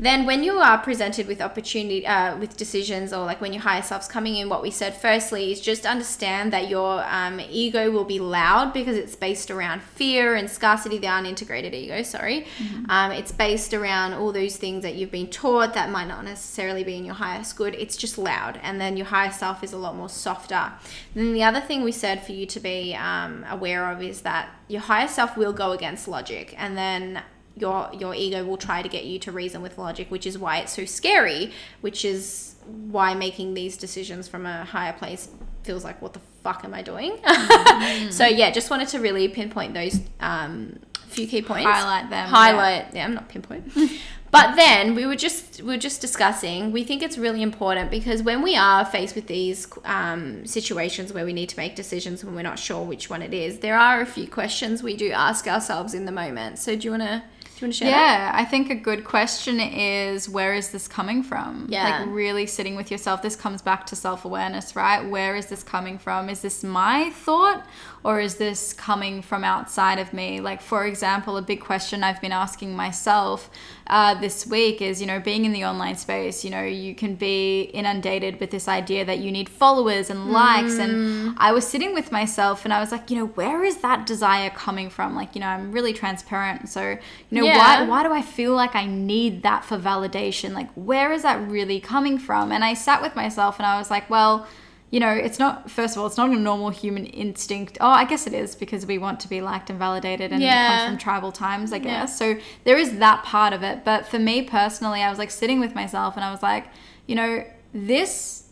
Then, 0.00 0.26
when 0.26 0.44
you 0.44 0.58
are 0.60 0.78
presented 0.78 1.26
with 1.26 1.40
opportunity, 1.40 2.06
uh, 2.06 2.36
with 2.38 2.56
decisions, 2.56 3.12
or 3.12 3.24
like 3.24 3.40
when 3.40 3.52
your 3.52 3.62
higher 3.62 3.82
self's 3.82 4.06
coming 4.06 4.36
in, 4.36 4.48
what 4.48 4.62
we 4.62 4.70
said 4.70 4.94
firstly 4.94 5.50
is 5.50 5.60
just 5.60 5.84
understand 5.84 6.52
that 6.52 6.68
your 6.68 7.04
um, 7.08 7.40
ego 7.40 7.90
will 7.90 8.04
be 8.04 8.20
loud 8.20 8.72
because 8.72 8.96
it's 8.96 9.16
based 9.16 9.50
around 9.50 9.82
fear 9.82 10.36
and 10.36 10.48
scarcity, 10.48 10.98
the 10.98 11.08
unintegrated 11.08 11.74
ego, 11.74 12.02
sorry. 12.04 12.46
Um, 12.88 13.10
it's 13.10 13.32
based 13.32 13.74
around 13.74 14.14
all 14.14 14.32
those 14.32 14.56
things 14.56 14.84
that 14.84 14.94
you've 14.94 15.10
been 15.10 15.26
taught 15.30 15.74
that 15.74 15.90
might 15.90 16.06
not 16.06 16.24
necessarily 16.24 16.84
be 16.84 16.96
in 16.96 17.04
your 17.04 17.16
highest 17.16 17.56
good. 17.56 17.74
It's 17.74 17.96
just 17.96 18.18
loud. 18.18 18.60
And 18.62 18.80
then 18.80 18.96
your 18.96 19.06
higher 19.06 19.32
self 19.32 19.64
is 19.64 19.72
a 19.72 19.78
lot 19.78 19.96
more 19.96 20.08
softer. 20.08 20.72
Then 21.14 21.32
the 21.32 21.42
other 21.42 21.60
thing 21.60 21.82
we 21.82 21.92
said 21.92 22.24
for 22.24 22.32
you 22.32 22.46
to 22.46 22.60
be 22.60 22.94
um, 22.94 23.44
aware 23.50 23.90
of 23.90 24.00
is 24.00 24.22
that 24.22 24.48
your 24.68 24.82
higher 24.82 25.08
self 25.08 25.36
will 25.36 25.52
go 25.52 25.72
against 25.72 26.06
logic. 26.06 26.54
And 26.56 26.76
then 26.78 27.22
your 27.58 27.90
your 27.92 28.14
ego 28.14 28.44
will 28.44 28.56
try 28.56 28.82
to 28.82 28.88
get 28.88 29.04
you 29.04 29.18
to 29.20 29.32
reason 29.32 29.62
with 29.62 29.78
logic, 29.78 30.10
which 30.10 30.26
is 30.26 30.38
why 30.38 30.58
it's 30.58 30.72
so 30.72 30.84
scary, 30.84 31.52
which 31.80 32.04
is 32.04 32.54
why 32.66 33.14
making 33.14 33.54
these 33.54 33.76
decisions 33.76 34.28
from 34.28 34.46
a 34.46 34.64
higher 34.64 34.92
place 34.92 35.28
feels 35.62 35.84
like 35.84 36.00
what 36.00 36.12
the 36.12 36.20
fuck 36.42 36.64
am 36.64 36.74
I 36.74 36.82
doing? 36.82 37.18
so 38.10 38.26
yeah, 38.26 38.50
just 38.50 38.70
wanted 38.70 38.88
to 38.88 39.00
really 39.00 39.28
pinpoint 39.28 39.74
those 39.74 40.00
um, 40.20 40.78
few 41.08 41.26
key 41.26 41.42
points. 41.42 41.66
Highlight 41.66 42.10
them, 42.10 42.28
Highlight. 42.28 42.94
Yeah, 42.94 43.04
I'm 43.04 43.14
not 43.14 43.28
pinpoint. 43.28 43.72
but 44.30 44.56
then 44.56 44.94
we 44.94 45.06
were 45.06 45.16
just 45.16 45.62
we 45.62 45.68
were 45.68 45.78
just 45.78 46.00
discussing. 46.00 46.72
We 46.72 46.84
think 46.84 47.02
it's 47.02 47.18
really 47.18 47.42
important 47.42 47.90
because 47.90 48.22
when 48.22 48.42
we 48.42 48.56
are 48.56 48.84
faced 48.84 49.14
with 49.14 49.26
these 49.26 49.66
um, 49.84 50.46
situations 50.46 51.12
where 51.12 51.24
we 51.24 51.32
need 51.32 51.48
to 51.50 51.56
make 51.56 51.76
decisions 51.76 52.24
when 52.24 52.34
we're 52.34 52.42
not 52.42 52.58
sure 52.58 52.82
which 52.82 53.10
one 53.10 53.22
it 53.22 53.34
is, 53.34 53.58
there 53.58 53.78
are 53.78 54.00
a 54.00 54.06
few 54.06 54.28
questions 54.28 54.82
we 54.82 54.96
do 54.96 55.10
ask 55.10 55.46
ourselves 55.46 55.94
in 55.94 56.04
the 56.04 56.12
moment. 56.12 56.58
So 56.58 56.76
do 56.76 56.84
you 56.84 56.90
wanna 56.92 57.24
do 57.58 57.64
you 57.64 57.68
wanna 57.68 57.74
share? 57.74 57.90
that? 57.90 57.96
Yeah, 57.96 58.30
I 58.34 58.44
think 58.44 58.70
a 58.70 58.74
good 58.74 59.04
question 59.04 59.58
is 59.60 60.28
where 60.28 60.54
is 60.54 60.70
this 60.70 60.86
coming 60.86 61.22
from? 61.22 61.66
Yeah. 61.68 62.00
Like 62.00 62.08
really 62.14 62.46
sitting 62.46 62.76
with 62.76 62.90
yourself. 62.90 63.22
This 63.22 63.36
comes 63.36 63.62
back 63.62 63.86
to 63.86 63.96
self 63.96 64.24
awareness, 64.24 64.76
right? 64.76 65.08
Where 65.08 65.34
is 65.34 65.46
this 65.46 65.62
coming 65.62 65.98
from? 65.98 66.28
Is 66.28 66.42
this 66.42 66.62
my 66.62 67.10
thought 67.10 67.66
or 68.04 68.20
is 68.20 68.36
this 68.36 68.72
coming 68.72 69.22
from 69.22 69.44
outside 69.44 69.98
of 69.98 70.12
me? 70.12 70.40
Like, 70.40 70.62
for 70.62 70.86
example, 70.86 71.36
a 71.36 71.42
big 71.42 71.60
question 71.60 72.04
I've 72.04 72.20
been 72.20 72.32
asking 72.32 72.74
myself 72.76 73.50
uh, 73.88 74.14
this 74.20 74.46
week 74.46 74.80
is, 74.80 75.00
you 75.00 75.06
know, 75.06 75.18
being 75.18 75.44
in 75.44 75.52
the 75.52 75.64
online 75.64 75.96
space, 75.96 76.44
you 76.44 76.50
know, 76.50 76.62
you 76.62 76.94
can 76.94 77.14
be 77.14 77.62
inundated 77.62 78.38
with 78.38 78.50
this 78.50 78.68
idea 78.68 79.04
that 79.04 79.18
you 79.18 79.32
need 79.32 79.48
followers 79.48 80.10
and 80.10 80.30
likes. 80.30 80.74
Mm. 80.74 80.84
And 80.84 81.36
I 81.38 81.52
was 81.52 81.66
sitting 81.66 81.94
with 81.94 82.12
myself 82.12 82.64
and 82.64 82.72
I 82.72 82.80
was 82.80 82.92
like, 82.92 83.10
you 83.10 83.16
know, 83.16 83.26
where 83.26 83.64
is 83.64 83.78
that 83.78 84.06
desire 84.06 84.50
coming 84.50 84.90
from? 84.90 85.16
Like, 85.16 85.34
you 85.34 85.40
know, 85.40 85.48
I'm 85.48 85.72
really 85.72 85.92
transparent. 85.92 86.68
So, 86.68 86.98
you 87.30 87.40
know, 87.40 87.44
Yeah. 87.44 87.58
why, 87.58 87.88
why 87.88 88.02
do 88.02 88.12
I 88.12 88.22
feel 88.22 88.54
like 88.54 88.74
I 88.74 88.86
need 88.86 89.42
that 89.42 89.64
for 89.64 89.78
validation? 89.78 90.52
Like, 90.52 90.70
where 90.74 91.12
is 91.12 91.22
that 91.22 91.40
really 91.48 91.80
coming 91.80 92.18
from? 92.18 92.52
And 92.52 92.62
I 92.64 92.74
sat 92.74 93.02
with 93.02 93.16
myself 93.16 93.58
and 93.58 93.66
I 93.66 93.78
was 93.78 93.90
like, 93.90 94.08
well, 94.10 94.46
you 94.90 95.00
know, 95.00 95.10
it's 95.10 95.38
not, 95.38 95.70
first 95.70 95.94
of 95.96 96.00
all, 96.00 96.06
it's 96.06 96.16
not 96.16 96.30
a 96.30 96.34
normal 96.34 96.70
human 96.70 97.04
instinct. 97.06 97.76
Oh, 97.80 97.88
I 97.90 98.04
guess 98.04 98.26
it 98.26 98.32
is 98.32 98.54
because 98.54 98.86
we 98.86 98.96
want 98.98 99.20
to 99.20 99.28
be 99.28 99.40
liked 99.42 99.68
and 99.68 99.78
validated 99.78 100.32
and 100.32 100.42
it 100.42 100.46
Yeah. 100.46 100.68
comes 100.78 100.88
from 100.88 100.98
tribal 100.98 101.30
times, 101.30 101.72
I 101.72 101.76
Yeah. 101.76 101.82
guess. 101.82 102.18
So 102.18 102.36
there 102.64 102.78
is 102.78 102.98
that 102.98 103.22
part 103.22 103.52
of 103.52 103.62
it. 103.62 103.84
But 103.84 104.06
for 104.06 104.18
me 104.18 104.42
personally, 104.42 105.02
I 105.02 105.10
was 105.10 105.18
like 105.18 105.30
sitting 105.30 105.60
with 105.60 105.74
myself 105.74 106.16
and 106.16 106.24
I 106.24 106.30
was 106.30 106.42
like, 106.42 106.68
you 107.06 107.14
know, 107.16 107.44
this 107.74 108.44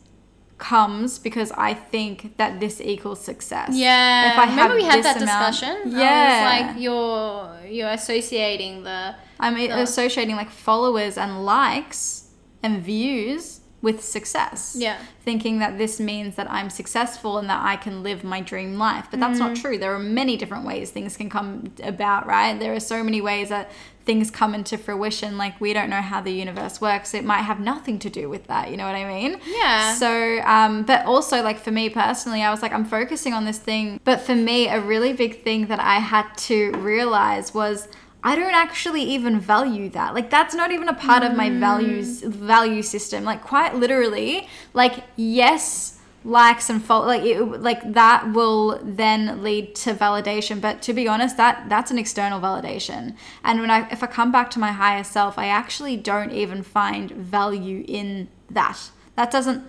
comes 0.59 1.19
because 1.19 1.53
I 1.53 1.75
think 1.75 2.37
that 2.39 2.61
this 2.61 2.81
equals 2.81 3.21
success. 3.23 3.71
Yeah. 3.75 4.33
If 4.33 4.39
I 4.39 4.51
remember 4.51 4.75
we 4.77 4.85
had 4.85 5.03
that 5.05 5.21
amount- 5.21 5.51
discussion. 5.53 5.91
Yeah. 5.93 6.03
I 6.03 6.61
was 6.61 6.67
like 6.75 6.83
you're 6.83 7.57
you're 7.71 7.91
associating 7.91 8.83
the 8.85 9.15
I'm 9.39 9.57
associating 9.57 10.35
like 10.37 10.51
followers 10.51 11.19
and 11.19 11.45
likes 11.45 12.31
and 12.63 12.83
views 12.83 13.56
with 13.87 13.99
success. 14.05 14.75
Yeah. 14.87 14.97
Thinking 15.29 15.55
that 15.61 15.73
this 15.79 15.95
means 16.01 16.35
that 16.39 16.49
I'm 16.51 16.71
successful 16.71 17.39
and 17.39 17.49
that 17.53 17.63
I 17.73 17.77
can 17.85 18.03
live 18.09 18.25
my 18.35 18.41
dream 18.51 18.71
life. 18.87 19.07
But 19.11 19.21
that's 19.21 19.39
not 19.39 19.53
Mm. 19.53 19.61
true. 19.63 19.79
There 19.79 19.95
are 19.95 20.05
many 20.23 20.35
different 20.37 20.65
ways 20.71 20.91
things 20.91 21.17
can 21.17 21.31
come 21.37 21.49
about, 21.83 22.27
right? 22.27 22.55
There 22.59 22.75
are 22.75 22.81
so 22.95 22.99
many 23.09 23.21
ways 23.21 23.49
that 23.51 23.71
things 24.05 24.31
come 24.41 24.53
into 24.59 24.77
fruition. 24.87 25.31
Like 25.45 25.55
we 25.61 25.73
don't 25.73 25.91
know 25.95 26.05
how 26.13 26.21
the 26.21 26.33
universe 26.33 26.81
works. 26.81 27.09
It 27.15 27.25
might 27.25 27.43
have 27.51 27.61
nothing 27.61 27.97
to 28.01 28.11
do 28.21 28.25
with 28.35 28.45
that. 28.53 28.65
You 28.71 28.77
know 28.77 28.87
what 28.91 28.95
I 28.97 29.05
mean? 29.17 29.33
Yeah. 29.63 29.95
So, 29.95 30.11
um, 30.57 30.83
but 30.91 31.01
also 31.07 31.37
like 31.49 31.59
for 31.67 31.71
me 31.81 31.85
personally, 31.91 32.43
I 32.43 32.51
was 32.55 32.61
like, 32.63 32.73
I'm 32.73 32.85
focusing 32.99 33.33
on 33.39 33.45
this 33.51 33.59
thing. 33.71 34.01
But 34.11 34.19
for 34.21 34.35
me, 34.35 34.59
a 34.69 34.81
really 34.81 35.13
big 35.25 35.33
thing 35.47 35.61
that 35.73 35.81
I 35.81 35.99
had 36.15 36.27
to 36.51 36.59
realize 36.93 37.47
was 37.63 37.89
I 38.23 38.35
don't 38.35 38.55
actually 38.55 39.03
even 39.03 39.39
value 39.39 39.89
that. 39.91 40.15
Like 40.15 40.31
that's 40.31 40.55
not 40.55 40.73
even 40.73 40.89
a 40.89 40.95
part 40.95 41.23
of 41.23 41.37
my 41.37 41.51
values 41.51 42.23
mm. 42.23 42.31
value 42.31 42.83
system. 42.83 43.25
Like 43.25 43.43
quite 43.43 43.77
literally, 43.77 44.49
like 44.75 45.05
yes, 45.17 45.97
likes 46.27 46.69
and 46.69 46.83
follow 46.83 47.07
like 47.07 47.23
it, 47.23 47.41
like 47.41 47.93
that 47.93 48.33
will 48.33 48.81
then 48.83 49.45
lead 49.45 49.77
to 49.77 49.95
validation 49.95 50.61
but 50.61 50.83
to 50.83 50.93
be 50.93 51.07
honest 51.07 51.37
that 51.37 51.69
that's 51.69 51.93
an 51.93 51.99
external 51.99 52.41
validation 52.41 53.15
and 53.45 53.61
when 53.61 53.71
i 53.71 53.89
if 53.91 54.03
i 54.03 54.09
come 54.09 54.33
back 54.33 54.51
to 54.51 54.59
my 54.59 54.73
higher 54.73 55.05
self 55.05 55.39
i 55.39 55.47
actually 55.47 55.97
don't 55.97 56.33
even 56.33 56.65
find 56.65 57.13
value 57.13 57.85
in 57.87 58.27
that 58.51 58.91
that 59.15 59.31
doesn't 59.31 59.63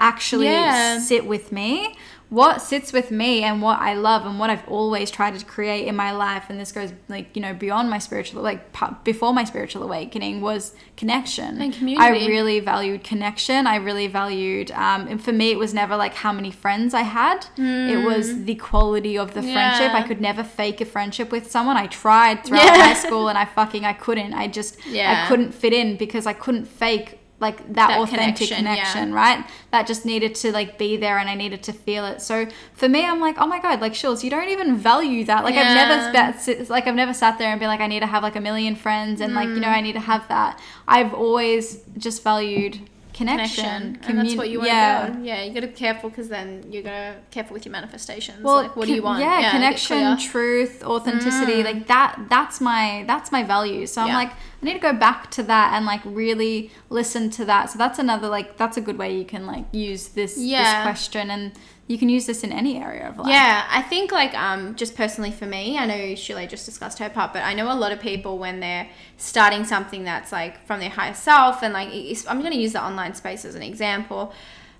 actually 0.00 0.46
Yeah. 0.46 0.98
sit 0.98 1.26
with 1.26 1.52
me 1.52 1.96
what 2.30 2.62
sits 2.62 2.92
with 2.92 3.10
me 3.10 3.42
and 3.42 3.60
what 3.60 3.80
I 3.80 3.94
love 3.94 4.24
and 4.24 4.38
what 4.38 4.50
I've 4.50 4.66
always 4.68 5.10
tried 5.10 5.36
to 5.38 5.44
create 5.44 5.86
in 5.88 5.96
my 5.96 6.12
life 6.12 6.44
and 6.48 6.58
this 6.60 6.72
goes 6.72 6.92
like 7.08 7.34
you 7.36 7.42
know 7.42 7.52
beyond 7.52 7.90
my 7.90 7.98
spiritual 7.98 8.40
like 8.42 8.72
before 9.04 9.34
my 9.34 9.44
spiritual 9.44 9.82
awakening 9.82 10.40
was 10.40 10.74
connection 10.96 11.60
And 11.60 11.72
community. 11.74 12.06
I 12.06 12.10
really 12.28 12.60
valued 12.60 13.02
connection 13.04 13.66
I 13.66 13.76
really 13.76 14.06
valued 14.06 14.70
um, 14.70 15.08
and 15.08 15.22
for 15.22 15.32
me 15.32 15.50
it 15.50 15.58
was 15.58 15.74
never 15.74 15.96
like 15.96 16.14
how 16.14 16.32
many 16.32 16.50
friends 16.50 16.94
I 16.94 17.02
had 17.02 17.46
it 17.58 18.04
was 18.04 18.44
the 18.44 18.54
quality 18.54 19.18
of 19.18 19.34
the 19.34 19.42
friendship 19.42 19.90
Hmm. 19.90 19.96
I 19.96 20.02
could 20.02 20.20
never 20.20 20.44
fake 20.44 20.80
a 20.80 20.84
friendship 20.84 21.32
with 21.32 21.50
someone 21.50 21.76
I 21.76 21.86
tried 21.88 22.44
throughout 22.44 22.64
Yeah. 22.64 22.84
high 22.88 22.94
school 22.94 23.28
and 23.28 23.36
I 23.36 23.44
fucking 23.44 23.84
I 23.84 23.92
couldn't 23.92 24.34
I 24.34 24.46
just 24.46 24.78
Yeah. 24.86 25.24
I 25.24 25.28
couldn't 25.28 25.52
fit 25.52 25.72
in 25.72 25.96
because 25.96 26.26
I 26.26 26.32
couldn't 26.32 26.66
fake 26.66 27.18
like 27.40 27.58
that, 27.72 27.88
That 27.88 27.98
authentic 28.00 28.48
connection, 28.50 29.10
yeah. 29.10 29.14
right? 29.14 29.50
That 29.70 29.86
just 29.86 30.04
needed 30.04 30.34
to 30.36 30.52
like 30.52 30.76
be 30.76 30.96
there 30.98 31.18
and 31.18 31.28
I 31.28 31.34
needed 31.34 31.62
to 31.64 31.72
feel 31.72 32.04
it. 32.04 32.20
So 32.20 32.46
for 32.74 32.88
me, 32.88 33.04
I'm 33.04 33.18
like, 33.20 33.36
oh 33.38 33.46
my 33.46 33.60
god, 33.60 33.80
like 33.80 33.94
Shulz, 33.94 34.22
you 34.22 34.30
don't 34.30 34.48
even 34.48 34.76
value 34.76 35.24
that. 35.24 35.42
Like 35.42 35.54
I've 35.54 35.74
never 35.74 36.12
Yeah. 36.12 36.64
like 36.68 36.86
I've 36.86 36.94
never 36.94 37.14
sat 37.14 37.38
there 37.38 37.50
and 37.50 37.58
been 37.58 37.68
like, 37.68 37.80
I 37.80 37.86
need 37.86 38.00
to 38.00 38.06
have 38.06 38.22
like 38.22 38.36
a 38.36 38.40
million 38.40 38.76
friends 38.76 39.20
and 39.20 39.34
like 39.34 39.48
you 39.48 39.58
know 39.60 39.70
Mm. 39.70 39.78
I 39.78 39.80
need 39.80 39.92
to 39.94 40.00
have 40.00 40.26
that. 40.28 40.60
I've 40.88 41.14
always 41.14 41.82
just 41.96 42.22
valued 42.24 42.80
connection, 43.12 43.98
and 44.02 44.18
that's 44.18 44.34
what 44.34 44.48
you 44.50 44.58
want 44.58 44.70
to 44.70 44.74
yeah. 44.74 45.06
build. 45.10 45.24
Yeah, 45.24 45.42
you 45.42 45.52
got 45.52 45.60
to 45.60 45.66
be 45.66 45.72
careful 45.74 46.10
because 46.10 46.28
then 46.28 46.64
you 46.70 46.82
got 46.82 46.90
to 46.90 47.16
careful 47.30 47.54
with 47.54 47.64
your 47.64 47.72
manifestations. 47.72 48.42
Well, 48.42 48.56
like, 48.56 48.76
what 48.76 48.86
do 48.86 48.94
you 48.94 49.02
want? 49.02 49.20
Yeah, 49.20 49.42
get 49.42 49.50
connection, 49.52 50.18
truth, 50.18 50.82
authenticity, 50.82 51.62
like 51.62 51.86
that. 51.88 52.26
That's 52.28 52.60
my 52.60 53.04
that's 53.06 53.30
my 53.30 53.42
value. 53.42 53.86
So 53.86 54.02
I'm 54.02 54.14
like, 54.14 54.32
I 54.60 54.66
need 54.66 54.74
to 54.74 54.78
go 54.78 54.92
back 54.92 55.30
to 55.32 55.42
that 55.44 55.72
and 55.74 55.86
like 55.86 56.00
really 56.04 56.70
listen 56.90 57.30
to 57.30 57.44
that. 57.46 57.70
So 57.70 57.78
that's 57.78 57.98
another 57.98 58.28
like 58.28 58.56
that's 58.56 58.76
a 58.76 58.80
good 58.80 58.98
way 58.98 59.16
you 59.16 59.24
can 59.24 59.46
like 59.46 59.64
use 59.72 60.08
this 60.08 60.36
this 60.74 60.82
question, 60.82 61.30
and 61.30 61.52
you 61.86 61.98
can 61.98 62.08
use 62.08 62.26
this 62.26 62.44
in 62.44 62.52
any 62.52 62.78
area 62.78 63.08
of 63.08 63.18
life. 63.18 63.28
Yeah, 63.28 63.66
I 63.70 63.82
think 63.82 64.12
like 64.12 64.34
um 64.34 64.74
just 64.76 64.94
personally 64.96 65.30
for 65.30 65.46
me, 65.46 65.78
I 65.78 65.86
know 65.86 66.14
Shule 66.14 66.46
just 66.48 66.66
discussed 66.66 66.98
her 66.98 67.08
part, 67.08 67.32
but 67.32 67.42
I 67.42 67.54
know 67.54 67.72
a 67.72 67.74
lot 67.74 67.90
of 67.90 68.00
people 68.00 68.38
when 68.38 68.60
they're 68.60 68.88
starting 69.16 69.64
something 69.64 70.04
that's 70.04 70.30
like 70.30 70.64
from 70.66 70.80
their 70.80 70.90
higher 70.90 71.14
self 71.14 71.62
and 71.62 71.72
like 71.72 71.88
I'm 72.28 72.40
going 72.40 72.52
to 72.52 72.58
use 72.58 72.74
the 72.74 72.84
online 72.84 73.14
space 73.14 73.44
as 73.44 73.54
an 73.54 73.62
example. 73.62 74.32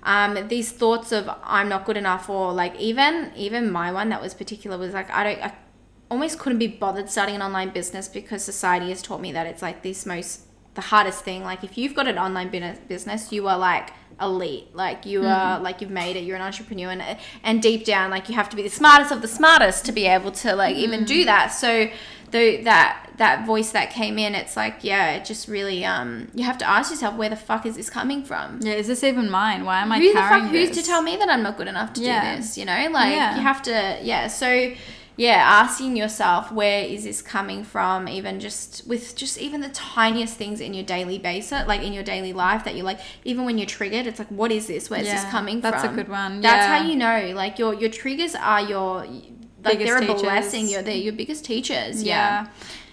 Um, 0.03 0.49
these 0.49 0.73
thoughts 0.73 1.13
of 1.13 1.29
I'm 1.43 1.69
not 1.69 1.85
good 1.85 1.97
enough 1.97 2.29
or 2.29 2.53
like 2.53 2.79
even 2.79 3.33
even 3.37 3.71
my 3.71 3.93
one 3.93 4.09
that 4.11 4.21
was 4.21 4.35
particular 4.35 4.79
was 4.79 4.95
like 4.95 5.11
I 5.11 5.25
don't 5.25 5.43
I 5.43 5.53
almost 6.11 6.39
couldn't 6.39 6.59
be 6.59 6.67
bothered 6.67 7.09
starting 7.09 7.37
an 7.37 7.43
online 7.43 7.71
business 7.71 8.09
because 8.09 8.43
society 8.43 8.89
has 8.89 9.01
taught 9.01 9.21
me 9.21 9.33
that 9.33 9.47
it's 9.47 9.63
like 9.63 9.83
this 9.83 10.05
most 10.05 10.43
the 10.75 10.81
hardest 10.81 11.25
thing 11.25 11.43
like 11.43 11.65
if 11.65 11.77
you've 11.77 11.95
got 11.95 12.07
an 12.07 12.19
online 12.19 12.49
business 12.49 12.79
uh, 12.79 12.81
business 12.89 13.33
you 13.33 13.47
are 13.49 13.59
like 13.59 13.91
elite 14.21 14.69
like 14.75 15.07
you 15.07 15.23
are 15.23 15.55
mm-hmm. 15.55 15.65
like 15.65 15.81
you've 15.81 15.91
made 15.91 16.15
it 16.17 16.21
you're 16.21 16.37
an 16.37 16.43
entrepreneur 16.43 16.91
and 16.91 17.19
and 17.43 17.63
deep 17.63 17.85
down 17.85 18.11
like 18.11 18.29
you 18.29 18.35
have 18.35 18.49
to 18.49 18.57
be 18.57 18.63
the 18.63 18.69
smartest 18.69 19.11
of 19.11 19.23
the 19.23 19.29
smartest 19.29 19.85
to 19.85 19.93
be 19.93 20.07
able 20.07 20.31
to 20.31 20.55
like 20.55 20.77
even 20.77 21.05
do 21.05 21.19
mm-hmm. 21.21 21.27
that 21.27 21.49
so 21.49 21.89
the 22.31 22.63
that 22.63 23.11
that 23.17 23.45
voice 23.47 23.73
that 23.73 23.91
came 23.91 24.19
in 24.19 24.35
it's 24.35 24.57
like 24.57 24.83
yeah 24.83 25.13
it 25.13 25.25
just 25.25 25.49
really 25.49 25.85
um 25.85 26.29
you 26.35 26.45
have 26.45 26.57
to 26.59 26.69
ask 26.69 26.91
yourself 26.91 27.15
where 27.17 27.29
the 27.29 27.37
fuck 27.37 27.67
is 27.67 27.77
this 27.77 27.91
coming 27.91 28.23
from 28.23 28.61
Yeah, 28.63 28.75
is 28.75 28.87
this 28.87 29.03
even 29.03 29.31
mine? 29.31 29.65
Why 29.65 29.81
am 29.81 29.93
I 29.93 29.99
who 29.99 30.09
the 30.09 30.13
carrying 30.15 30.45
fuck 30.45 30.53
who's 30.53 30.71
to 30.71 30.83
tell 30.83 31.03
me 31.03 31.17
that 31.17 31.29
I'm 31.29 31.43
not 31.43 31.57
good 31.57 31.69
enough 31.69 31.93
to 31.95 32.01
Yeah. 32.01 32.37
do 32.37 32.41
this? 32.41 32.57
You 32.57 32.65
know, 32.67 32.89
like 32.91 33.15
Yeah. 33.15 33.37
you 33.37 33.43
have 33.43 33.63
to, 33.63 33.99
yeah. 34.03 34.29
So, 34.29 34.73
yeah, 35.27 35.41
asking 35.63 35.97
yourself 36.03 36.51
where 36.61 36.83
is 36.95 37.05
this 37.05 37.21
coming 37.23 37.63
from, 37.73 38.09
even 38.09 38.41
just 38.41 38.87
with 38.87 39.05
just 39.23 39.37
even 39.47 39.61
the 39.61 39.69
tiniest 39.69 40.35
things 40.43 40.59
in 40.67 40.73
your 40.73 40.85
daily 40.97 41.19
basis, 41.19 41.67
like 41.73 41.83
in 41.83 41.93
your 41.93 42.03
daily 42.13 42.33
life 42.33 42.63
that 42.65 42.75
you're 42.77 42.87
like, 42.93 43.01
even 43.31 43.45
when 43.47 43.59
you're 43.59 43.67
triggered, 43.79 44.07
it's 44.07 44.19
like, 44.19 44.29
what 44.41 44.51
is 44.59 44.67
this? 44.67 44.89
Where's 44.91 45.05
this 45.15 45.23
Yeah, 45.25 45.31
coming 45.31 45.61
that's 45.61 45.85
a 45.85 45.89
good 45.89 46.09
one, 46.09 46.41
That's 46.41 46.67
yeah. 46.67 46.79
how 46.79 46.89
you 46.91 46.97
know, 46.97 47.19
like 47.43 47.59
your 47.63 47.73
your 47.75 47.91
triggers 47.91 48.35
are 48.35 48.63
your 48.63 49.05
like 49.63 49.79
Biggest 49.79 49.87
they're 49.87 49.99
a 49.99 50.07
teachers. 50.07 50.23
blessing. 50.23 50.69
You're 50.69 50.83
they're 50.83 50.97
your 51.09 51.13
biggest 51.13 51.45
teachers. 51.45 52.03
yeah. 52.03 52.47
Yeah. 52.47 52.47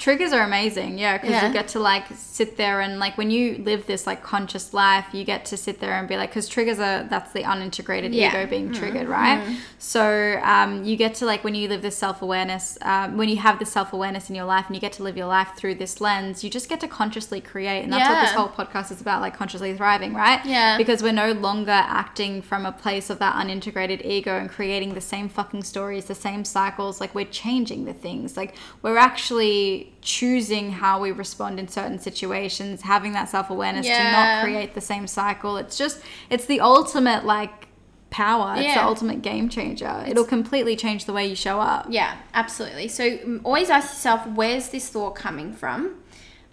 Triggers 0.07 0.31
are 0.31 0.41
amazing, 0.43 0.97
yeah, 0.97 1.17
because 1.17 1.31
Yeah. 1.31 1.47
you 1.47 1.51
get 1.51 1.67
to 1.69 1.81
like 1.81 2.05
sit 2.15 2.55
there 2.55 2.79
and 2.79 2.97
like 2.97 3.17
when 3.17 3.29
you 3.29 3.57
live 3.65 3.87
this 3.87 4.07
like 4.07 4.23
conscious 4.23 4.73
life, 4.73 5.05
you 5.11 5.25
get 5.25 5.43
to 5.47 5.57
sit 5.57 5.81
there 5.81 5.91
and 5.99 6.07
be 6.07 6.15
like, 6.15 6.29
because 6.29 6.47
triggers 6.47 6.79
are 6.79 7.03
that's 7.03 7.33
the 7.33 7.41
unintegrated 7.43 8.13
Yeah. 8.13 8.29
Mm-hmm. 8.29 8.37
ego 8.37 8.49
being 8.49 8.71
triggered, 8.71 9.09
right? 9.09 9.57
So 9.79 10.39
um, 10.43 10.85
you 10.85 10.95
get 10.95 11.15
to 11.15 11.25
like 11.25 11.43
when 11.43 11.55
you 11.55 11.67
live 11.67 11.81
this 11.81 11.97
self 11.97 12.21
awareness, 12.21 12.77
um, 12.83 13.17
when 13.17 13.27
you 13.27 13.35
have 13.35 13.59
this 13.59 13.69
self 13.69 13.91
awareness 13.91 14.29
in 14.29 14.35
your 14.35 14.45
life 14.45 14.67
and 14.67 14.77
you 14.77 14.79
get 14.79 14.93
to 14.93 15.03
live 15.03 15.17
your 15.17 15.27
life 15.27 15.49
through 15.57 15.75
this 15.75 15.99
lens, 15.99 16.41
you 16.41 16.49
just 16.49 16.69
get 16.69 16.79
to 16.79 16.87
consciously 16.87 17.41
create, 17.41 17.83
and 17.83 17.91
that's 17.91 18.07
what 18.09 18.21
this 18.21 18.31
whole 18.31 18.47
podcast 18.47 18.93
is 18.93 19.01
about, 19.01 19.19
like 19.19 19.35
consciously 19.35 19.75
thriving, 19.75 20.13
right? 20.13 20.39
Yeah. 20.45 20.77
Because 20.77 21.03
we're 21.03 21.11
no 21.11 21.33
longer 21.33 21.71
acting 21.71 22.41
from 22.41 22.65
a 22.65 22.71
place 22.71 23.09
of 23.09 23.19
that 23.19 23.35
unintegrated 23.35 24.05
ego 24.05 24.37
and 24.37 24.49
creating 24.49 24.93
the 24.93 25.01
same 25.01 25.27
fucking 25.27 25.63
stories, 25.63 26.05
the 26.05 26.15
same 26.15 26.45
cycles. 26.45 27.01
Like 27.01 27.13
we're 27.13 27.25
changing 27.25 27.83
the 27.83 27.93
things. 27.93 28.37
Like 28.37 28.55
we're 28.81 28.95
actually 28.95 29.91
choosing 30.07 30.71
how 30.71 31.01
we 31.01 31.11
respond 31.11 31.59
in 31.59 31.67
certain 31.67 31.99
situations, 31.99 32.81
having 32.81 33.11
that 33.11 33.27
self 33.27 33.49
awareness 33.49 33.85
to 33.85 34.11
not 34.11 34.43
create 34.43 34.73
the 34.73 34.81
same 34.81 35.05
cycle. 35.05 35.57
It's 35.57 35.77
just, 35.77 36.01
it's 36.29 36.45
the 36.45 36.61
ultimate 36.61 37.25
like 37.25 37.67
power. 38.09 38.55
It's 38.57 38.73
the 38.73 38.83
ultimate 38.83 39.21
game 39.21 39.49
changer. 39.49 40.05
It'll 40.07 40.25
completely 40.25 40.77
change 40.77 41.05
the 41.05 41.13
way 41.13 41.27
you 41.27 41.35
show 41.35 41.59
up. 41.59 41.87
Yeah, 41.89 42.15
absolutely. 42.33 42.87
So 42.87 43.17
mm, 43.17 43.41
always 43.43 43.69
ask 43.69 43.89
yourself, 43.95 44.25
where's 44.27 44.69
this 44.69 44.87
thought 44.87 45.15
coming 45.15 45.51
from? 45.51 45.95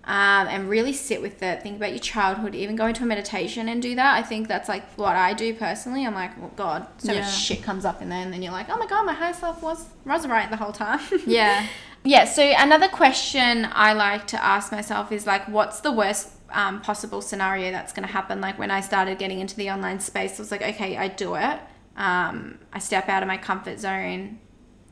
Um, 0.06 0.48
and 0.48 0.68
really 0.68 0.92
sit 0.92 1.22
with 1.22 1.42
it. 1.42 1.62
Think 1.62 1.78
about 1.78 1.90
your 1.92 1.98
childhood. 1.98 2.54
Even 2.54 2.76
go 2.76 2.84
into 2.86 3.02
a 3.04 3.06
meditation 3.06 3.70
and 3.70 3.80
do 3.80 3.94
that. 3.94 4.14
I 4.18 4.22
think 4.22 4.48
that's 4.48 4.68
like 4.68 4.84
what 4.98 5.16
I 5.16 5.32
do 5.32 5.54
personally. 5.54 6.04
I'm 6.06 6.14
like, 6.14 6.32
oh 6.42 6.50
God, 6.56 6.86
so 6.98 7.10
Yeah. 7.12 7.20
much 7.22 7.34
shit 7.34 7.62
comes 7.62 7.86
up 7.86 8.02
in 8.02 8.10
there, 8.10 8.18
and 8.20 8.30
then 8.30 8.42
you're 8.42 8.52
like, 8.52 8.68
oh 8.68 8.76
my 8.76 8.86
God, 8.86 9.06
my 9.06 9.14
higher 9.14 9.32
self 9.32 9.62
was 9.62 9.86
was 10.04 10.26
right 10.26 10.50
the 10.50 10.58
whole 10.58 10.72
time. 10.72 11.00
Yeah. 11.26 11.66
Yeah, 12.06 12.26
so 12.26 12.42
another 12.42 12.86
question 12.88 13.66
I 13.72 13.94
like 13.94 14.26
to 14.26 14.44
ask 14.44 14.70
myself 14.70 15.10
is 15.10 15.26
like, 15.26 15.48
what's 15.48 15.80
the 15.80 15.90
worst 15.90 16.32
um, 16.50 16.82
possible 16.82 17.22
scenario 17.22 17.70
that's 17.72 17.94
going 17.94 18.06
to 18.06 18.12
happen? 18.12 18.42
Like 18.42 18.58
when 18.58 18.70
I 18.70 18.82
started 18.82 19.16
getting 19.16 19.40
into 19.40 19.56
the 19.56 19.70
online 19.70 20.00
space, 20.00 20.38
I 20.38 20.42
was 20.42 20.50
like, 20.50 20.60
okay, 20.60 20.98
I 20.98 21.08
do 21.08 21.34
it. 21.34 21.60
Um, 21.96 22.58
I 22.74 22.78
step 22.78 23.08
out 23.08 23.22
of 23.22 23.26
my 23.26 23.38
comfort 23.38 23.78
zone. 23.80 24.38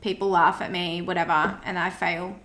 People 0.01 0.31
laugh 0.31 0.59
at 0.59 0.71
me, 0.71 1.03
whatever, 1.03 1.59
and 1.63 1.77
I 1.77 1.91
fail. 1.91 2.39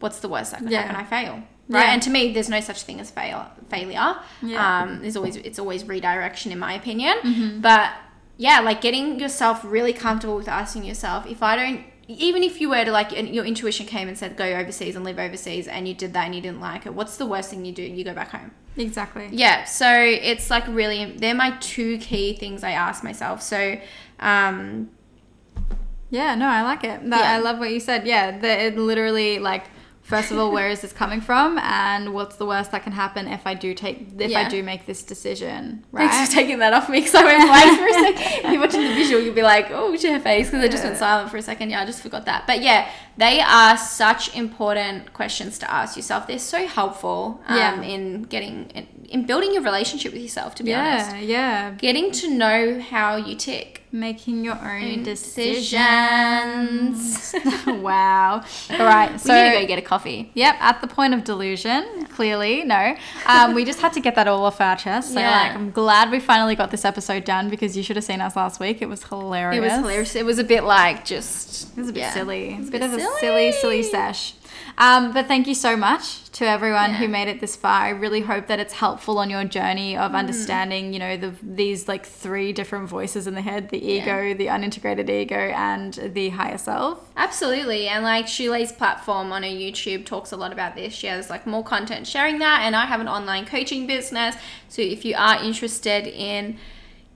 What's 0.00 0.20
the 0.20 0.28
worst 0.30 0.52
that 0.52 0.60
can 0.60 0.70
Yeah. 0.70 0.82
happen? 0.82 0.96
I 0.96 1.04
fail. 1.04 1.42
Right, 1.68 1.84
Yeah. 1.84 1.92
and 1.92 2.02
to 2.02 2.10
me, 2.10 2.32
there's 2.32 2.48
no 2.48 2.60
such 2.60 2.82
thing 2.82 2.98
as 3.00 3.10
fail 3.10 3.46
failure. 3.68 4.16
Yeah. 4.42 4.82
Um, 4.82 5.00
there's 5.02 5.16
always 5.16 5.36
it's 5.36 5.58
always 5.58 5.84
redirection, 5.84 6.50
in 6.52 6.58
my 6.58 6.72
opinion. 6.72 7.16
Mm-hmm. 7.22 7.60
But 7.60 7.90
yeah, 8.38 8.60
like 8.60 8.80
getting 8.80 9.20
yourself 9.20 9.60
really 9.64 9.92
comfortable 9.92 10.36
with 10.36 10.48
asking 10.48 10.84
yourself, 10.84 11.26
if 11.26 11.42
I 11.42 11.56
don't, 11.56 11.82
even 12.08 12.42
if 12.42 12.60
you 12.60 12.70
were 12.70 12.84
to 12.84 12.90
like, 12.92 13.12
and 13.12 13.28
your 13.28 13.44
intuition 13.44 13.84
came 13.84 14.08
and 14.08 14.16
said 14.16 14.36
go 14.36 14.44
overseas 14.46 14.96
and 14.96 15.04
live 15.04 15.18
overseas, 15.18 15.68
and 15.68 15.86
you 15.86 15.92
did 15.92 16.14
that 16.14 16.24
and 16.24 16.34
you 16.34 16.40
didn't 16.40 16.60
like 16.60 16.86
it, 16.86 16.94
what's 16.94 17.16
the 17.18 17.26
worst 17.26 17.50
thing 17.50 17.64
you 17.66 17.72
do? 17.72 17.82
You 17.82 18.02
go 18.04 18.14
back 18.14 18.30
home. 18.30 18.52
Exactly. 18.78 19.28
Yeah, 19.32 19.64
so 19.64 19.92
it's 19.92 20.48
like 20.50 20.66
really, 20.68 21.12
they're 21.18 21.34
my 21.34 21.50
two 21.60 21.98
key 21.98 22.34
things 22.36 22.62
I 22.64 22.70
ask 22.70 23.02
myself. 23.04 23.42
So, 23.42 23.76
um, 24.20 24.88
Yeah, 26.10 26.34
no, 26.36 26.46
I 26.46 26.62
like 26.62 26.84
it. 26.84 27.10
That, 27.10 27.20
Yeah. 27.20 27.32
I 27.32 27.38
love 27.38 27.58
what 27.58 27.70
you 27.70 27.80
said. 27.80 28.06
Yeah, 28.06 28.38
that 28.38 28.60
it 28.60 28.78
literally 28.78 29.38
like 29.38 29.64
first 30.08 30.30
of 30.32 30.38
all, 30.38 30.50
where 30.56 30.68
is 30.68 30.80
this 30.80 30.92
coming 30.92 31.20
from, 31.20 31.58
and 31.58 32.12
what's 32.14 32.36
the 32.36 32.46
worst 32.46 32.72
that 32.72 32.82
can 32.82 32.92
happen 32.92 33.28
if 33.28 33.46
I 33.46 33.54
do 33.54 33.74
take 33.74 34.08
if 34.18 34.34
I 34.34 34.48
do 34.48 34.62
make 34.62 34.86
this 34.86 35.02
decision, 35.02 35.84
right? 35.92 36.10
Thanks 36.10 36.30
for 36.30 36.34
taking 36.34 36.58
that 36.58 36.72
off 36.72 36.88
me 36.88 36.98
because 37.00 37.14
I 37.14 37.24
went 37.24 37.46
blank 37.48 37.78
for 37.78 37.86
a 37.86 37.92
second. 37.92 38.44
If 38.48 38.52
you're 38.52 38.60
watching 38.60 38.82
the 38.82 38.94
visual, 38.94 39.20
you'll 39.22 39.34
be 39.34 39.42
like, 39.42 39.66
oh, 39.70 39.92
it's 39.92 40.04
her 40.04 40.18
face 40.20 40.48
because 40.48 40.64
I 40.64 40.68
just 40.68 40.84
went 40.84 40.96
silent 40.96 41.30
for 41.30 41.36
a 41.36 41.42
second. 41.42 41.70
Yeah, 41.70 41.82
I 41.82 41.86
just 41.86 42.02
forgot 42.02 42.24
that. 42.26 42.46
But 42.46 42.62
yeah, 42.62 42.90
they 43.16 43.40
are 43.40 43.76
such 43.76 44.34
important 44.34 45.12
questions 45.12 45.58
to 45.60 45.70
ask 45.70 45.96
yourself. 45.96 46.26
They're 46.26 46.38
so 46.38 46.66
helpful 46.66 47.40
um, 47.46 47.56
Yeah. 47.56 47.82
in 47.82 48.22
getting, 48.22 48.70
in, 48.70 48.86
in 49.08 49.26
building 49.26 49.52
your 49.52 49.62
relationship 49.62 50.12
with 50.12 50.22
yourself, 50.22 50.54
to 50.56 50.62
be 50.62 50.70
yeah, 50.70 51.08
honest. 51.10 51.26
yeah. 51.26 51.72
Getting 51.72 52.10
to 52.12 52.30
know 52.30 52.80
how 52.80 53.16
you 53.16 53.34
tick. 53.36 53.77
Making 53.90 54.44
your 54.44 54.54
own 54.54 55.02
Decisions. 55.02 56.98
decisions. 57.32 57.66
wow. 57.82 58.42
All 58.70 58.78
right. 58.78 59.18
So 59.18 59.32
we 59.32 59.42
need 59.42 59.54
to 59.54 59.60
go 59.62 59.66
get 59.66 59.78
a 59.78 59.82
coffee. 59.82 60.30
Yep, 60.34 60.56
at 60.60 60.80
the 60.80 60.86
point 60.86 61.14
of 61.14 61.24
delusion, 61.24 62.06
clearly, 62.06 62.64
no. 62.64 62.96
Um, 63.26 63.54
we 63.54 63.64
just 63.64 63.80
had 63.80 63.92
to 63.94 64.00
get 64.00 64.14
that 64.16 64.28
all 64.28 64.44
off 64.44 64.60
our 64.60 64.76
chest. 64.76 65.14
So, 65.14 65.20
Yeah. 65.20 65.30
like, 65.30 65.54
I'm 65.54 65.70
glad 65.70 66.10
we 66.10 66.20
finally 66.20 66.54
got 66.54 66.70
this 66.70 66.84
episode 66.84 67.24
done 67.24 67.48
because 67.48 67.76
you 67.76 67.82
should 67.82 67.96
have 67.96 68.04
seen 68.04 68.20
us 68.20 68.36
last 68.36 68.60
week. 68.60 68.82
It 68.82 68.88
was 68.88 69.04
hilarious. 69.04 69.56
It 69.56 69.60
was 69.62 69.72
hilarious. 69.72 70.16
It 70.16 70.26
was 70.26 70.38
a 70.38 70.44
bit 70.44 70.64
like 70.64 71.04
just. 71.04 71.70
It 71.70 71.76
was 71.80 71.88
a 71.88 71.92
bit 71.92 72.00
yeah. 72.00 72.12
silly. 72.12 72.54
It's 72.54 72.68
a 72.68 72.72
bit 72.72 72.80
bit 72.80 72.90
of 72.90 72.94
a 72.94 73.00
silly, 73.00 73.20
silly 73.20 73.52
silly. 73.52 73.82
sesh. 73.82 74.34
Um, 74.76 75.12
but 75.12 75.26
thank 75.26 75.46
you 75.46 75.54
so 75.54 75.76
much 75.76 76.27
to 76.38 76.46
everyone 76.46 76.94
who 76.94 77.08
made 77.08 77.26
it 77.26 77.40
this 77.40 77.56
far. 77.56 77.80
I 77.82 77.88
really 77.90 78.20
hope 78.20 78.46
that 78.46 78.60
it's 78.60 78.74
helpful 78.74 79.18
on 79.18 79.28
your 79.28 79.42
journey 79.44 79.94
Mm. 79.94 80.00
of 80.06 80.14
understanding, 80.14 80.92
you 80.92 81.00
know, 81.00 81.16
the 81.16 81.32
these 81.42 81.88
like 81.88 82.06
three 82.06 82.52
different 82.52 82.88
voices 82.88 83.26
in 83.26 83.34
the 83.34 83.42
head: 83.42 83.70
the 83.70 83.84
ego, 83.84 84.34
the 84.34 84.46
unintegrated 84.46 85.10
ego, 85.10 85.36
and 85.70 85.94
the 86.14 86.28
higher 86.28 86.58
self. 86.58 87.10
Absolutely. 87.16 87.88
And 87.88 88.04
like 88.04 88.26
Shulei's 88.26 88.70
platform 88.70 89.32
on 89.32 89.42
her 89.42 89.48
YouTube 89.48 90.06
talks 90.06 90.30
a 90.30 90.36
lot 90.36 90.52
about 90.52 90.76
this. 90.76 90.94
She 90.94 91.08
has 91.08 91.28
like 91.28 91.44
more 91.46 91.64
content 91.64 92.06
sharing 92.06 92.38
that. 92.38 92.62
And 92.62 92.76
I 92.76 92.86
have 92.86 93.00
an 93.00 93.08
online 93.08 93.44
coaching 93.44 93.86
business. 93.86 94.36
So 94.68 94.80
if 94.82 95.04
you 95.04 95.14
are 95.16 95.42
interested 95.42 96.06
in 96.06 96.56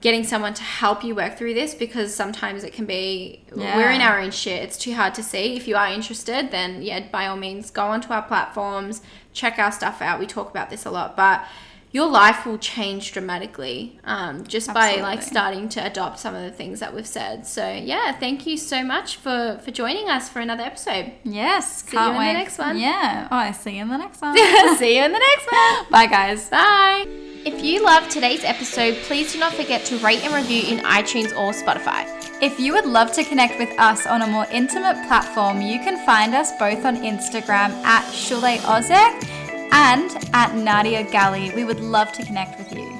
getting 0.03 0.23
someone 0.25 0.53
to 0.53 0.63
help 0.63 1.01
you 1.03 1.15
work 1.15 1.37
through 1.37 1.53
this, 1.53 1.73
because 1.73 2.13
sometimes 2.13 2.63
it 2.65 2.73
can 2.73 2.85
be, 2.85 3.41
Yeah. 3.55 3.77
we're 3.77 3.89
in 3.89 4.01
our 4.01 4.19
own 4.19 4.31
shit. 4.31 4.61
It's 4.61 4.77
too 4.77 4.93
hard 4.93 5.13
to 5.15 5.23
see. 5.23 5.55
If 5.55 5.65
you 5.67 5.75
are 5.77 5.87
interested, 5.87 6.51
then 6.51 6.81
yeah, 6.81 6.99
by 7.11 7.25
all 7.27 7.37
means, 7.37 7.71
go 7.71 7.85
onto 7.87 8.11
our 8.11 8.21
platforms, 8.21 9.01
check 9.31 9.57
our 9.57 9.71
stuff 9.71 10.01
out. 10.01 10.19
We 10.19 10.27
talk 10.27 10.49
about 10.51 10.69
this 10.69 10.85
a 10.85 10.91
lot. 10.91 11.15
But 11.15 11.45
your 11.91 12.07
life 12.09 12.45
will 12.45 12.57
change 12.57 13.13
dramatically 13.13 13.99
um, 14.03 14.43
just 14.45 14.73
by 14.73 14.95
like 14.95 15.21
starting 15.21 15.69
to 15.69 15.79
adopt 15.85 16.17
some 16.19 16.33
of 16.35 16.41
the 16.43 16.51
things 16.51 16.79
that 16.81 16.93
we've 16.93 17.07
said. 17.07 17.45
So 17.47 17.71
yeah, 17.71 18.11
thank 18.13 18.45
you 18.47 18.57
so 18.57 18.83
much 18.83 19.15
for 19.17 19.59
for 19.63 19.71
joining 19.71 20.09
us 20.09 20.27
for 20.27 20.39
another 20.39 20.63
episode. 20.63 21.11
Yes, 21.23 21.83
you 21.85 21.97
can't 21.97 22.15
in 22.17 22.25
the 22.33 22.33
next 22.33 22.57
one. 22.57 22.77
Yeah. 22.79 23.27
Oh, 23.31 23.37
I 23.37 23.51
see 23.51 23.75
you 23.77 23.83
in 23.83 23.89
the 23.89 23.97
next 23.97 24.21
one. 24.25 24.35
See 24.77 24.97
you 24.97 25.03
in 25.05 25.11
the 25.13 25.19
next 25.29 25.47
one. 25.51 25.91
Bye, 25.91 26.07
guys. 26.07 26.49
Bye. 26.49 27.32
If 27.45 27.61
you 27.61 27.83
loved 27.83 28.09
today's 28.09 28.45
episode, 28.45 28.95
please 29.03 29.33
do 29.33 29.39
not 29.39 29.53
forget 29.53 29.83
to 29.87 29.97
rate 29.97 30.23
and 30.23 30.33
review 30.33 30.63
in 30.65 30.81
iTunes 30.85 31.35
or 31.37 31.51
Spotify. 31.51 32.07
If 32.41 32.57
you 32.57 32.71
would 32.71 32.85
love 32.85 33.11
to 33.13 33.23
connect 33.25 33.59
with 33.59 33.77
us 33.77 34.07
on 34.07 34.21
a 34.21 34.27
more 34.27 34.45
intimate 34.49 34.95
platform, 35.09 35.61
you 35.61 35.79
can 35.79 36.05
find 36.05 36.33
us 36.33 36.53
both 36.57 36.85
on 36.85 36.95
Instagram 36.95 37.71
at 37.83 38.09
Shule 38.13 38.57
Ozek 38.59 39.27
and 39.73 40.09
at 40.33 40.55
Nadia 40.55 41.03
Gali. 41.03 41.53
We 41.53 41.65
would 41.65 41.81
love 41.81 42.13
to 42.13 42.25
connect 42.25 42.57
with 42.59 42.71
you. 42.71 42.97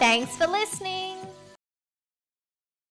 Thanks 0.00 0.36
for 0.36 0.48
listening. 0.48 1.13